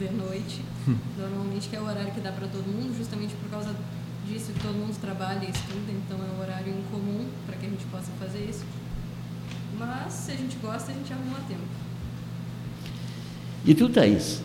De 0.07 0.13
noite, 0.15 0.61
normalmente 1.17 1.69
que 1.69 1.75
é 1.75 1.79
o 1.79 1.83
horário 1.83 2.11
que 2.11 2.19
dá 2.19 2.31
para 2.31 2.47
todo 2.47 2.65
mundo, 2.65 2.97
justamente 2.97 3.35
por 3.35 3.49
causa 3.49 3.75
disso 4.27 4.51
que 4.51 4.59
todo 4.59 4.73
mundo 4.73 4.99
trabalha 4.99 5.45
e 5.45 5.51
estuda, 5.51 5.91
então 5.91 6.17
é 6.17 6.37
um 6.37 6.41
horário 6.41 6.73
incomum 6.73 7.27
para 7.45 7.55
que 7.57 7.65
a 7.67 7.69
gente 7.69 7.85
possa 7.85 8.11
fazer 8.19 8.47
isso. 8.49 8.65
Mas 9.77 10.13
se 10.13 10.31
a 10.31 10.35
gente 10.35 10.57
gosta, 10.57 10.91
a 10.91 10.95
gente 10.95 11.11
arruma 11.13 11.39
tempo. 11.47 11.61
E 13.65 13.75
tu, 13.75 13.89
Thaís, 13.89 14.41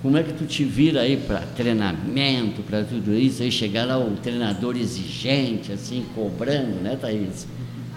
como 0.00 0.16
é 0.16 0.22
que 0.22 0.32
tu 0.32 0.46
te 0.46 0.64
vira 0.64 1.00
aí 1.00 1.16
para 1.16 1.40
treinamento, 1.40 2.62
para 2.62 2.84
tudo 2.84 3.12
isso, 3.14 3.42
aí 3.42 3.50
chegar 3.50 3.86
lá 3.86 3.98
um 3.98 4.14
treinador 4.16 4.76
exigente, 4.76 5.72
assim, 5.72 6.06
cobrando, 6.14 6.80
né, 6.80 6.96
Thaís? 6.96 7.46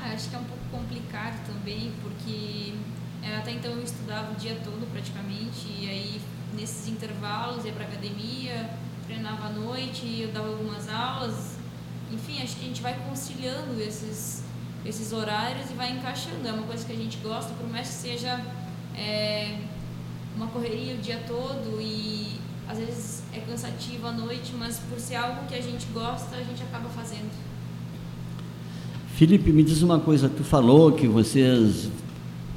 Ah, 0.01 0.13
acho 0.13 0.29
que 0.29 0.35
é 0.35 0.39
um 0.39 0.43
pouco 0.43 0.63
complicado 0.71 1.39
também, 1.45 1.91
porque 2.01 2.73
até 3.37 3.51
então 3.51 3.71
eu 3.71 3.83
estudava 3.83 4.31
o 4.31 4.35
dia 4.35 4.57
todo 4.63 4.89
praticamente, 4.91 5.67
e 5.79 5.87
aí 5.87 6.21
nesses 6.55 6.87
intervalos 6.87 7.65
ia 7.65 7.73
para 7.73 7.85
academia, 7.85 8.69
treinava 9.05 9.47
à 9.47 9.49
noite, 9.49 10.21
eu 10.21 10.31
dava 10.31 10.47
algumas 10.49 10.89
aulas. 10.89 11.55
Enfim, 12.11 12.41
acho 12.41 12.55
que 12.55 12.65
a 12.65 12.67
gente 12.67 12.81
vai 12.81 12.97
conciliando 13.07 13.79
esses, 13.81 14.43
esses 14.85 15.11
horários 15.11 15.69
e 15.69 15.73
vai 15.73 15.91
encaixando. 15.91 16.47
É 16.47 16.51
uma 16.51 16.63
coisa 16.63 16.85
que 16.85 16.93
a 16.93 16.95
gente 16.95 17.17
gosta, 17.17 17.53
por 17.53 17.69
mais 17.69 17.87
que 17.87 17.93
seja 17.93 18.43
é, 18.95 19.59
uma 20.35 20.47
correria 20.47 20.95
o 20.95 20.97
dia 20.97 21.23
todo 21.27 21.81
e 21.81 22.39
às 22.67 22.77
vezes 22.77 23.23
é 23.33 23.39
cansativo 23.39 24.07
à 24.07 24.11
noite, 24.11 24.53
mas 24.57 24.79
por 24.79 24.99
ser 24.99 25.15
algo 25.15 25.45
que 25.47 25.55
a 25.55 25.61
gente 25.61 25.85
gosta, 25.93 26.35
a 26.35 26.43
gente 26.43 26.63
acaba 26.63 26.89
fazendo. 26.89 27.31
Felipe, 29.15 29.51
me 29.51 29.63
diz 29.63 29.81
uma 29.81 29.99
coisa, 29.99 30.27
tu 30.27 30.43
falou 30.43 30.91
que 30.91 31.07
vocês 31.07 31.89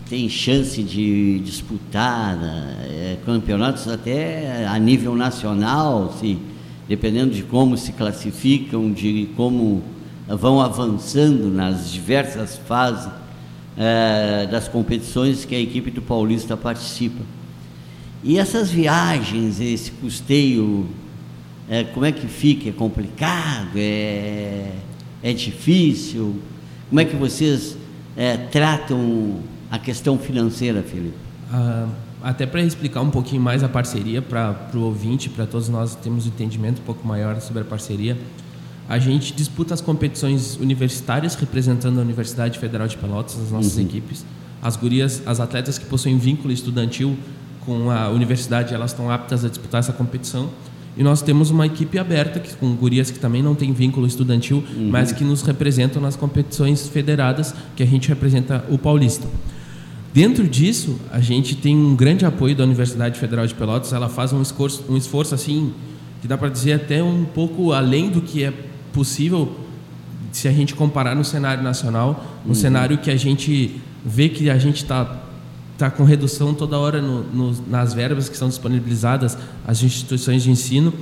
têm 0.09 0.29
chance 0.29 0.83
de 0.83 1.39
disputar 1.41 2.39
eh, 2.43 3.17
campeonatos 3.27 3.87
até 3.89 4.67
a 4.67 4.79
nível 4.79 5.15
nacional, 5.15 6.15
se, 6.19 6.39
dependendo 6.89 7.35
de 7.35 7.43
como 7.43 7.77
se 7.77 7.93
classificam, 7.93 8.91
de 8.91 9.29
como 9.37 9.83
vão 10.27 10.61
avançando 10.61 11.49
nas 11.51 11.91
diversas 11.91 12.57
fases 12.57 13.11
eh, 13.77 14.49
das 14.51 14.67
competições 14.67 15.45
que 15.45 15.55
a 15.55 15.61
equipe 15.61 15.91
do 15.91 16.03
Paulista 16.03 16.57
participa. 16.57 17.23
E 18.23 18.39
essas 18.39 18.71
viagens, 18.71 19.61
esse 19.61 19.93
custeio, 19.93 20.89
eh, 21.71 21.85
como 21.85 22.05
é 22.05 22.13
que 22.13 22.27
fica? 22.27 22.69
É 22.69 22.73
complicado? 22.73 23.71
É, 23.77 24.73
é 25.23 25.33
difícil? 25.33 26.35
Como 26.89 27.01
é 27.01 27.05
que 27.05 27.15
vocês 27.15 27.77
eh, 28.17 28.37
tratam 28.51 29.37
a 29.71 29.79
questão 29.79 30.19
financeira, 30.19 30.83
Felipe? 30.83 31.17
Ah, 31.53 31.89
até 32.23 32.47
para 32.47 32.61
explicar 32.63 33.01
um 33.01 33.11
pouquinho 33.11 33.41
mais 33.41 33.63
a 33.63 33.69
parceria 33.69 34.21
para 34.21 34.57
o 34.75 34.81
ouvinte, 34.81 35.29
para 35.29 35.47
todos 35.47 35.69
nós 35.69 35.95
termos 35.95 36.27
um 36.27 36.29
entendimento 36.29 36.81
um 36.81 36.85
pouco 36.85 37.07
maior 37.07 37.41
sobre 37.41 37.63
a 37.63 37.65
parceria, 37.65 38.17
a 38.89 38.99
gente 38.99 39.33
disputa 39.35 39.75
as 39.75 39.81
competições 39.81 40.57
universitárias 40.57 41.35
representando 41.35 41.99
a 41.99 42.03
Universidade 42.03 42.59
Federal 42.59 42.89
de 42.89 42.97
Pelotas, 42.97 43.39
as 43.39 43.51
nossas 43.51 43.79
equipes. 43.79 44.25
As 44.63 44.77
gurias, 44.77 45.23
as 45.27 45.39
atletas 45.39 45.79
que 45.79 45.85
possuem 45.85 46.19
vínculo 46.19 46.53
estudantil 46.53 47.17
com 47.65 47.91
a 47.91 48.09
universidade, 48.09 48.75
elas 48.75 48.91
estão 48.91 49.11
aptas 49.11 49.45
a 49.45 49.49
disputar 49.49 49.81
essa 49.81 49.93
competição. 49.93 50.49
E 50.97 51.03
nós 51.03 51.23
temos 51.23 51.51
uma 51.51 51.67
equipe 51.67 51.99
aberta 51.99 52.41
que, 52.41 52.57
com 52.57 52.75
gurias 52.75 53.11
que 53.11 53.21
também 53.21 53.43
não 53.43 53.55
têm 53.55 53.73
vínculo 53.73 54.07
estudantil, 54.07 54.65
mas 54.91 55.13
que 55.13 55.23
nos 55.23 55.43
representam 55.43 56.03
nas 56.03 56.17
competições 56.17 56.89
federadas, 56.89 57.55
que 57.77 57.83
a 57.83 57.87
gente 57.87 58.09
representa 58.09 58.65
o 58.69 58.79
Paulista. 58.79 59.29
Dentro 60.13 60.49
disso, 60.49 60.99
a 61.13 61.21
gente 61.21 61.55
tem 61.55 61.77
um 61.77 61.95
grande 61.95 62.25
apoio 62.25 62.55
da 62.55 62.65
Universidade 62.65 63.19
Federal 63.19 63.47
de 63.47 63.55
Pelotas. 63.55 63.93
Ela 63.93 64.09
faz 64.09 64.33
um 64.33 64.41
esforço, 64.41 64.85
um 64.89 64.97
esforço 64.97 65.35
assim, 65.35 65.73
que 66.21 66.27
dá 66.27 66.37
para 66.37 66.49
dizer 66.49 66.73
até 66.73 67.03
um 67.03 67.25
pouco 67.25 67.73
além 67.73 68.09
do 68.09 68.21
que 68.21 68.43
é 68.43 68.53
possível 68.93 69.55
se 70.33 70.49
a 70.49 70.53
gente 70.53 70.75
comparar 70.75 71.15
no 71.15 71.25
cenário 71.25 71.63
nacional, 71.63 72.39
um 72.47 72.55
cenário 72.55 72.99
que 72.99 73.11
a 73.11 73.17
gente 73.17 73.81
vê 74.05 74.29
que 74.29 74.51
a 74.51 74.59
gente 74.59 74.77
está 74.77 75.21
tá 75.77 75.91
com 75.91 76.05
redução 76.05 76.53
toda 76.53 76.79
hora 76.79 77.01
no, 77.01 77.23
no, 77.25 77.65
nas 77.67 77.95
verbas 77.95 78.29
que 78.29 78.37
são 78.37 78.49
disponibilizadas 78.49 79.39
às 79.67 79.83
instituições 79.83 80.43
de 80.43 80.51
ensino. 80.51 80.93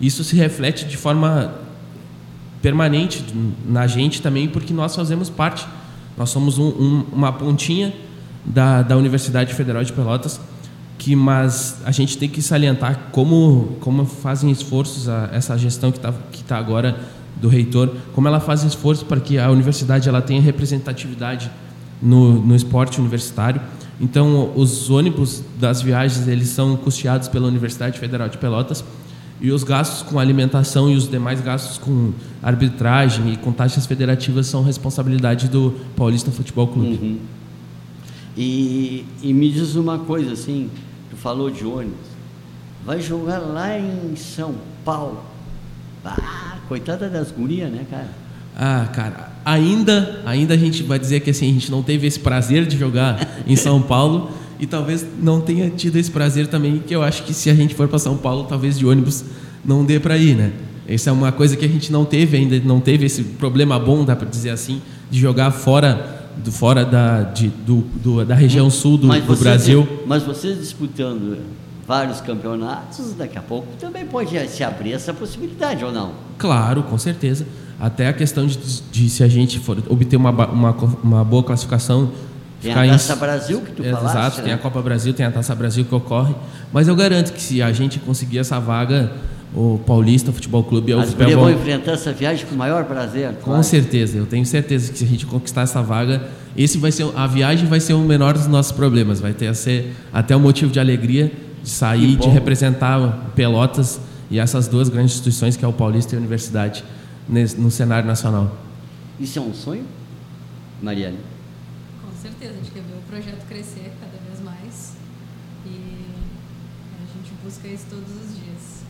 Isso 0.00 0.24
se 0.24 0.34
reflete 0.34 0.84
de 0.84 0.96
forma 0.96 1.54
permanente 2.60 3.24
na 3.66 3.86
gente 3.86 4.22
também, 4.22 4.48
porque 4.48 4.72
nós 4.72 4.94
fazemos 4.96 5.28
parte. 5.28 5.66
Nós 6.16 6.30
somos 6.30 6.58
um, 6.58 6.68
um, 6.68 7.04
uma 7.12 7.32
pontinha 7.32 7.92
da, 8.44 8.82
da 8.82 8.96
Universidade 8.96 9.54
Federal 9.54 9.82
de 9.84 9.92
Pelotas, 9.92 10.40
que 10.98 11.16
mas 11.16 11.78
a 11.84 11.90
gente 11.90 12.16
tem 12.16 12.28
que 12.28 12.40
salientar 12.40 13.08
como 13.10 13.76
como 13.80 14.04
fazem 14.04 14.50
esforços 14.50 15.08
a, 15.08 15.28
essa 15.32 15.56
gestão 15.58 15.90
que 15.90 15.98
está 15.98 16.12
que 16.30 16.44
tá 16.44 16.56
agora 16.56 16.96
do 17.40 17.48
reitor, 17.48 17.90
como 18.14 18.28
ela 18.28 18.38
faz 18.38 18.62
esforço 18.62 19.04
para 19.04 19.20
que 19.20 19.38
a 19.38 19.50
universidade 19.50 20.08
ela 20.08 20.22
tenha 20.22 20.40
representatividade 20.40 21.50
no, 22.00 22.40
no 22.40 22.54
esporte 22.54 23.00
universitário. 23.00 23.60
Então, 24.00 24.52
os 24.56 24.90
ônibus 24.90 25.42
das 25.58 25.82
viagens 25.82 26.26
eles 26.26 26.48
são 26.48 26.76
custeados 26.76 27.28
pela 27.28 27.46
Universidade 27.46 27.98
Federal 27.98 28.28
de 28.28 28.38
Pelotas 28.38 28.84
e 29.40 29.50
os 29.50 29.64
gastos 29.64 30.02
com 30.02 30.18
alimentação 30.20 30.88
e 30.88 30.94
os 30.94 31.08
demais 31.08 31.40
gastos 31.40 31.78
com 31.78 32.12
arbitragem 32.40 33.32
e 33.32 33.36
com 33.36 33.52
taxas 33.52 33.86
federativas 33.86 34.46
são 34.46 34.62
responsabilidade 34.62 35.48
do 35.48 35.74
Paulista 35.96 36.30
Futebol 36.30 36.68
Clube. 36.68 36.98
Uhum. 37.02 37.18
E, 38.36 39.04
e 39.22 39.32
me 39.32 39.50
diz 39.50 39.74
uma 39.74 39.98
coisa 39.98 40.32
assim, 40.32 40.70
tu 41.10 41.16
falou 41.16 41.50
de 41.50 41.64
ônibus, 41.64 42.06
vai 42.84 43.00
jogar 43.00 43.38
lá 43.38 43.78
em 43.78 44.16
São 44.16 44.54
Paulo. 44.84 45.22
Ah, 46.04 46.56
coitada 46.68 47.08
das 47.08 47.30
gurias, 47.30 47.70
né, 47.70 47.86
cara? 47.88 48.10
Ah, 48.56 48.88
cara, 48.92 49.32
ainda, 49.44 50.22
ainda 50.26 50.54
a 50.54 50.56
gente 50.56 50.82
vai 50.82 50.98
dizer 50.98 51.20
que 51.20 51.30
assim, 51.30 51.50
a 51.50 51.52
gente 51.52 51.70
não 51.70 51.82
teve 51.82 52.06
esse 52.06 52.18
prazer 52.18 52.66
de 52.66 52.76
jogar 52.78 53.42
em 53.46 53.56
São 53.56 53.80
Paulo 53.82 54.30
e 54.58 54.66
talvez 54.66 55.06
não 55.20 55.40
tenha 55.40 55.70
tido 55.70 55.96
esse 55.96 56.10
prazer 56.10 56.46
também, 56.46 56.78
que 56.78 56.94
eu 56.94 57.02
acho 57.02 57.24
que 57.24 57.34
se 57.34 57.50
a 57.50 57.54
gente 57.54 57.74
for 57.74 57.88
para 57.88 57.98
São 57.98 58.16
Paulo, 58.16 58.44
talvez 58.44 58.78
de 58.78 58.86
ônibus 58.86 59.24
não 59.64 59.84
dê 59.84 60.00
para 60.00 60.16
ir, 60.16 60.36
né? 60.36 60.52
Essa 60.86 61.10
é 61.10 61.12
uma 61.12 61.30
coisa 61.30 61.56
que 61.56 61.64
a 61.64 61.68
gente 61.68 61.92
não 61.92 62.04
teve 62.04 62.36
ainda, 62.36 62.60
não 62.60 62.80
teve 62.80 63.06
esse 63.06 63.22
problema 63.22 63.78
bom, 63.78 64.04
dá 64.04 64.16
para 64.16 64.28
dizer 64.28 64.50
assim, 64.50 64.82
de 65.10 65.18
jogar 65.18 65.50
fora 65.50 66.21
do 66.36 66.50
fora 66.52 66.84
da, 66.84 67.22
de, 67.22 67.48
do, 67.48 67.80
do, 68.02 68.24
da 68.24 68.34
região 68.34 68.70
sul 68.70 68.96
do, 68.98 69.08
do 69.08 69.36
Brasil. 69.36 69.86
Mas 70.06 70.22
vocês 70.22 70.58
disputando 70.58 71.38
vários 71.86 72.20
campeonatos, 72.20 73.12
daqui 73.14 73.36
a 73.38 73.42
pouco 73.42 73.68
também 73.78 74.06
pode 74.06 74.38
se 74.48 74.62
abrir 74.64 74.92
essa 74.92 75.12
possibilidade, 75.12 75.84
ou 75.84 75.92
não? 75.92 76.12
Claro, 76.38 76.82
com 76.84 76.96
certeza. 76.98 77.46
Até 77.80 78.06
a 78.08 78.12
questão 78.12 78.46
de, 78.46 78.56
de 78.92 79.10
se 79.10 79.24
a 79.24 79.28
gente 79.28 79.58
for 79.58 79.76
obter 79.88 80.16
uma, 80.16 80.30
uma, 80.30 80.70
uma 81.02 81.24
boa 81.24 81.42
classificação. 81.42 82.10
Tem 82.60 82.72
a 82.72 82.86
em- 82.86 82.90
Taça 82.90 83.16
Brasil 83.16 83.60
que 83.60 83.72
tu 83.72 83.84
Exato, 83.84 84.06
falaste, 84.06 84.36
tem 84.36 84.44
né? 84.46 84.52
a 84.54 84.58
Copa 84.58 84.80
Brasil, 84.80 85.12
tem 85.12 85.26
a 85.26 85.32
Taça 85.32 85.52
Brasil 85.54 85.84
que 85.84 85.92
ocorre. 85.94 86.32
Mas 86.72 86.86
eu 86.86 86.94
garanto 86.94 87.32
que 87.32 87.42
se 87.42 87.60
a 87.60 87.72
gente 87.72 87.98
conseguir 87.98 88.38
essa 88.38 88.60
vaga, 88.60 89.10
o 89.54 89.78
Paulista 89.86 90.32
Futebol 90.32 90.64
Clube 90.64 90.92
é 90.92 90.96
o 90.96 91.00
As 91.00 91.10
futebol 91.12 91.44
vão 91.44 91.50
enfrentar 91.50 91.92
essa 91.92 92.12
viagem 92.12 92.46
com 92.46 92.54
o 92.54 92.58
maior 92.58 92.84
prazer. 92.84 93.32
Com 93.34 93.50
claro. 93.50 93.62
certeza, 93.62 94.16
eu 94.16 94.24
tenho 94.24 94.46
certeza 94.46 94.90
que 94.90 94.98
se 94.98 95.04
a 95.04 95.06
gente 95.06 95.26
conquistar 95.26 95.62
essa 95.62 95.82
vaga, 95.82 96.28
esse 96.56 96.78
vai 96.78 96.90
ser 96.90 97.06
a 97.14 97.26
viagem 97.26 97.66
vai 97.66 97.80
ser 97.80 97.92
o 97.92 98.00
menor 98.00 98.34
dos 98.34 98.46
nossos 98.46 98.72
problemas, 98.72 99.20
vai 99.20 99.34
ter 99.34 99.48
a 99.48 99.54
ser 99.54 99.94
até 100.12 100.34
um 100.34 100.40
motivo 100.40 100.72
de 100.72 100.80
alegria 100.80 101.30
de 101.62 101.68
sair, 101.68 102.16
de 102.16 102.28
representar 102.28 103.30
Pelotas 103.36 104.00
e 104.30 104.38
essas 104.38 104.66
duas 104.66 104.88
grandes 104.88 105.12
instituições 105.12 105.56
que 105.56 105.64
é 105.64 105.68
o 105.68 105.72
Paulista 105.72 106.14
e 106.14 106.16
a 106.16 106.18
Universidade 106.18 106.82
no 107.28 107.70
cenário 107.70 108.06
nacional. 108.06 108.56
Isso 109.20 109.38
é 109.38 109.42
um 109.42 109.54
sonho, 109.54 109.84
Mariane? 110.80 111.18
Com 112.02 112.20
certeza, 112.20 112.54
a 112.54 112.56
gente 112.56 112.70
quer 112.70 112.80
ver 112.80 112.98
o 112.98 113.02
projeto 113.08 113.46
crescer 113.46 113.92
cada 114.00 114.18
vez 114.26 114.42
mais 114.42 114.94
e 115.66 116.06
a 116.98 117.18
gente 117.18 117.32
busca 117.44 117.68
isso 117.68 117.84
todos 117.90 118.08
os 118.08 118.34
dias. 118.36 118.82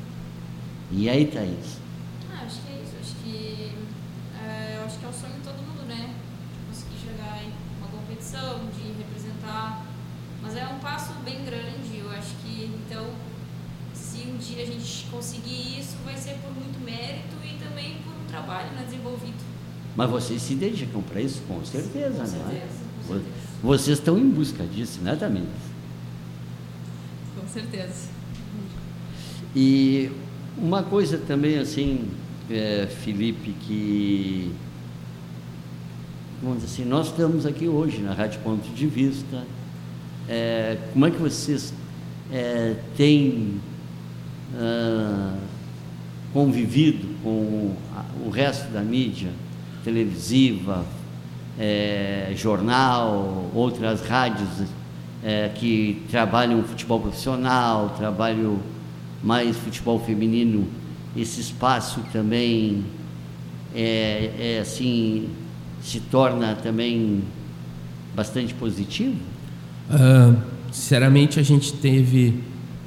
E 0.94 1.08
aí, 1.08 1.24
Thaís? 1.26 1.78
Ah, 2.30 2.42
acho 2.44 2.60
que 2.60 2.72
é 2.72 2.82
isso. 2.82 2.94
Acho 3.00 3.14
que, 3.24 3.72
é, 4.44 4.82
acho 4.84 4.98
que 4.98 5.04
é 5.06 5.08
o 5.08 5.12
sonho 5.12 5.32
de 5.32 5.40
todo 5.40 5.56
mundo, 5.56 5.86
né? 5.88 6.14
Conseguir 6.68 6.98
chegar 6.98 7.42
em 7.42 7.50
uma 7.78 7.88
competição, 7.88 8.60
de 8.76 8.92
representar. 9.02 9.86
Mas 10.42 10.54
é 10.54 10.66
um 10.66 10.78
passo 10.80 11.14
bem 11.24 11.44
grande. 11.46 11.98
Eu 11.98 12.10
acho 12.10 12.34
que, 12.44 12.70
então, 12.86 13.06
se 13.94 14.18
um 14.28 14.36
dia 14.36 14.64
a 14.64 14.66
gente 14.66 15.06
conseguir 15.10 15.80
isso, 15.80 15.96
vai 16.04 16.14
ser 16.14 16.34
por 16.42 16.52
muito 16.52 16.78
mérito 16.84 17.36
e 17.42 17.56
também 17.58 17.96
por 18.04 18.12
um 18.12 18.26
trabalho 18.26 18.72
né, 18.72 18.84
desenvolvido. 18.84 19.42
Mas 19.96 20.10
vocês 20.10 20.42
se 20.42 20.54
dedicam 20.54 21.02
para 21.02 21.22
isso, 21.22 21.40
com 21.48 21.64
certeza, 21.64 22.10
com 22.10 22.18
não 22.18 22.26
certeza, 22.26 22.54
é? 22.54 22.68
Com 23.06 23.14
certeza. 23.14 23.30
Vocês 23.62 23.98
estão 23.98 24.18
em 24.18 24.28
busca 24.28 24.66
disso, 24.66 25.00
né, 25.00 25.16
Tamires? 25.16 25.48
Com 27.40 27.48
certeza. 27.48 28.10
E 29.54 30.10
uma 30.56 30.82
coisa 30.82 31.18
também, 31.18 31.58
assim, 31.58 32.08
é, 32.50 32.86
Felipe, 32.86 33.54
que. 33.60 34.52
Vamos 36.42 36.62
dizer 36.62 36.82
assim, 36.82 36.84
nós 36.88 37.06
estamos 37.06 37.46
aqui 37.46 37.68
hoje 37.68 38.00
na 38.00 38.12
Rádio 38.12 38.40
Ponto 38.40 38.68
de 38.68 38.86
Vista. 38.86 39.44
É, 40.28 40.76
como 40.92 41.06
é 41.06 41.10
que 41.10 41.18
vocês 41.18 41.72
é, 42.32 42.76
têm 42.96 43.60
ah, 44.56 45.34
convivido 46.32 47.06
com 47.22 47.74
o 48.24 48.30
resto 48.30 48.70
da 48.72 48.80
mídia 48.80 49.30
televisiva, 49.84 50.84
é, 51.58 52.32
jornal, 52.36 53.50
outras 53.54 54.00
rádios 54.06 54.48
é, 55.22 55.50
que 55.54 56.02
trabalham 56.10 56.62
futebol 56.64 57.00
profissional, 57.00 57.94
trabalham 57.96 58.58
mais 59.22 59.56
futebol 59.56 60.00
feminino, 60.00 60.66
esse 61.16 61.40
espaço 61.40 62.00
também 62.12 62.84
é, 63.74 64.30
é, 64.38 64.58
assim 64.60 65.28
se 65.82 66.00
torna 66.00 66.54
também 66.54 67.22
bastante 68.14 68.54
positivo? 68.54 69.16
Ah, 69.90 70.34
sinceramente, 70.70 71.40
a 71.40 71.42
gente 71.42 71.72
teve, 71.72 72.40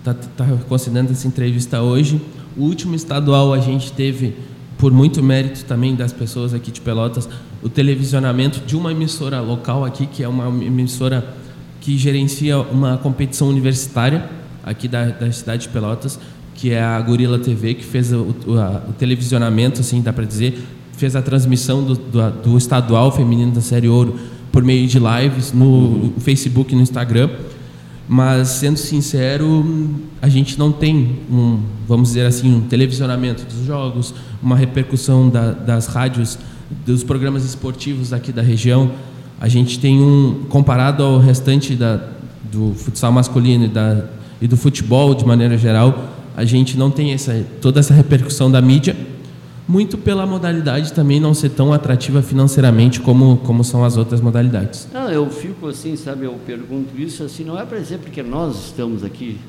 tá, 0.03 0.13
tá 0.13 0.45
considerando 0.67 1.11
essa 1.11 1.27
entrevista 1.27 1.81
hoje, 1.81 2.21
o 2.57 2.63
último 2.63 2.95
estadual 2.95 3.53
a 3.53 3.59
gente 3.59 3.91
teve, 3.91 4.35
por 4.77 4.91
muito 4.91 5.21
mérito 5.21 5.65
também 5.65 5.95
das 5.95 6.13
pessoas 6.13 6.53
aqui 6.53 6.71
de 6.71 6.81
Pelotas, 6.81 7.27
o 7.61 7.69
televisionamento 7.69 8.59
de 8.65 8.75
uma 8.75 8.91
emissora 8.91 9.41
local 9.41 9.83
aqui, 9.83 10.05
que 10.05 10.23
é 10.23 10.27
uma 10.27 10.47
emissora 10.63 11.35
que 11.81 11.97
gerencia 11.97 12.57
uma 12.59 12.97
competição 12.97 13.47
universitária 13.49 14.29
aqui 14.65 14.87
da, 14.87 15.05
da 15.05 15.31
cidade 15.31 15.63
de 15.63 15.69
Pelotas, 15.69 16.19
que 16.55 16.71
é 16.71 16.81
a 16.83 16.99
Gorila 16.99 17.37
TV, 17.37 17.75
que 17.75 17.83
fez 17.85 18.11
o, 18.11 18.35
o, 18.47 18.57
a- 18.59 18.81
o 18.89 18.93
televisionamento, 18.93 19.79
assim, 19.81 20.01
dá 20.01 20.11
para 20.11 20.25
dizer, 20.25 20.61
fez 20.93 21.15
a 21.15 21.21
transmissão 21.21 21.83
do, 21.83 21.95
do, 21.95 22.31
do 22.43 22.57
estadual 22.57 23.11
feminino 23.11 23.51
da 23.51 23.61
Série 23.61 23.87
Ouro 23.87 24.15
por 24.51 24.63
meio 24.63 24.87
de 24.87 24.97
lives 24.99 25.51
no 25.53 26.13
Facebook 26.19 26.71
e 26.73 26.75
no 26.75 26.81
Instagram. 26.81 27.29
Mas, 28.07 28.49
sendo 28.49 28.77
sincero, 28.77 29.65
a 30.21 30.29
gente 30.29 30.59
não 30.59 30.71
tem 30.71 31.17
um, 31.29 31.59
vamos 31.87 32.09
dizer 32.09 32.25
assim, 32.27 32.53
um 32.53 32.61
televisionamento 32.61 33.43
dos 33.45 33.65
jogos, 33.65 34.13
uma 34.41 34.55
repercussão 34.55 35.27
da, 35.27 35.51
das 35.51 35.87
rádios, 35.87 36.37
dos 36.85 37.03
programas 37.03 37.43
esportivos 37.43 38.13
aqui 38.13 38.31
da 38.31 38.41
região. 38.43 38.91
A 39.41 39.47
gente 39.47 39.79
tem 39.79 39.99
um, 39.99 40.43
comparado 40.49 41.01
ao 41.03 41.17
restante 41.19 41.75
da, 41.75 41.99
do 42.51 42.73
futsal 42.75 43.11
masculino 43.11 43.65
e, 43.65 43.67
da, 43.69 44.05
e 44.41 44.47
do 44.47 44.57
futebol 44.57 45.13
de 45.15 45.25
maneira 45.25 45.57
geral, 45.57 46.09
a 46.35 46.43
gente 46.43 46.77
não 46.77 46.91
tem 46.91 47.13
essa, 47.13 47.45
toda 47.61 47.79
essa 47.79 47.93
repercussão 47.93 48.51
da 48.51 48.61
mídia, 48.61 48.95
muito 49.67 49.97
pela 49.97 50.25
modalidade 50.27 50.93
também 50.93 51.19
não 51.19 51.33
ser 51.33 51.49
tão 51.49 51.73
atrativa 51.73 52.21
financeiramente 52.21 52.99
como, 52.99 53.37
como 53.37 53.63
são 53.63 53.83
as 53.83 53.97
outras 53.97 54.21
modalidades. 54.21 54.87
Não, 54.93 55.09
eu 55.09 55.27
fico 55.29 55.67
assim, 55.67 55.95
sabe, 55.95 56.25
eu 56.25 56.33
pergunto 56.45 56.99
isso 56.99 57.23
assim, 57.23 57.43
não 57.43 57.57
é 57.59 57.65
para 57.65 57.79
dizer 57.79 57.97
porque 57.97 58.21
nós 58.21 58.65
estamos 58.65 59.03
aqui, 59.03 59.39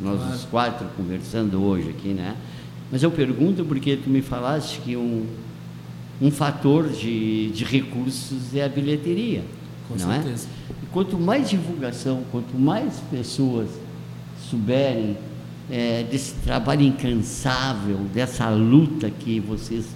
nós 0.00 0.20
os 0.34 0.44
quatro 0.44 0.86
conversando 0.96 1.62
hoje 1.62 1.90
aqui, 1.90 2.08
né? 2.08 2.34
Mas 2.90 3.02
eu 3.02 3.10
pergunto 3.10 3.64
porque 3.64 3.96
tu 3.96 4.08
me 4.08 4.22
falaste 4.22 4.80
que 4.80 4.96
um, 4.96 5.26
um 6.22 6.30
fator 6.30 6.88
de, 6.88 7.50
de 7.50 7.64
recursos 7.64 8.54
é 8.54 8.64
a 8.64 8.68
bilheteria, 8.68 9.42
Com 9.86 9.96
não 9.98 10.10
certeza. 10.12 10.46
é? 10.70 10.72
E 10.84 10.86
quanto 10.86 11.18
mais 11.18 11.50
divulgação, 11.50 12.22
quanto 12.32 12.58
mais 12.58 12.94
pessoas 13.10 13.68
souberem 14.48 15.16
é, 15.70 16.04
desse 16.10 16.34
trabalho 16.44 16.82
incansável, 16.82 17.98
dessa 18.12 18.48
luta 18.48 19.10
que 19.10 19.40
vocês 19.40 19.86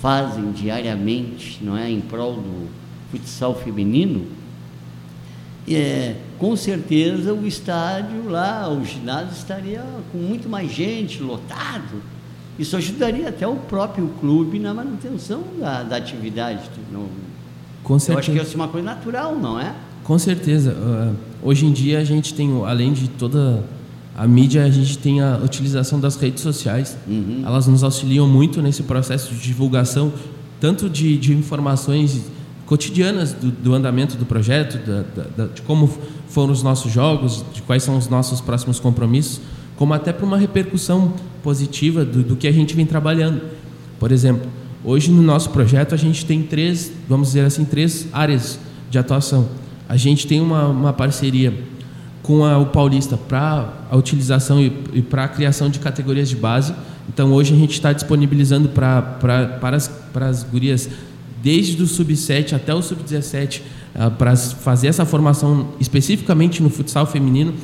fazem 0.00 0.52
diariamente, 0.52 1.58
não 1.62 1.76
é, 1.76 1.90
em 1.90 2.00
prol 2.00 2.34
do 2.34 2.68
futsal 3.10 3.54
feminino, 3.54 4.26
é, 5.68 6.14
com 6.38 6.54
certeza 6.54 7.34
o 7.34 7.46
estádio 7.46 8.28
lá, 8.28 8.68
o 8.68 8.84
ginásio 8.84 9.32
estaria 9.32 9.84
com 10.12 10.18
muito 10.18 10.48
mais 10.48 10.70
gente, 10.70 11.20
lotado. 11.22 12.02
Isso 12.58 12.76
ajudaria 12.76 13.28
até 13.28 13.46
o 13.46 13.56
próprio 13.56 14.08
clube 14.20 14.58
na 14.58 14.72
manutenção 14.72 15.42
da, 15.58 15.82
da 15.82 15.96
atividade. 15.96 16.70
Não, 16.92 17.06
Com 17.82 17.94
eu 17.94 18.00
certeza. 18.00 18.18
acho 18.18 18.32
que 18.32 18.46
isso 18.46 18.52
é 18.54 18.56
uma 18.56 18.68
coisa 18.68 18.86
natural, 18.86 19.34
não 19.34 19.60
é? 19.60 19.74
Com 20.04 20.18
certeza. 20.18 20.76
Ah, 20.78 21.12
hoje 21.42 21.66
em 21.66 21.72
dia 21.72 21.98
a 21.98 22.04
gente 22.04 22.32
tem, 22.32 22.48
além 22.64 22.92
de 22.92 23.08
toda 23.08 23.64
a 24.16 24.26
mídia, 24.26 24.64
a 24.64 24.70
gente 24.70 24.96
tem 24.98 25.20
a 25.20 25.36
utilização 25.44 26.00
das 26.00 26.16
redes 26.16 26.42
sociais. 26.42 26.96
Uhum. 27.06 27.42
Elas 27.44 27.66
nos 27.66 27.84
auxiliam 27.84 28.26
muito 28.26 28.62
nesse 28.62 28.82
processo 28.82 29.34
de 29.34 29.40
divulgação, 29.40 30.12
tanto 30.58 30.88
de, 30.88 31.18
de 31.18 31.34
informações 31.34 32.22
cotidianas 32.64 33.32
do, 33.32 33.50
do 33.50 33.74
andamento 33.74 34.16
do 34.16 34.24
projeto, 34.24 34.78
da, 34.84 35.02
da- 35.02 35.28
da- 35.36 35.52
de 35.52 35.62
como 35.62 35.88
foram 36.28 36.52
os 36.52 36.62
nossos 36.62 36.90
jogos, 36.92 37.44
de 37.52 37.62
quais 37.62 37.82
são 37.82 37.96
os 37.96 38.08
nossos 38.08 38.40
próximos 38.40 38.80
compromissos, 38.80 39.40
como 39.76 39.92
até 39.92 40.12
para 40.12 40.24
uma 40.24 40.38
repercussão 40.38 41.12
positiva 41.42 42.04
do, 42.04 42.22
do 42.22 42.36
que 42.36 42.48
a 42.48 42.52
gente 42.52 42.74
vem 42.74 42.86
trabalhando. 42.86 43.42
Por 44.00 44.10
exemplo, 44.10 44.50
hoje 44.82 45.10
no 45.10 45.22
nosso 45.22 45.50
projeto 45.50 45.94
a 45.94 45.98
gente 45.98 46.24
tem 46.24 46.42
três, 46.42 46.90
vamos 47.08 47.28
dizer 47.28 47.44
assim, 47.44 47.64
três 47.64 48.06
áreas 48.12 48.58
de 48.90 48.98
atuação. 48.98 49.46
A 49.88 49.96
gente 49.96 50.26
tem 50.26 50.40
uma, 50.40 50.66
uma 50.68 50.92
parceria 50.92 51.52
com 52.26 52.44
a, 52.44 52.58
o 52.58 52.66
Paulista 52.66 53.16
para 53.16 53.72
a 53.90 53.96
utilização 53.96 54.60
e, 54.60 54.72
e 54.92 55.02
para 55.02 55.24
a 55.24 55.28
criação 55.28 55.70
de 55.70 55.78
categorias 55.78 56.28
de 56.28 56.36
base. 56.36 56.74
Então 57.08 57.32
hoje 57.32 57.54
a 57.54 57.56
gente 57.56 57.72
está 57.72 57.92
disponibilizando 57.92 58.68
pra, 58.68 59.00
pra, 59.00 59.46
para, 59.46 59.76
as, 59.76 59.88
para 60.12 60.26
as 60.26 60.42
gurias 60.42 60.88
desde 61.42 61.80
o 61.82 61.86
sub-7 61.86 62.54
até 62.54 62.74
o 62.74 62.82
sub-17 62.82 63.60
para 64.18 64.36
fazer 64.36 64.88
essa 64.88 65.06
formação 65.06 65.68
especificamente 65.80 66.62
no 66.62 66.68
futsal 66.68 67.06
feminino 67.06 67.54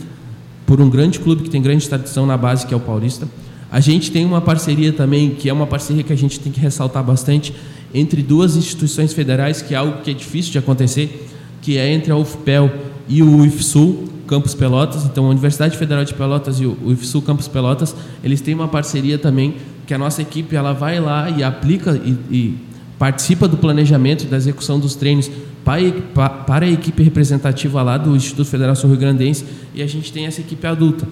por 0.64 0.80
um 0.80 0.88
grande 0.88 1.18
clube 1.18 1.42
que 1.42 1.50
tem 1.50 1.60
grande 1.60 1.86
tradição 1.88 2.24
na 2.24 2.36
base, 2.36 2.66
que 2.66 2.72
é 2.72 2.76
o 2.76 2.80
Paulista. 2.80 3.28
A 3.70 3.80
gente 3.80 4.10
tem 4.10 4.24
uma 4.24 4.40
parceria 4.40 4.92
também, 4.92 5.30
que 5.30 5.48
é 5.48 5.52
uma 5.52 5.66
parceria 5.66 6.02
que 6.02 6.12
a 6.12 6.16
gente 6.16 6.38
tem 6.38 6.52
que 6.52 6.60
ressaltar 6.60 7.02
bastante, 7.02 7.52
entre 7.92 8.22
duas 8.22 8.56
instituições 8.56 9.12
federais, 9.12 9.60
que 9.60 9.74
é 9.74 9.76
algo 9.76 10.02
que 10.02 10.10
é 10.10 10.14
difícil 10.14 10.52
de 10.52 10.58
acontecer, 10.58 11.28
que 11.60 11.76
é 11.76 11.92
entre 11.92 12.12
a 12.12 12.16
UFPEL 12.16 12.70
e 13.08 13.22
o 13.22 13.44
IFSUL, 13.44 14.04
Campus 14.32 14.54
Pelotas. 14.54 15.04
Então, 15.04 15.26
a 15.26 15.28
Universidade 15.28 15.76
Federal 15.76 16.06
de 16.06 16.14
Pelotas 16.14 16.58
e 16.58 16.64
o 16.64 16.90
IFSUL 16.90 17.20
Campus 17.20 17.48
Pelotas, 17.48 17.94
eles 18.24 18.40
têm 18.40 18.54
uma 18.54 18.66
parceria 18.66 19.18
também, 19.18 19.56
que 19.86 19.92
a 19.92 19.98
nossa 19.98 20.22
equipe 20.22 20.56
ela 20.56 20.72
vai 20.72 20.98
lá 20.98 21.28
e 21.28 21.44
aplica 21.44 22.00
e, 22.02 22.16
e 22.30 22.58
participa 22.98 23.46
do 23.46 23.58
planejamento 23.58 24.24
da 24.26 24.38
execução 24.38 24.80
dos 24.80 24.94
treinos 24.94 25.30
para 25.62 26.64
a 26.64 26.70
equipe 26.70 27.02
representativa 27.02 27.82
lá 27.82 27.98
do 27.98 28.16
Instituto 28.16 28.48
Federal 28.48 28.74
Sul 28.74 28.88
Rio 28.88 28.98
Grandense 28.98 29.44
e 29.74 29.82
a 29.82 29.86
gente 29.86 30.10
tem 30.10 30.24
essa 30.24 30.40
equipe 30.40 30.66
adulta. 30.66 31.06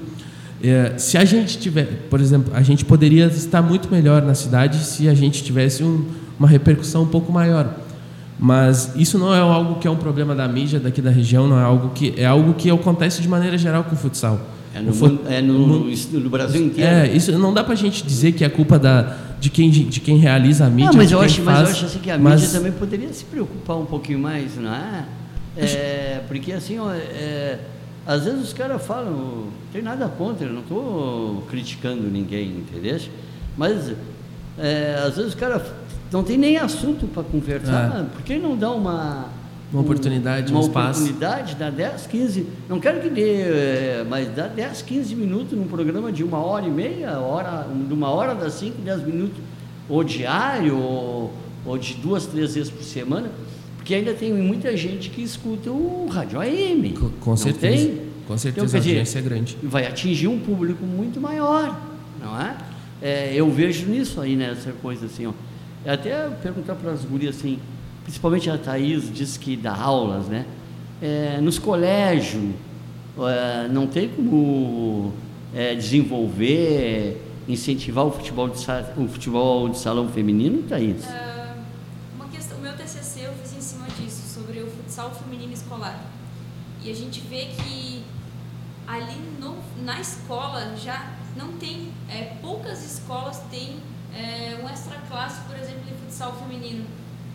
É, 0.62 0.94
se 0.96 1.18
a 1.18 1.24
gente 1.26 1.58
tiver, 1.58 2.06
por 2.08 2.20
exemplo, 2.20 2.50
a 2.54 2.62
gente 2.62 2.86
poderia 2.86 3.26
estar 3.26 3.60
muito 3.60 3.90
melhor 3.90 4.22
na 4.22 4.34
cidade 4.34 4.78
se 4.78 5.08
a 5.08 5.14
gente 5.14 5.44
tivesse 5.44 5.84
um- 5.84 6.04
uma 6.38 6.48
repercussão 6.48 7.02
um 7.02 7.06
pouco 7.06 7.30
maior. 7.30 7.74
Mas 8.42 8.92
isso 8.96 9.18
não 9.18 9.34
é 9.34 9.38
algo 9.38 9.78
que 9.78 9.86
é 9.86 9.90
um 9.90 9.96
problema 9.96 10.34
da 10.34 10.48
mídia 10.48 10.80
daqui 10.80 11.02
da 11.02 11.10
região, 11.10 11.46
não 11.46 11.58
é 11.58 11.62
algo 11.62 11.90
que 11.90 12.14
é 12.16 12.24
algo 12.24 12.54
que 12.54 12.70
acontece 12.70 13.20
de 13.20 13.28
maneira 13.28 13.58
geral 13.58 13.84
com 13.84 13.94
o 13.94 13.98
futsal. 13.98 14.40
É 14.74 14.80
no, 14.80 14.90
O 14.90 14.94
fut- 14.94 15.20
é 15.28 15.42
no, 15.42 15.66
no- 15.66 15.84
no 16.20 16.30
Brasil 16.30 16.64
inteiro. 16.64 16.90
é, 16.90 17.08
isso 17.14 17.30
não 17.38 17.52
dá 17.52 17.62
pra 17.62 17.74
gente 17.74 18.02
dizer 18.06 18.32
que 18.32 18.42
é 18.44 18.48
culpa 18.48 18.78
da, 18.78 19.14
de, 19.38 19.50
quem, 19.50 19.68
de 19.70 20.00
quem 20.00 20.16
realiza 20.16 20.64
a 20.66 20.70
mídia. 20.70 20.90
Ah, 20.94 20.96
mas 20.96 21.12
eu 21.12 21.20
acho, 21.20 21.42
mas 21.42 21.56
faz, 21.56 21.68
eu 21.68 21.74
acho 21.74 21.84
assim 21.86 21.98
que 21.98 22.10
a 22.10 22.16
mas- 22.16 22.40
mídia 22.40 22.56
também 22.58 22.72
poderia 22.72 23.12
se 23.12 23.24
preocupar 23.24 23.76
um 23.76 23.84
pouquinho 23.84 24.18
mais, 24.20 24.56
não 24.56 24.72
é? 24.72 25.04
É, 25.58 26.20
porque 26.28 26.52
assim, 26.52 26.78
ó, 26.78 26.92
é, 26.92 27.58
às 28.06 28.24
vezes 28.24 28.40
os 28.44 28.52
caras 28.54 28.80
falam, 28.86 29.10
não 29.12 29.44
tem 29.72 29.82
nada 29.82 30.08
contra, 30.08 30.46
eu 30.46 30.52
não 30.52 30.60
estou 30.62 31.44
criticando 31.50 32.02
ninguém, 32.08 32.48
entendeu? 32.66 32.98
Mas 33.58 33.92
é, 34.60 35.02
às 35.06 35.16
vezes 35.16 35.30
os 35.30 35.34
caras 35.34 35.62
não 36.12 36.22
tem 36.22 36.36
nem 36.36 36.56
assunto 36.56 37.06
para 37.06 37.22
conversar, 37.22 38.00
é. 38.00 38.04
por 38.04 38.22
que 38.22 38.38
não 38.38 38.56
dá 38.56 38.70
uma 38.70 39.28
uma 39.72 39.82
oportunidade, 39.82 40.50
uma 40.50 40.60
um 40.60 40.64
espaço. 40.64 41.00
oportunidade, 41.00 41.54
dá 41.54 41.70
10, 41.70 42.06
15, 42.08 42.46
não 42.68 42.80
quero 42.80 43.00
que 43.00 43.08
dê, 43.08 43.42
é, 43.42 44.06
mas 44.08 44.28
dá 44.34 44.48
10, 44.48 44.82
15 44.82 45.14
minutos 45.14 45.56
num 45.56 45.68
programa 45.68 46.10
de 46.10 46.24
uma 46.24 46.38
hora 46.38 46.66
e 46.66 46.70
meia, 46.70 47.20
hora, 47.20 47.68
de 47.72 47.94
uma 47.94 48.10
hora 48.10 48.34
dá 48.34 48.50
5, 48.50 48.82
10 48.82 49.04
minutos, 49.04 49.38
ou 49.88 50.02
diário, 50.02 50.76
ou, 50.76 51.32
ou 51.64 51.78
de 51.78 51.94
duas, 51.94 52.26
três 52.26 52.54
vezes 52.54 52.68
por 52.68 52.82
semana, 52.82 53.30
porque 53.76 53.94
ainda 53.94 54.12
tem 54.12 54.32
muita 54.32 54.76
gente 54.76 55.08
que 55.08 55.22
escuta 55.22 55.70
o 55.70 56.08
rádio 56.10 56.40
AM. 56.40 56.92
Com, 56.94 57.10
com 57.10 57.36
certeza. 57.36 57.86
Tem? 57.86 58.10
Com 58.26 58.38
certeza, 58.38 58.66
então, 58.66 58.80
a 58.80 58.82
audiência 58.82 59.18
é 59.18 59.22
grande. 59.22 59.56
Vai 59.62 59.86
atingir 59.86 60.28
um 60.28 60.38
público 60.38 60.84
muito 60.84 61.20
maior, 61.20 61.80
não 62.20 62.40
é? 62.40 62.56
É 63.02 63.34
eu 63.34 63.50
vejo 63.50 63.86
nisso 63.86 64.20
aí, 64.20 64.36
nessa 64.36 64.72
coisa 64.72 65.06
assim, 65.06 65.26
ó. 65.26 65.32
Até 65.86 66.28
perguntar 66.42 66.74
para 66.74 66.92
as 66.92 67.04
gurias 67.04 67.36
assim, 67.36 67.58
principalmente 68.04 68.50
a 68.50 68.58
Thaís 68.58 69.10
diz 69.12 69.36
que 69.36 69.56
dá 69.56 69.74
aulas, 69.74 70.26
né? 70.26 70.44
É, 71.00 71.40
nos 71.40 71.58
colégios, 71.58 72.54
é, 73.18 73.68
não 73.68 73.86
tem 73.86 74.08
como 74.08 75.14
é, 75.54 75.74
desenvolver, 75.74 77.20
incentivar 77.48 78.04
o 78.04 78.10
futebol 78.10 78.48
de, 78.48 78.58
o 78.96 79.08
futebol 79.08 79.68
de 79.70 79.78
salão 79.78 80.08
feminino, 80.08 80.62
Thaís? 80.62 81.04
Uh, 81.04 81.60
uma 82.16 82.28
questão, 82.28 82.58
o 82.58 82.60
meu 82.60 82.74
TCC 82.74 83.26
eu 83.26 83.32
fiz 83.42 83.56
em 83.56 83.60
cima 83.60 83.86
disso, 83.98 84.22
sobre 84.34 84.60
o 84.60 84.66
futsal 84.66 85.10
feminino 85.14 85.52
escolar. 85.52 86.04
E 86.82 86.90
a 86.90 86.94
gente 86.94 87.20
vê 87.20 87.46
que 87.46 88.02
ali 88.86 89.16
no, 89.40 89.56
na 89.84 90.00
escola 90.00 90.74
já 90.76 91.19
não 91.40 91.52
tem, 91.58 91.92
é, 92.08 92.36
poucas 92.40 92.84
escolas 92.84 93.38
têm 93.50 93.80
é, 94.14 94.60
um 94.62 94.68
extra 94.68 94.98
classe, 95.08 95.40
por 95.46 95.56
exemplo, 95.56 95.82
de 95.84 95.94
futsal 95.94 96.34
feminino 96.34 96.86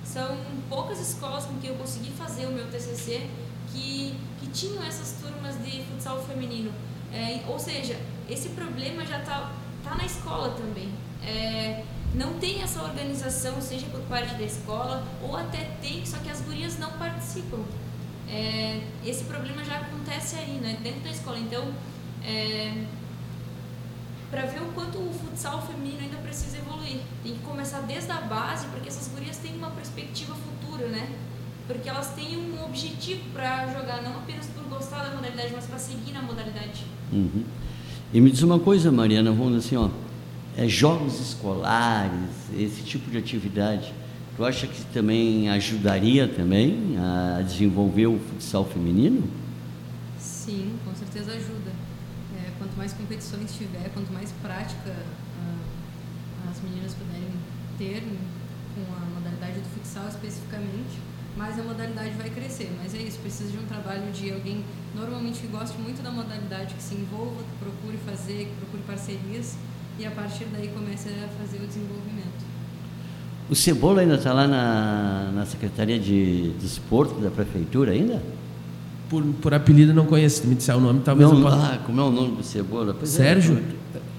são 0.05 0.37
poucas 0.69 0.99
escolas 0.99 1.45
com 1.45 1.55
que 1.59 1.67
eu 1.67 1.75
consegui 1.75 2.11
fazer 2.11 2.45
o 2.45 2.51
meu 2.51 2.67
TCC 2.67 3.27
que, 3.71 4.15
que 4.39 4.47
tinham 4.47 4.83
essas 4.83 5.17
turmas 5.21 5.61
de 5.63 5.83
futsal 5.83 6.23
feminino. 6.23 6.71
É, 7.11 7.41
ou 7.47 7.59
seja, 7.59 7.99
esse 8.29 8.49
problema 8.49 9.05
já 9.05 9.19
está 9.19 9.51
tá 9.83 9.95
na 9.95 10.05
escola 10.05 10.51
também. 10.51 10.89
É, 11.21 11.83
não 12.13 12.35
tem 12.35 12.61
essa 12.61 12.81
organização, 12.83 13.59
seja 13.59 13.87
por 13.87 13.99
parte 14.01 14.35
da 14.35 14.43
escola, 14.43 15.03
ou 15.21 15.35
até 15.35 15.71
tem, 15.81 16.05
só 16.05 16.17
que 16.19 16.29
as 16.29 16.39
gurias 16.41 16.77
não 16.77 16.91
participam. 16.93 17.59
É, 18.29 18.81
esse 19.05 19.25
problema 19.25 19.63
já 19.63 19.77
acontece 19.77 20.35
aí, 20.37 20.59
né, 20.61 20.77
dentro 20.81 21.01
da 21.01 21.09
escola. 21.09 21.37
Então, 21.39 21.73
é, 22.23 22.85
para 24.35 24.47
ver 24.47 24.61
o 24.61 24.65
quanto 24.73 24.97
o 24.97 25.13
futsal 25.13 25.65
feminino 25.65 26.01
ainda 26.01 26.17
precisa 26.17 26.57
evoluir. 26.57 26.99
Tem 27.23 27.35
que 27.35 27.39
começar 27.39 27.79
desde 27.83 28.11
a 28.11 28.19
base, 28.19 28.65
porque 28.67 28.89
essas 28.89 29.07
gurias 29.07 29.37
têm 29.37 29.55
uma 29.55 29.71
perspectiva 29.71 30.35
futura, 30.35 30.89
né? 30.89 31.07
Porque 31.65 31.87
elas 31.87 32.09
têm 32.09 32.35
um 32.37 32.65
objetivo 32.65 33.21
para 33.31 33.65
jogar, 33.67 34.03
não 34.03 34.17
apenas 34.17 34.47
por 34.47 34.63
gostar 34.65 35.05
da 35.05 35.15
modalidade, 35.15 35.53
mas 35.55 35.65
para 35.65 35.79
seguir 35.79 36.11
na 36.11 36.21
modalidade. 36.21 36.83
Uhum. 37.13 37.45
E 38.13 38.19
me 38.19 38.29
diz 38.29 38.41
uma 38.41 38.59
coisa, 38.59 38.91
Mariana, 38.91 39.31
vamos 39.31 39.65
assim, 39.65 39.77
ó, 39.77 39.89
é, 40.57 40.67
jogos 40.67 41.17
escolares, 41.21 42.29
esse 42.57 42.83
tipo 42.83 43.09
de 43.09 43.17
atividade, 43.17 43.93
tu 44.35 44.43
acha 44.43 44.67
que 44.67 44.83
também 44.87 45.49
ajudaria 45.49 46.27
também 46.27 46.97
a 46.97 47.41
desenvolver 47.41 48.07
o 48.07 48.19
futsal 48.19 48.65
feminino? 48.65 49.23
Sim, 50.19 50.73
com 50.83 50.93
certeza 50.93 51.31
ajuda 51.31 51.74
quanto 52.75 52.77
mais 52.77 52.93
competições 52.93 53.55
tiver, 53.55 53.89
quanto 53.93 54.11
mais 54.11 54.31
prática 54.41 54.89
uh, 54.89 56.49
as 56.51 56.61
meninas 56.61 56.93
puderem 56.93 57.31
ter 57.77 58.03
com 58.75 58.81
a 58.93 59.05
modalidade 59.17 59.59
do 59.59 59.69
futsal 59.73 60.07
especificamente, 60.09 60.99
mais 61.37 61.57
a 61.57 61.63
modalidade 61.63 62.11
vai 62.11 62.29
crescer. 62.29 62.69
Mas 62.81 62.93
é 62.93 62.97
isso, 62.99 63.19
precisa 63.19 63.49
de 63.49 63.57
um 63.57 63.65
trabalho 63.65 64.11
de 64.11 64.31
alguém 64.31 64.63
normalmente 64.93 65.39
que 65.39 65.47
goste 65.47 65.77
muito 65.77 66.03
da 66.03 66.11
modalidade, 66.11 66.75
que 66.75 66.83
se 66.83 66.95
envolva, 66.95 67.41
que 67.41 67.63
procure 67.63 67.97
fazer, 68.05 68.45
que 68.45 68.55
procure 68.59 68.83
parcerias 68.83 69.57
e 69.97 70.05
a 70.05 70.11
partir 70.11 70.45
daí 70.51 70.67
comece 70.69 71.09
a 71.09 71.27
fazer 71.41 71.63
o 71.63 71.67
desenvolvimento. 71.67 72.43
O 73.49 73.55
Cebola 73.55 74.01
ainda 74.01 74.15
está 74.15 74.33
lá 74.33 74.47
na, 74.47 75.31
na 75.33 75.45
Secretaria 75.45 75.99
de 75.99 76.49
Desporto 76.59 77.19
da 77.21 77.29
Prefeitura 77.29 77.91
ainda? 77.91 78.21
Por, 79.09 79.23
por 79.41 79.53
apelido 79.53 79.93
não 79.93 80.05
conheço, 80.05 80.41
se 80.41 80.47
me 80.47 80.55
disser 80.55 80.75
o 80.75 80.79
nome, 80.79 81.01
talvez 81.03 81.29
não, 81.29 81.37
eu 81.37 81.43
possa... 81.43 81.57
Ah, 81.57 81.77
como 81.85 82.01
é 82.01 82.03
o 82.03 82.11
nome 82.11 82.37
do 82.37 82.43
Cebola? 82.43 82.93
Pois 82.97 83.19
é, 83.19 83.23
Sérgio? 83.23 83.57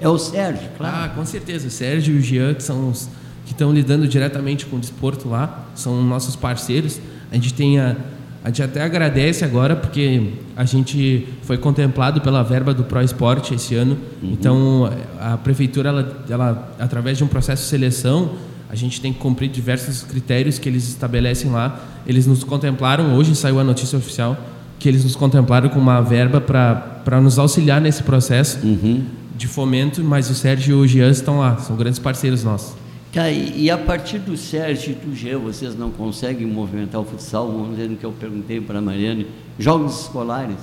É, 0.00 0.04
é, 0.04 0.08
o 0.08 0.18
Sérgio, 0.18 0.68
claro. 0.76 0.96
Ah, 0.96 1.08
com 1.08 1.24
certeza. 1.24 1.68
O 1.68 1.70
Sérgio 1.70 2.14
e 2.14 2.18
o 2.18 2.20
Jean, 2.20 2.54
que 2.54 2.62
são 2.62 2.90
os 2.90 3.08
que 3.44 3.52
estão 3.52 3.72
lidando 3.72 4.08
diretamente 4.08 4.66
com 4.66 4.76
o 4.76 4.78
desporto 4.78 5.28
lá, 5.28 5.66
são 5.74 6.02
nossos 6.02 6.34
parceiros. 6.34 7.00
A 7.30 7.36
gente 7.36 7.54
tem 7.54 7.78
a, 7.78 7.96
a 8.42 8.48
gente 8.48 8.62
até 8.62 8.82
agradece 8.82 9.44
agora 9.44 9.76
porque 9.76 10.32
a 10.56 10.64
gente 10.64 11.28
foi 11.42 11.56
contemplado 11.56 12.20
pela 12.20 12.42
verba 12.42 12.74
do 12.74 12.82
Pro 12.84 13.00
Esporte 13.00 13.54
esse 13.54 13.74
ano. 13.76 13.96
Uhum. 14.22 14.32
Então 14.32 14.90
a 15.20 15.36
prefeitura, 15.36 15.90
ela, 15.90 16.24
ela, 16.28 16.74
através 16.78 17.18
de 17.18 17.24
um 17.24 17.28
processo 17.28 17.62
de 17.62 17.68
seleção, 17.68 18.32
a 18.68 18.74
gente 18.74 19.00
tem 19.00 19.12
que 19.12 19.20
cumprir 19.20 19.48
diversos 19.48 20.02
critérios 20.02 20.58
que 20.58 20.68
eles 20.68 20.88
estabelecem 20.88 21.50
lá. 21.50 21.80
Eles 22.04 22.26
nos 22.26 22.42
contemplaram. 22.42 23.14
Hoje 23.14 23.34
saiu 23.36 23.60
a 23.60 23.64
notícia 23.64 23.96
oficial 23.96 24.36
que 24.78 24.88
eles 24.88 25.04
nos 25.04 25.16
contemplaram 25.16 25.68
com 25.68 25.78
uma 25.78 26.00
verba 26.00 26.40
para 26.40 27.20
nos 27.20 27.38
auxiliar 27.38 27.80
nesse 27.80 28.02
processo 28.02 28.58
uhum. 28.64 29.04
de 29.36 29.46
fomento, 29.46 30.02
mas 30.02 30.30
o 30.30 30.34
Sérgio 30.34 30.78
e 30.78 30.80
o 30.80 30.86
Jean 30.86 31.10
estão 31.10 31.38
lá, 31.38 31.56
são 31.58 31.76
grandes 31.76 31.98
parceiros 31.98 32.44
nossos. 32.44 32.76
Tá, 33.12 33.30
e, 33.30 33.62
e 33.62 33.70
a 33.70 33.78
partir 33.78 34.18
do 34.18 34.36
Sérgio 34.36 34.92
e 34.92 35.06
do 35.06 35.14
Jean, 35.14 35.38
vocês 35.38 35.74
não 35.74 35.90
conseguem 35.90 36.46
movimentar 36.46 37.00
o 37.00 37.04
futsal, 37.04 37.50
vamos 37.50 37.70
dizer 37.70 37.88
no 37.88 37.96
que 37.96 38.04
eu 38.04 38.12
perguntei 38.12 38.60
para 38.60 38.78
a 38.78 38.82
Mariane, 38.82 39.26
jogos 39.58 40.02
escolares? 40.02 40.58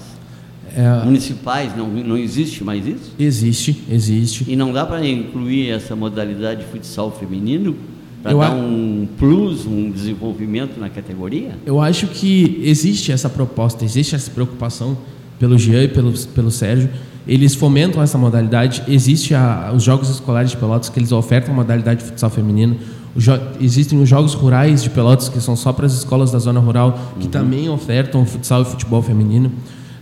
É, 0.75 1.03
municipais, 1.03 1.75
não, 1.75 1.87
não 1.87 2.17
existe 2.17 2.63
mais 2.63 2.85
isso? 2.87 3.13
Existe, 3.19 3.83
existe. 3.89 4.45
E 4.47 4.55
não 4.55 4.71
dá 4.71 4.85
para 4.85 5.05
incluir 5.05 5.69
essa 5.69 5.95
modalidade 5.95 6.61
de 6.61 6.67
futsal 6.67 7.11
feminino? 7.11 7.75
Para 8.23 8.33
dar 8.33 8.51
um 8.51 9.05
plus, 9.19 9.65
um 9.65 9.91
desenvolvimento 9.91 10.79
na 10.79 10.89
categoria? 10.89 11.51
Eu 11.65 11.81
acho 11.81 12.07
que 12.07 12.61
existe 12.63 13.11
essa 13.11 13.29
proposta, 13.29 13.83
existe 13.83 14.15
essa 14.15 14.31
preocupação 14.31 14.97
pelo 15.37 15.57
Jean 15.57 15.83
e 15.83 15.87
pelo, 15.89 16.13
pelo 16.33 16.49
Sérgio. 16.49 16.89
Eles 17.27 17.53
fomentam 17.53 18.01
essa 18.01 18.17
modalidade. 18.17 18.81
Existe 18.87 19.35
a, 19.35 19.73
os 19.75 19.83
Jogos 19.83 20.09
Escolares 20.09 20.51
de 20.51 20.57
Pelotas 20.57 20.87
que 20.87 20.97
eles 20.97 21.11
ofertam 21.11 21.53
a 21.53 21.57
modalidade 21.57 21.99
de 21.99 22.05
futsal 22.05 22.29
feminino. 22.29 22.77
Jo, 23.15 23.33
existem 23.59 24.01
os 24.01 24.07
Jogos 24.07 24.33
Rurais 24.33 24.81
de 24.81 24.89
Pelotas 24.89 25.27
que 25.27 25.39
são 25.41 25.55
só 25.55 25.73
para 25.73 25.85
as 25.85 25.93
escolas 25.93 26.31
da 26.31 26.39
zona 26.39 26.61
rural 26.61 26.97
que 27.19 27.25
uhum. 27.25 27.31
também 27.31 27.69
ofertam 27.69 28.25
futsal 28.25 28.61
e 28.61 28.65
futebol 28.65 29.01
feminino. 29.01 29.51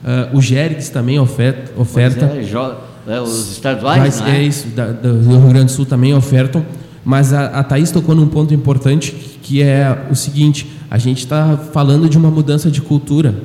Uh, 0.04 0.38
o 0.38 0.42
Gergs 0.42 0.90
também 0.90 1.20
oferta. 1.20 1.72
oferta 1.80 2.26
é, 2.26 3.14
é, 3.14 3.22
os 3.22 3.52
estaduais, 3.52 4.00
Mas, 4.00 4.22
é? 4.22 4.38
é 4.38 4.44
isso, 4.44 4.68
da, 4.70 4.92
do 4.92 5.20
Rio 5.20 5.50
Grande 5.50 5.66
do 5.66 5.72
Sul 5.72 5.86
também 5.86 6.14
ofertam. 6.14 6.64
Mas 7.04 7.34
a, 7.34 7.48
a 7.48 7.64
Thaís 7.64 7.92
tocou 7.92 8.14
num 8.14 8.28
ponto 8.28 8.54
importante 8.54 9.12
que 9.42 9.62
é 9.62 10.08
o 10.10 10.16
seguinte: 10.16 10.68
a 10.90 10.98
gente 10.98 11.20
está 11.20 11.58
falando 11.58 12.08
de 12.08 12.18
uma 12.18 12.30
mudança 12.30 12.70
de 12.70 12.82
cultura, 12.82 13.36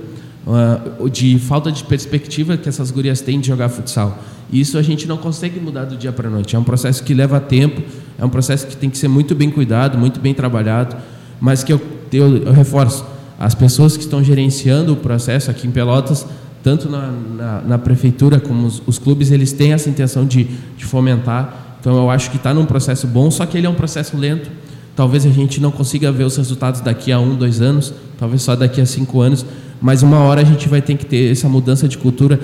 uh, 0.47 1.09
de 1.09 1.39
falta 1.39 1.73
de 1.73 1.83
perspectiva 1.85 2.57
que 2.57 2.69
essas 2.69 2.91
gurias 2.91 3.21
têm 3.21 3.41
de 3.41 3.49
jogar 3.49 3.69
futsal. 3.69 4.19
Isso 4.53 4.79
a 4.79 4.83
gente 4.83 5.09
não 5.09 5.17
consegue 5.17 5.59
mudar 5.59 5.85
do 5.85 5.97
dia 5.97 6.13
para 6.13 6.29
a 6.29 6.31
noite. 6.31 6.55
É 6.55 6.59
um 6.59 6.65
processo 6.65 7.03
que 7.03 7.13
leva 7.13 7.41
tempo, 7.41 7.83
é 8.19 8.25
um 8.25 8.29
processo 8.29 8.67
que 8.67 8.77
tem 8.77 8.89
que 8.89 8.99
ser 8.99 9.09
muito 9.09 9.35
bem 9.35 9.51
cuidado, 9.51 9.99
muito 9.99 10.21
bem 10.21 10.33
trabalhado, 10.33 10.97
mas 11.41 11.65
que 11.65 11.73
eu, 11.73 11.81
eu, 12.13 12.37
eu 12.39 12.53
reforço: 12.53 13.05
as 13.39 13.55
pessoas 13.55 13.97
que 13.97 14.05
estão 14.05 14.23
gerenciando 14.23 14.93
o 14.93 14.97
processo 14.97 15.51
aqui 15.51 15.67
em 15.67 15.71
Pelotas 15.71 16.27
tanto 16.63 16.89
na, 16.89 17.13
na, 17.37 17.61
na, 17.61 17.79
prefeitura 17.79 18.41
como 18.41 18.67
os, 18.67 18.83
os, 18.89 18.99
clubes, 18.99 19.31
eles 19.31 19.53
têm 19.53 19.73
essa 19.73 19.89
intenção 19.89 20.27
de, 20.27 20.49
de 20.77 20.85
fomentar 20.85 21.66
então 21.81 21.97
eu 21.97 22.11
acho 22.11 22.31
que 22.31 22.37
está 22.37 22.53
num 22.53 22.65
processo 22.65 23.07
bom, 23.07 23.31
só 23.31 23.47
que 23.47 23.57
ele 23.57 23.67
é 23.67 23.71
um 23.71 23.75
processo 23.75 24.17
lento. 24.17 24.51
Talvez 24.95 25.27
a 25.27 25.31
gente 25.31 25.61
não 25.61 25.71
consiga 25.71 26.11
ver 26.11 26.25
os 26.25 26.37
resultados 26.37 26.81
daqui 26.81 27.13
a 27.13 27.21
um, 27.21 27.35
dois 27.35 27.61
anos, 27.61 27.93
talvez 28.19 28.43
só 28.43 28.57
daqui 28.57 28.81
a 28.81 28.87
cinco 28.87 29.21
anos, 29.21 29.45
mas 29.81 30.03
uma 30.03 30.21
hora 30.21 30.41
a 30.41 30.45
gente 30.45 30.69
vai 30.69 30.81
ter 30.81 30.97
que 30.97 31.05
ter 31.05 31.31
essa 31.31 31.49
mudança 31.49 31.87
de 31.87 31.99
cultura, 31.99 32.41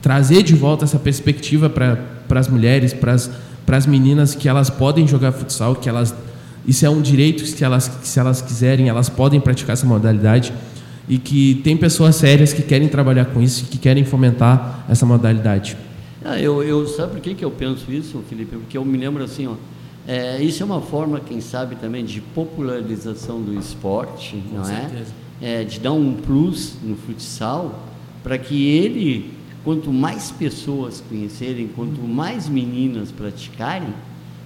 trazer 0.00 0.42
de 0.44 0.54
volta 0.54 0.84
essa 0.84 0.98
perspectiva 0.98 1.68
para 1.68 1.98
as 2.38 2.48
mulheres, 2.48 2.92
para 2.94 3.76
as 3.76 3.86
meninas 3.86 4.34
que 4.34 4.48
elas 4.48 4.70
podem 4.70 5.08
jogar 5.08 5.32
futsal, 5.32 5.74
que 5.74 5.88
elas 5.88 6.14
isso 6.66 6.84
é 6.84 6.90
um 6.90 7.00
direito 7.00 7.42
que 7.54 7.64
elas 7.64 7.90
se 8.02 8.20
elas 8.20 8.42
quiserem 8.42 8.88
elas 8.88 9.08
podem 9.08 9.40
praticar 9.40 9.72
essa 9.72 9.86
modalidade 9.86 10.52
e 11.08 11.16
que 11.16 11.60
tem 11.64 11.76
pessoas 11.76 12.16
sérias 12.16 12.52
que 12.52 12.62
querem 12.62 12.86
trabalhar 12.86 13.24
com 13.26 13.40
isso, 13.40 13.64
que 13.64 13.78
querem 13.78 14.04
fomentar 14.04 14.84
essa 14.88 15.06
modalidade. 15.06 15.76
Ah, 16.24 16.38
eu, 16.38 16.62
eu, 16.62 16.86
sabe 16.86 17.12
por 17.12 17.20
que, 17.20 17.34
que 17.34 17.44
eu 17.44 17.50
penso 17.50 17.90
isso, 17.92 18.22
Felipe? 18.28 18.56
Porque 18.56 18.76
eu 18.76 18.84
me 18.84 18.98
lembro 18.98 19.22
assim, 19.22 19.46
ó, 19.46 19.54
é, 20.06 20.42
isso 20.42 20.62
é 20.62 20.66
uma 20.66 20.80
forma, 20.80 21.20
quem 21.20 21.40
sabe, 21.40 21.76
também 21.76 22.04
de 22.04 22.20
popularização 22.20 23.40
do 23.40 23.58
esporte, 23.58 24.42
Com 24.50 24.56
não 24.56 24.62
é? 24.62 24.80
certeza. 24.80 25.12
é? 25.40 25.64
De 25.64 25.78
dar 25.78 25.92
um 25.92 26.14
plus 26.14 26.74
no 26.82 26.96
futsal 26.96 27.84
para 28.22 28.36
que 28.36 28.66
ele 28.68 29.38
quanto 29.64 29.92
mais 29.92 30.30
pessoas 30.30 31.02
conhecerem, 31.08 31.68
quanto 31.68 32.00
mais 32.00 32.48
meninas 32.48 33.12
praticarem, 33.12 33.92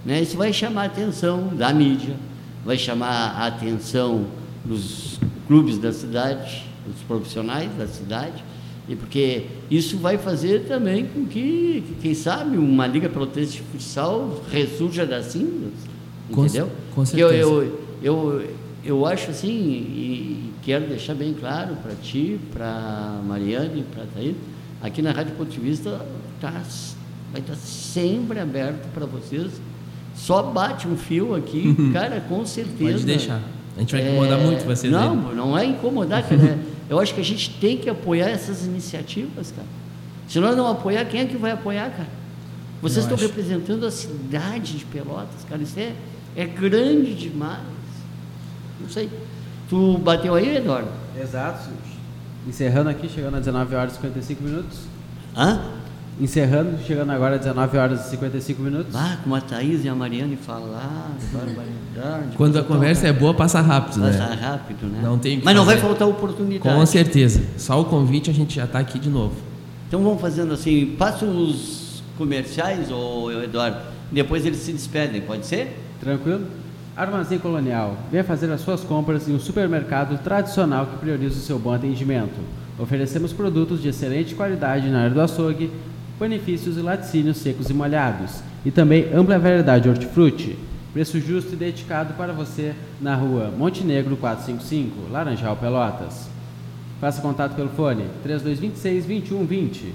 né, 0.04 0.20
isso 0.20 0.36
vai 0.36 0.52
chamar 0.52 0.82
a 0.82 0.86
atenção 0.86 1.48
da 1.54 1.72
mídia, 1.72 2.16
vai 2.64 2.76
chamar 2.76 3.36
a 3.36 3.46
atenção 3.46 4.26
dos 4.64 5.20
clubes 5.46 5.78
da 5.78 5.92
cidade, 5.92 6.64
dos 6.84 7.00
profissionais 7.06 7.70
da 7.78 7.86
cidade, 7.86 8.42
e 8.88 8.96
porque 8.96 9.44
isso 9.70 9.96
vai 9.96 10.18
fazer 10.18 10.64
também 10.64 11.06
com 11.06 11.24
que, 11.24 11.84
quem 12.02 12.14
sabe, 12.14 12.56
uma 12.56 12.86
Liga 12.86 13.08
Pelotense 13.08 13.52
de 13.52 13.62
Futsal 13.62 14.42
ressurja 14.50 15.06
das 15.06 15.26
cinzas, 15.26 15.72
entendeu? 16.28 16.66
Com, 16.66 16.96
com 16.96 17.06
certeza. 17.06 17.32
Eu, 17.32 17.62
eu, 17.62 17.80
eu, 18.02 18.50
eu 18.84 19.06
acho 19.06 19.30
assim, 19.30 19.48
e 19.48 20.52
quero 20.62 20.88
deixar 20.88 21.14
bem 21.14 21.32
claro 21.32 21.76
para 21.76 21.94
ti, 21.94 22.40
para 22.52 23.20
Mariane, 23.24 23.84
para 23.94 24.04
Thaís, 24.14 24.34
aqui 24.82 25.00
na 25.00 25.12
Rádio 25.12 25.36
Pontivista 25.36 26.04
tá, 26.40 26.50
vai 27.30 27.40
estar 27.40 27.52
tá 27.52 27.58
sempre 27.58 28.40
aberto 28.40 28.92
para 28.92 29.06
vocês. 29.06 29.52
Só 30.14 30.42
bate 30.42 30.88
um 30.88 30.96
fio 30.96 31.34
aqui, 31.36 31.74
cara, 31.94 32.20
com 32.20 32.44
certeza. 32.44 32.92
Pode 32.92 33.04
deixar. 33.04 33.40
A 33.76 33.80
gente 33.80 33.92
vai 33.92 34.06
incomodar 34.06 34.40
é, 34.40 34.44
muito 34.44 34.64
vocês. 34.64 34.92
Não, 34.92 35.28
aí. 35.28 35.36
não 35.36 35.56
é 35.56 35.64
incomodar, 35.64 36.28
cara. 36.28 36.58
Eu 36.88 36.98
acho 36.98 37.14
que 37.14 37.20
a 37.20 37.24
gente 37.24 37.50
tem 37.60 37.76
que 37.76 37.88
apoiar 37.88 38.28
essas 38.28 38.64
iniciativas, 38.64 39.52
cara. 39.52 39.68
Se 40.28 40.38
nós 40.40 40.56
não 40.56 40.66
apoiar, 40.66 41.04
quem 41.04 41.20
é 41.20 41.26
que 41.26 41.36
vai 41.36 41.52
apoiar, 41.52 41.90
cara? 41.90 42.08
Vocês 42.80 42.98
eu 42.98 43.02
estão 43.02 43.16
acho. 43.16 43.26
representando 43.26 43.86
a 43.86 43.90
cidade 43.90 44.78
de 44.78 44.84
Pelotas, 44.84 45.44
cara. 45.48 45.62
Isso 45.62 45.78
é, 45.78 45.92
é 46.36 46.44
grande 46.46 47.14
demais. 47.14 47.60
Não 48.80 48.88
sei. 48.88 49.08
Tu 49.68 49.98
bateu 49.98 50.34
aí, 50.34 50.56
Eduardo? 50.56 50.90
Exato. 51.20 51.70
Encerrando 52.46 52.90
aqui, 52.90 53.08
chegando 53.08 53.36
a 53.36 53.38
19 53.38 53.74
horas 53.74 53.92
e 53.92 53.96
55 53.96 54.42
minutos. 54.42 54.78
Hã? 55.36 55.62
Encerrando, 56.20 56.78
chegando 56.86 57.10
agora 57.10 57.36
a 57.36 57.38
19 57.38 57.78
horas 57.78 58.06
e 58.06 58.10
55 58.10 58.62
minutos. 58.62 58.94
Ah, 58.94 59.18
como 59.22 59.34
a 59.34 59.40
Thaís 59.40 59.84
e 59.84 59.88
a 59.88 59.94
Mariane 59.94 60.36
falaram, 60.36 61.16
barbaridade. 61.32 62.36
Quando 62.36 62.58
a 62.58 62.62
conversa 62.62 63.08
é 63.08 63.12
boa, 63.12 63.32
passa 63.32 63.60
rápido, 63.60 64.00
né? 64.00 64.12
Passa 64.12 64.34
rápido, 64.34 64.86
né? 64.86 65.00
Não 65.02 65.18
tem 65.18 65.40
Mas 65.42 65.54
não 65.56 65.64
vai 65.64 65.78
faltar 65.78 66.06
oportunidade. 66.06 66.60
Com 66.60 66.86
certeza. 66.86 67.42
Só 67.56 67.80
o 67.80 67.86
convite 67.86 68.30
a 68.30 68.34
gente 68.34 68.54
já 68.54 68.64
está 68.64 68.78
aqui 68.78 68.98
de 68.98 69.08
novo. 69.08 69.34
Então 69.88 70.02
vamos 70.02 70.20
fazendo 70.20 70.52
assim, 70.52 70.94
passa 70.98 71.24
os 71.24 72.02
comerciais, 72.16 72.90
ou 72.90 73.42
Eduardo, 73.42 73.78
depois 74.10 74.44
eles 74.44 74.58
se 74.58 74.72
despedem, 74.72 75.22
pode 75.22 75.46
ser? 75.46 75.78
Tranquilo? 76.00 76.46
Armazém 76.96 77.38
Colonial. 77.38 77.96
Venha 78.10 78.22
fazer 78.22 78.50
as 78.52 78.60
suas 78.60 78.82
compras 78.82 79.26
em 79.28 79.34
um 79.34 79.40
supermercado 79.40 80.22
tradicional 80.22 80.86
que 80.86 80.98
prioriza 80.98 81.36
o 81.36 81.42
seu 81.42 81.58
bom 81.58 81.72
atendimento. 81.72 82.38
Oferecemos 82.78 83.32
produtos 83.32 83.80
de 83.80 83.88
excelente 83.88 84.34
qualidade 84.34 84.88
na 84.88 85.00
área 85.00 85.10
do 85.10 85.20
açougue, 85.20 85.70
benefícios 86.22 86.76
e 86.76 86.80
laticínios 86.80 87.38
secos 87.38 87.68
e 87.68 87.74
molhados, 87.74 88.44
e 88.64 88.70
também 88.70 89.12
ampla 89.12 89.40
variedade 89.40 89.82
de 89.82 89.88
hortifruti. 89.88 90.56
Preço 90.92 91.18
justo 91.18 91.54
e 91.54 91.56
dedicado 91.56 92.14
para 92.14 92.32
você 92.32 92.74
na 93.00 93.16
rua 93.16 93.50
Montenegro 93.50 94.16
455, 94.16 95.10
Laranjal 95.10 95.56
Pelotas. 95.56 96.30
Faça 97.00 97.20
contato 97.20 97.56
pelo 97.56 97.70
fone 97.70 98.04
3226-2120. 98.24 99.86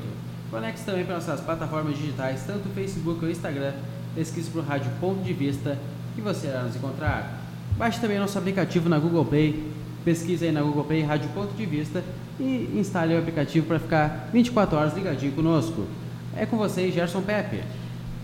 Conecte 0.49 0.81
também 0.83 1.05
para 1.05 1.15
nossas 1.15 1.41
plataformas 1.41 1.97
digitais, 1.97 2.43
tanto 2.47 2.69
Facebook 2.69 3.23
ou 3.23 3.29
Instagram. 3.29 3.73
Pesquise 4.15 4.49
por 4.49 4.63
Rádio 4.63 4.91
Ponto 4.99 5.21
de 5.21 5.33
Vista 5.33 5.77
que 6.15 6.21
você 6.21 6.47
irá 6.47 6.63
nos 6.63 6.75
encontrar. 6.75 7.41
Baixe 7.77 7.99
também 7.99 8.17
nosso 8.17 8.37
aplicativo 8.37 8.89
na 8.89 8.97
Google 8.97 9.25
Play. 9.25 9.71
Pesquise 10.03 10.45
aí 10.45 10.51
na 10.51 10.61
Google 10.61 10.85
Play 10.85 11.03
Rádio 11.03 11.29
Ponto 11.29 11.53
de 11.53 11.65
Vista 11.65 12.03
e 12.39 12.79
instale 12.79 13.15
o 13.15 13.19
aplicativo 13.19 13.65
para 13.67 13.79
ficar 13.79 14.29
24 14.31 14.77
horas 14.77 14.95
ligadinho 14.95 15.31
conosco. 15.33 15.85
É 16.35 16.45
com 16.45 16.57
vocês, 16.57 16.93
Gerson 16.93 17.21
Pepe. 17.21 17.61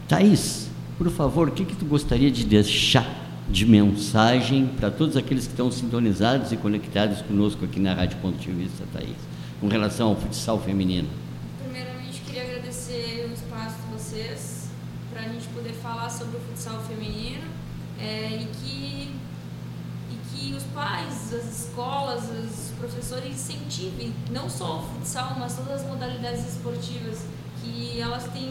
Thaís, 0.07 0.69
por 0.97 1.09
favor, 1.09 1.49
o 1.49 1.51
que, 1.51 1.65
que 1.65 1.75
tu 1.75 1.85
gostaria 1.85 2.31
de 2.31 2.45
deixar 2.45 3.05
de 3.49 3.65
mensagem 3.65 4.67
para 4.67 4.89
todos 4.89 5.15
aqueles 5.17 5.45
que 5.45 5.51
estão 5.51 5.71
sintonizados 5.71 6.51
e 6.51 6.57
conectados 6.57 7.21
conosco 7.21 7.65
aqui 7.65 7.79
na 7.79 7.93
Rádio 7.93 8.17
Ponto 8.17 8.37
de 8.37 8.51
Vista, 8.51 8.83
Thaís, 8.91 9.17
com 9.59 9.67
relação 9.67 10.09
ao 10.09 10.15
futsal 10.15 10.59
feminino? 10.59 11.07
Primeiramente, 11.63 12.21
queria 12.21 12.43
agradecer 12.43 13.27
o 13.29 13.33
espaço 13.33 13.75
de 13.81 13.93
vocês 13.93 14.69
para 15.11 15.23
a 15.23 15.27
gente 15.27 15.47
poder 15.49 15.73
falar 15.73 16.09
sobre 16.09 16.37
o 16.37 16.39
futsal 16.39 16.81
feminino 16.83 17.43
é, 17.99 18.41
e 18.41 18.45
que 18.45 18.74
que 20.45 20.53
os 20.53 20.63
pais, 20.65 21.33
as 21.33 21.61
escolas, 21.61 22.23
os 22.29 22.71
professores 22.77 23.33
incentivem 23.33 24.13
não 24.29 24.47
só 24.47 24.77
o 24.77 24.81
futsal, 24.83 25.35
mas 25.39 25.55
todas 25.55 25.81
as 25.81 25.87
modalidades 25.87 26.47
esportivas, 26.47 27.25
que 27.61 27.99
elas 27.99 28.25
têm 28.25 28.49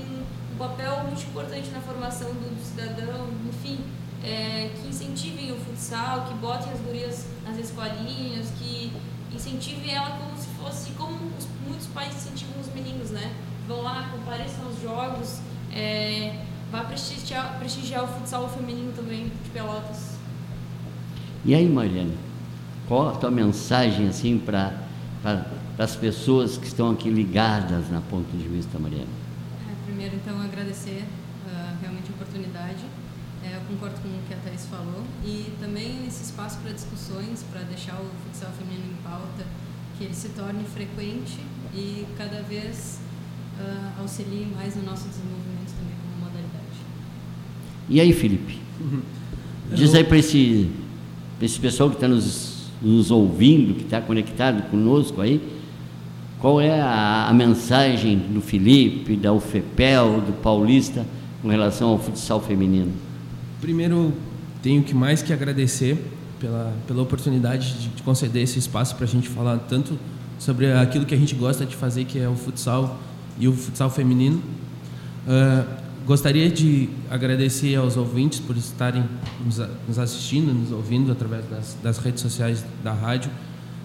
um 0.52 0.56
papel 0.58 1.04
muito 1.04 1.22
importante 1.22 1.70
na 1.70 1.80
formação 1.80 2.30
do, 2.30 2.64
cidadão, 2.64 3.28
enfim, 3.48 3.78
é, 4.24 4.70
que 4.74 4.88
incentivem 4.88 5.52
o 5.52 5.56
futsal, 5.56 6.24
que 6.24 6.34
botem 6.34 6.72
as 6.72 6.80
gurias 6.80 7.26
nas 7.44 7.58
escolinhas, 7.58 8.48
que 8.58 8.92
incentivem 9.32 9.94
ela 9.94 10.18
como 10.18 10.36
se 10.36 10.48
fosse, 10.60 10.90
como 10.92 11.14
os, 11.38 11.46
muitos 11.68 11.86
pais 11.88 12.14
incentivam 12.16 12.60
os 12.60 12.74
meninos, 12.74 13.10
né? 13.10 13.32
Vão 13.68 13.82
lá, 13.82 14.10
compareçam 14.10 14.64
aos 14.64 14.80
jogos, 14.82 15.38
é, 15.72 16.42
vá 16.72 16.82
prestigiar, 16.84 17.56
prestigiar 17.58 18.02
o 18.02 18.08
futsal 18.08 18.48
feminino 18.48 18.92
também 18.92 19.28
de 19.28 19.50
Pelotas. 19.50 20.13
E 21.46 21.54
aí, 21.54 21.68
Mariane, 21.68 22.16
qual 22.88 23.10
a 23.10 23.12
tua 23.12 23.30
mensagem 23.30 24.08
assim 24.08 24.38
para 24.38 24.80
as 25.78 25.94
pessoas 25.94 26.56
que 26.56 26.66
estão 26.66 26.90
aqui 26.90 27.10
ligadas 27.10 27.90
na 27.90 28.00
ponto 28.00 28.34
de 28.34 28.48
vista, 28.48 28.78
Mariane? 28.78 29.06
É, 29.68 29.84
primeiro, 29.84 30.16
então, 30.16 30.40
agradecer 30.40 31.04
uh, 31.46 31.76
realmente 31.82 32.08
a 32.08 32.14
oportunidade. 32.14 32.84
É, 33.44 33.56
eu 33.56 33.60
concordo 33.68 34.00
com 34.00 34.08
o 34.08 34.22
que 34.26 34.32
a 34.32 34.38
Thais 34.38 34.66
falou 34.70 35.02
e 35.22 35.52
também 35.60 36.06
esse 36.06 36.22
espaço 36.22 36.58
para 36.60 36.72
discussões, 36.72 37.44
para 37.52 37.60
deixar 37.60 37.96
o 37.96 38.06
futsal 38.24 38.50
feminino 38.52 38.92
em 38.92 39.02
pauta, 39.02 39.44
que 39.98 40.04
ele 40.04 40.14
se 40.14 40.30
torne 40.30 40.64
frequente 40.64 41.40
e 41.74 42.06
cada 42.16 42.40
vez 42.40 43.00
uh, 43.60 44.00
auxilie 44.00 44.46
mais 44.46 44.76
no 44.76 44.82
nosso 44.82 45.06
desenvolvimento 45.08 45.74
também 45.78 45.94
como 46.00 46.24
modalidade. 46.24 46.80
E 47.90 48.00
aí, 48.00 48.14
Felipe? 48.14 48.58
Uhum. 48.80 49.02
Diz 49.74 49.94
aí 49.94 50.04
para 50.04 50.16
esse 50.16 50.70
esse 51.40 51.58
pessoal 51.58 51.90
que 51.90 51.96
está 51.96 52.08
nos, 52.08 52.68
nos 52.80 53.10
ouvindo, 53.10 53.74
que 53.74 53.84
está 53.84 54.00
conectado 54.00 54.70
conosco 54.70 55.20
aí, 55.20 55.40
qual 56.38 56.60
é 56.60 56.80
a, 56.80 57.28
a, 57.28 57.32
mensagem 57.32 58.18
do 58.18 58.40
Felipe, 58.40 59.16
da 59.16 59.32
UFEPEL, 59.32 60.20
do 60.20 60.32
Paulista, 60.42 61.06
com 61.40 61.48
relação 61.48 61.88
ao 61.88 61.98
futsal 61.98 62.40
feminino? 62.40 62.92
Primeiro, 63.60 64.12
tenho 64.62 64.82
que 64.82 64.94
mais 64.94 65.22
que 65.22 65.32
agradecer 65.32 65.96
pela, 66.38 66.72
pela 66.86 67.02
oportunidade 67.02 67.72
de, 67.74 67.88
de 67.88 68.02
conceder 68.02 68.42
esse 68.42 68.58
espaço 68.58 68.94
para 68.94 69.04
a 69.04 69.08
gente 69.08 69.28
falar 69.28 69.58
tanto 69.58 69.98
sobre 70.38 70.70
aquilo 70.72 71.06
que 71.06 71.14
a 71.14 71.18
gente 71.18 71.34
gosta 71.34 71.64
de 71.64 71.74
fazer, 71.74 72.04
que 72.04 72.18
é 72.18 72.28
o 72.28 72.34
futsal 72.34 72.98
e 73.38 73.48
o 73.48 73.52
futsal 73.52 73.88
feminino. 73.88 74.42
Uh, 75.26 75.83
Gostaria 76.06 76.50
de 76.50 76.88
agradecer 77.10 77.76
aos 77.76 77.96
ouvintes 77.96 78.38
por 78.38 78.56
estarem 78.56 79.04
nos 79.88 79.98
assistindo, 79.98 80.52
nos 80.52 80.70
ouvindo 80.70 81.10
através 81.10 81.44
das, 81.48 81.76
das 81.82 81.98
redes 81.98 82.20
sociais 82.20 82.64
da 82.82 82.92
rádio. 82.92 83.30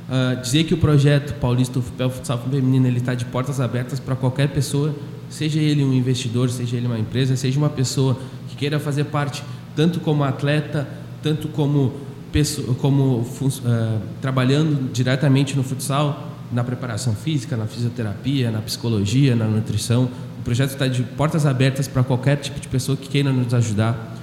Uh, 0.09 0.41
dizer 0.41 0.63
que 0.63 0.73
o 0.73 0.77
projeto 0.77 1.39
Paulista 1.39 1.79
Futsal 1.81 2.39
Feminino 2.39 2.87
está 2.89 3.13
de 3.13 3.25
portas 3.25 3.59
abertas 3.59 3.99
para 3.99 4.15
qualquer 4.15 4.49
pessoa 4.49 4.93
seja 5.29 5.59
ele 5.59 5.83
um 5.83 5.93
investidor, 5.93 6.49
seja 6.49 6.75
ele 6.75 6.87
uma 6.87 6.99
empresa, 6.99 7.35
seja 7.35 7.57
uma 7.57 7.69
pessoa 7.69 8.17
que 8.49 8.55
queira 8.55 8.79
fazer 8.79 9.05
parte 9.05 9.43
tanto 9.75 9.99
como 9.99 10.23
atleta, 10.23 10.87
tanto 11.21 11.47
como, 11.49 11.93
pessoa, 12.31 12.73
como 12.75 13.19
uh, 13.19 14.01
trabalhando 14.21 14.91
diretamente 14.91 15.55
no 15.55 15.63
futsal, 15.63 16.27
na 16.51 16.63
preparação 16.63 17.13
física, 17.13 17.55
na 17.55 17.67
fisioterapia, 17.67 18.49
na 18.49 18.59
psicologia, 18.59 19.35
na 19.35 19.45
nutrição. 19.45 20.09
O 20.39 20.41
projeto 20.41 20.71
está 20.71 20.87
de 20.87 21.03
portas 21.03 21.45
abertas 21.45 21.87
para 21.87 22.03
qualquer 22.03 22.37
tipo 22.37 22.59
de 22.59 22.67
pessoa 22.67 22.97
que 22.97 23.07
queira 23.07 23.31
nos 23.31 23.53
ajudar. 23.53 24.15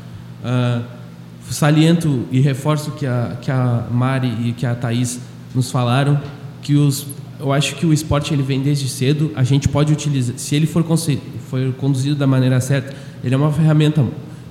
Uh, 0.42 0.82
saliento 1.50 2.24
e 2.32 2.40
reforço 2.40 2.90
que 2.92 3.06
a, 3.06 3.36
que 3.40 3.50
a 3.50 3.86
Mari 3.90 4.48
e 4.48 4.52
que 4.52 4.66
a 4.66 4.74
Thaís 4.74 5.20
nos 5.54 5.70
falaram, 5.70 6.20
que 6.62 6.74
os, 6.74 7.06
eu 7.38 7.52
acho 7.52 7.76
que 7.76 7.86
o 7.86 7.92
esporte 7.92 8.32
ele 8.32 8.42
vem 8.42 8.60
desde 8.60 8.88
cedo, 8.88 9.30
a 9.34 9.44
gente 9.44 9.68
pode 9.68 9.92
utilizar, 9.92 10.36
se 10.38 10.54
ele 10.54 10.66
for, 10.66 10.84
for 10.84 11.72
conduzido 11.78 12.16
da 12.16 12.26
maneira 12.26 12.60
certa, 12.60 12.94
ele 13.22 13.34
é 13.34 13.38
uma 13.38 13.52
ferramenta 13.52 14.04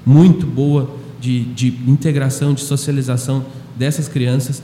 muito 0.05 0.45
boa 0.45 0.89
de, 1.20 1.43
de 1.45 1.68
integração, 1.88 2.53
de 2.53 2.61
socialização 2.61 3.45
dessas 3.76 4.07
crianças. 4.07 4.61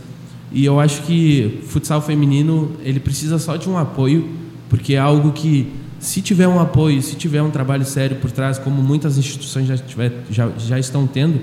E 0.51 0.65
eu 0.65 0.79
acho 0.79 1.01
que 1.03 1.61
futsal 1.67 2.01
feminino 2.01 2.71
ele 2.83 2.99
precisa 2.99 3.39
só 3.39 3.55
de 3.55 3.69
um 3.69 3.77
apoio, 3.77 4.29
porque 4.69 4.93
é 4.93 4.99
algo 4.99 5.31
que 5.31 5.71
se 6.01 6.19
tiver 6.19 6.47
um 6.47 6.59
apoio, 6.59 6.99
se 6.99 7.15
tiver 7.15 7.43
um 7.43 7.51
trabalho 7.51 7.85
sério 7.85 8.17
por 8.17 8.31
trás, 8.31 8.57
como 8.57 8.81
muitas 8.81 9.19
instituições 9.19 9.67
já, 9.67 9.77
tiver, 9.77 10.11
já, 10.31 10.49
já 10.57 10.79
estão 10.79 11.05
tendo, 11.05 11.39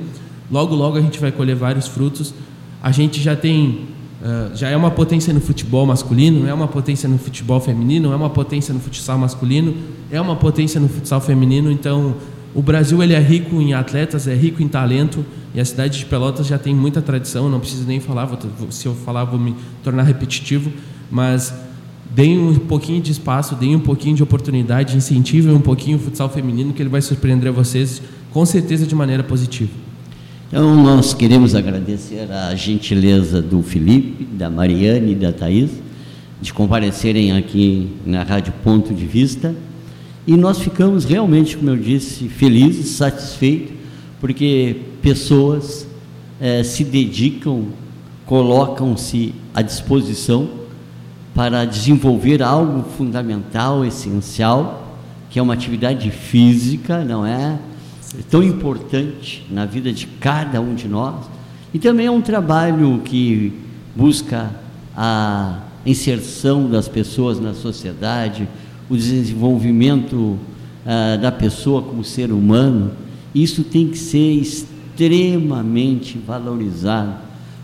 logo 0.50 0.74
logo 0.74 0.98
a 0.98 1.00
gente 1.00 1.20
vai 1.20 1.30
colher 1.30 1.54
vários 1.54 1.86
frutos. 1.86 2.34
A 2.82 2.90
gente 2.90 3.22
já 3.22 3.36
tem 3.36 3.86
uh, 4.20 4.56
já 4.56 4.68
é 4.68 4.76
uma 4.76 4.90
potência 4.90 5.32
no 5.32 5.40
futebol 5.40 5.86
masculino, 5.86 6.44
é 6.48 6.52
uma 6.52 6.66
potência 6.66 7.08
no 7.08 7.18
futebol 7.18 7.60
feminino, 7.60 8.12
é 8.12 8.16
uma 8.16 8.30
potência 8.30 8.74
no 8.74 8.80
futsal 8.80 9.16
masculino, 9.16 9.76
é 10.10 10.20
uma 10.20 10.34
potência 10.34 10.80
no 10.80 10.88
futsal 10.88 11.20
feminino. 11.20 11.70
Então 11.70 12.16
o 12.52 12.60
Brasil 12.60 13.00
ele 13.00 13.14
é 13.14 13.20
rico 13.20 13.62
em 13.62 13.74
atletas, 13.74 14.26
é 14.26 14.34
rico 14.34 14.60
em 14.60 14.66
talento 14.66 15.24
e 15.54 15.60
a 15.60 15.64
cidade 15.64 16.00
de 16.00 16.04
Pelotas 16.04 16.48
já 16.48 16.58
tem 16.58 16.74
muita 16.74 17.00
tradição. 17.00 17.48
Não 17.48 17.60
preciso 17.60 17.84
nem 17.86 18.00
falar, 18.00 18.24
vou, 18.24 18.72
se 18.72 18.86
eu 18.86 18.94
falar 18.96 19.22
vou 19.22 19.38
me 19.38 19.54
tornar 19.84 20.02
repetitivo, 20.02 20.72
mas 21.08 21.54
deem 22.14 22.38
um 22.38 22.54
pouquinho 22.58 23.00
de 23.00 23.12
espaço, 23.12 23.54
deem 23.54 23.76
um 23.76 23.80
pouquinho 23.80 24.16
de 24.16 24.22
oportunidade, 24.22 24.96
incentivem 24.96 25.54
um 25.54 25.60
pouquinho 25.60 25.96
o 25.96 26.00
futsal 26.00 26.28
feminino 26.28 26.72
que 26.72 26.82
ele 26.82 26.88
vai 26.88 27.02
surpreender 27.02 27.52
vocês 27.52 28.02
com 28.30 28.44
certeza 28.44 28.86
de 28.86 28.94
maneira 28.94 29.22
positiva. 29.22 29.70
Então 30.48 30.74
nós 30.82 31.12
queremos 31.12 31.54
agradecer 31.54 32.30
a 32.32 32.54
gentileza 32.54 33.42
do 33.42 33.62
Felipe, 33.62 34.24
da 34.24 34.48
Mariane 34.48 35.12
e 35.12 35.14
da 35.14 35.32
Thaís 35.32 35.70
de 36.40 36.52
comparecerem 36.52 37.36
aqui 37.36 37.88
na 38.06 38.22
Rádio 38.22 38.52
Ponto 38.62 38.94
de 38.94 39.04
Vista 39.04 39.54
e 40.26 40.36
nós 40.36 40.58
ficamos 40.58 41.04
realmente, 41.04 41.56
como 41.56 41.70
eu 41.70 41.76
disse, 41.76 42.28
felizes, 42.28 42.90
satisfeitos, 42.90 43.72
porque 44.20 44.76
pessoas 45.00 45.86
eh, 46.40 46.62
se 46.62 46.84
dedicam, 46.84 47.64
colocam-se 48.26 49.34
à 49.54 49.62
disposição 49.62 50.48
para 51.38 51.64
desenvolver 51.64 52.42
algo 52.42 52.82
fundamental, 52.96 53.84
essencial, 53.84 54.98
que 55.30 55.38
é 55.38 55.42
uma 55.42 55.54
atividade 55.54 56.10
física, 56.10 57.04
não 57.04 57.24
é? 57.24 57.56
Tão 58.28 58.42
importante 58.42 59.46
na 59.48 59.64
vida 59.64 59.92
de 59.92 60.04
cada 60.04 60.60
um 60.60 60.74
de 60.74 60.88
nós. 60.88 61.14
E 61.72 61.78
também 61.78 62.06
é 62.06 62.10
um 62.10 62.20
trabalho 62.20 63.02
que 63.04 63.52
busca 63.94 64.50
a 64.96 65.60
inserção 65.86 66.68
das 66.68 66.88
pessoas 66.88 67.38
na 67.38 67.54
sociedade, 67.54 68.48
o 68.90 68.96
desenvolvimento 68.96 70.36
ah, 70.84 71.16
da 71.18 71.30
pessoa 71.30 71.82
como 71.82 72.02
ser 72.02 72.32
humano, 72.32 72.90
isso 73.32 73.62
tem 73.62 73.86
que 73.86 73.96
ser 73.96 74.32
extremamente 74.32 76.18
valorizado. 76.18 77.14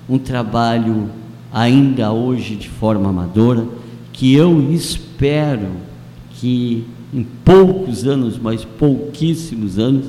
Um 0.08 0.16
trabalho 0.16 1.10
ainda 1.54 2.12
hoje 2.12 2.56
de 2.56 2.68
forma 2.68 3.08
amadora, 3.08 3.64
que 4.12 4.34
eu 4.34 4.72
espero 4.72 5.68
que 6.32 6.84
em 7.12 7.24
poucos 7.44 8.04
anos, 8.04 8.36
mas 8.36 8.64
pouquíssimos 8.64 9.78
anos, 9.78 10.06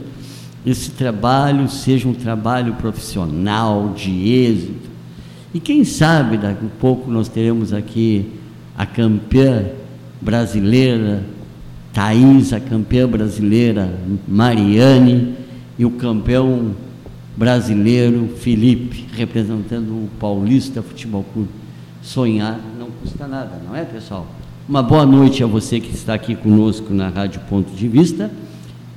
esse 0.65 0.89
trabalho 0.89 1.69
seja 1.69 2.07
um 2.07 2.13
trabalho 2.15 2.73
profissional, 2.73 3.93
de 3.95 4.09
êxito. 4.27 4.89
E 5.53 5.59
quem 5.59 5.83
sabe 5.83 6.37
daqui 6.37 6.65
a 6.65 6.79
pouco 6.81 7.11
nós 7.11 7.29
teremos 7.29 7.71
aqui 7.71 8.31
a 8.75 8.87
campeã 8.87 9.67
brasileira, 10.19 11.23
Thaís, 11.93 12.51
a 12.51 12.59
campeã 12.59 13.07
brasileira, 13.07 13.99
Mariane, 14.27 15.35
e 15.77 15.85
o 15.85 15.91
campeão 15.91 16.71
brasileiro, 17.35 18.29
Felipe, 18.37 19.05
representando 19.13 19.89
o 19.89 20.09
Paulista 20.19 20.81
Futebol 20.81 21.25
Clube. 21.33 21.49
Sonhar 22.01 22.59
não 22.77 22.89
custa 22.91 23.27
nada, 23.27 23.61
não 23.65 23.75
é, 23.75 23.83
pessoal? 23.83 24.27
Uma 24.67 24.81
boa 24.81 25.05
noite 25.05 25.43
a 25.43 25.47
você 25.47 25.79
que 25.79 25.93
está 25.93 26.13
aqui 26.13 26.35
conosco 26.35 26.93
na 26.93 27.09
Rádio 27.09 27.41
Ponto 27.49 27.75
de 27.75 27.87
Vista 27.87 28.31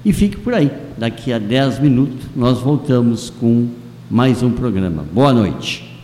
e 0.05 0.13
fique 0.13 0.37
por 0.37 0.55
aí. 0.55 0.71
Daqui 0.97 1.33
a 1.33 1.39
10 1.39 1.81
minutos 1.81 2.27
nós 2.35 2.61
voltamos 2.61 3.31
com 3.31 3.69
mais 4.11 4.43
um 4.43 4.51
programa. 4.51 5.05
Boa 5.13 5.33
noite. 5.33 5.88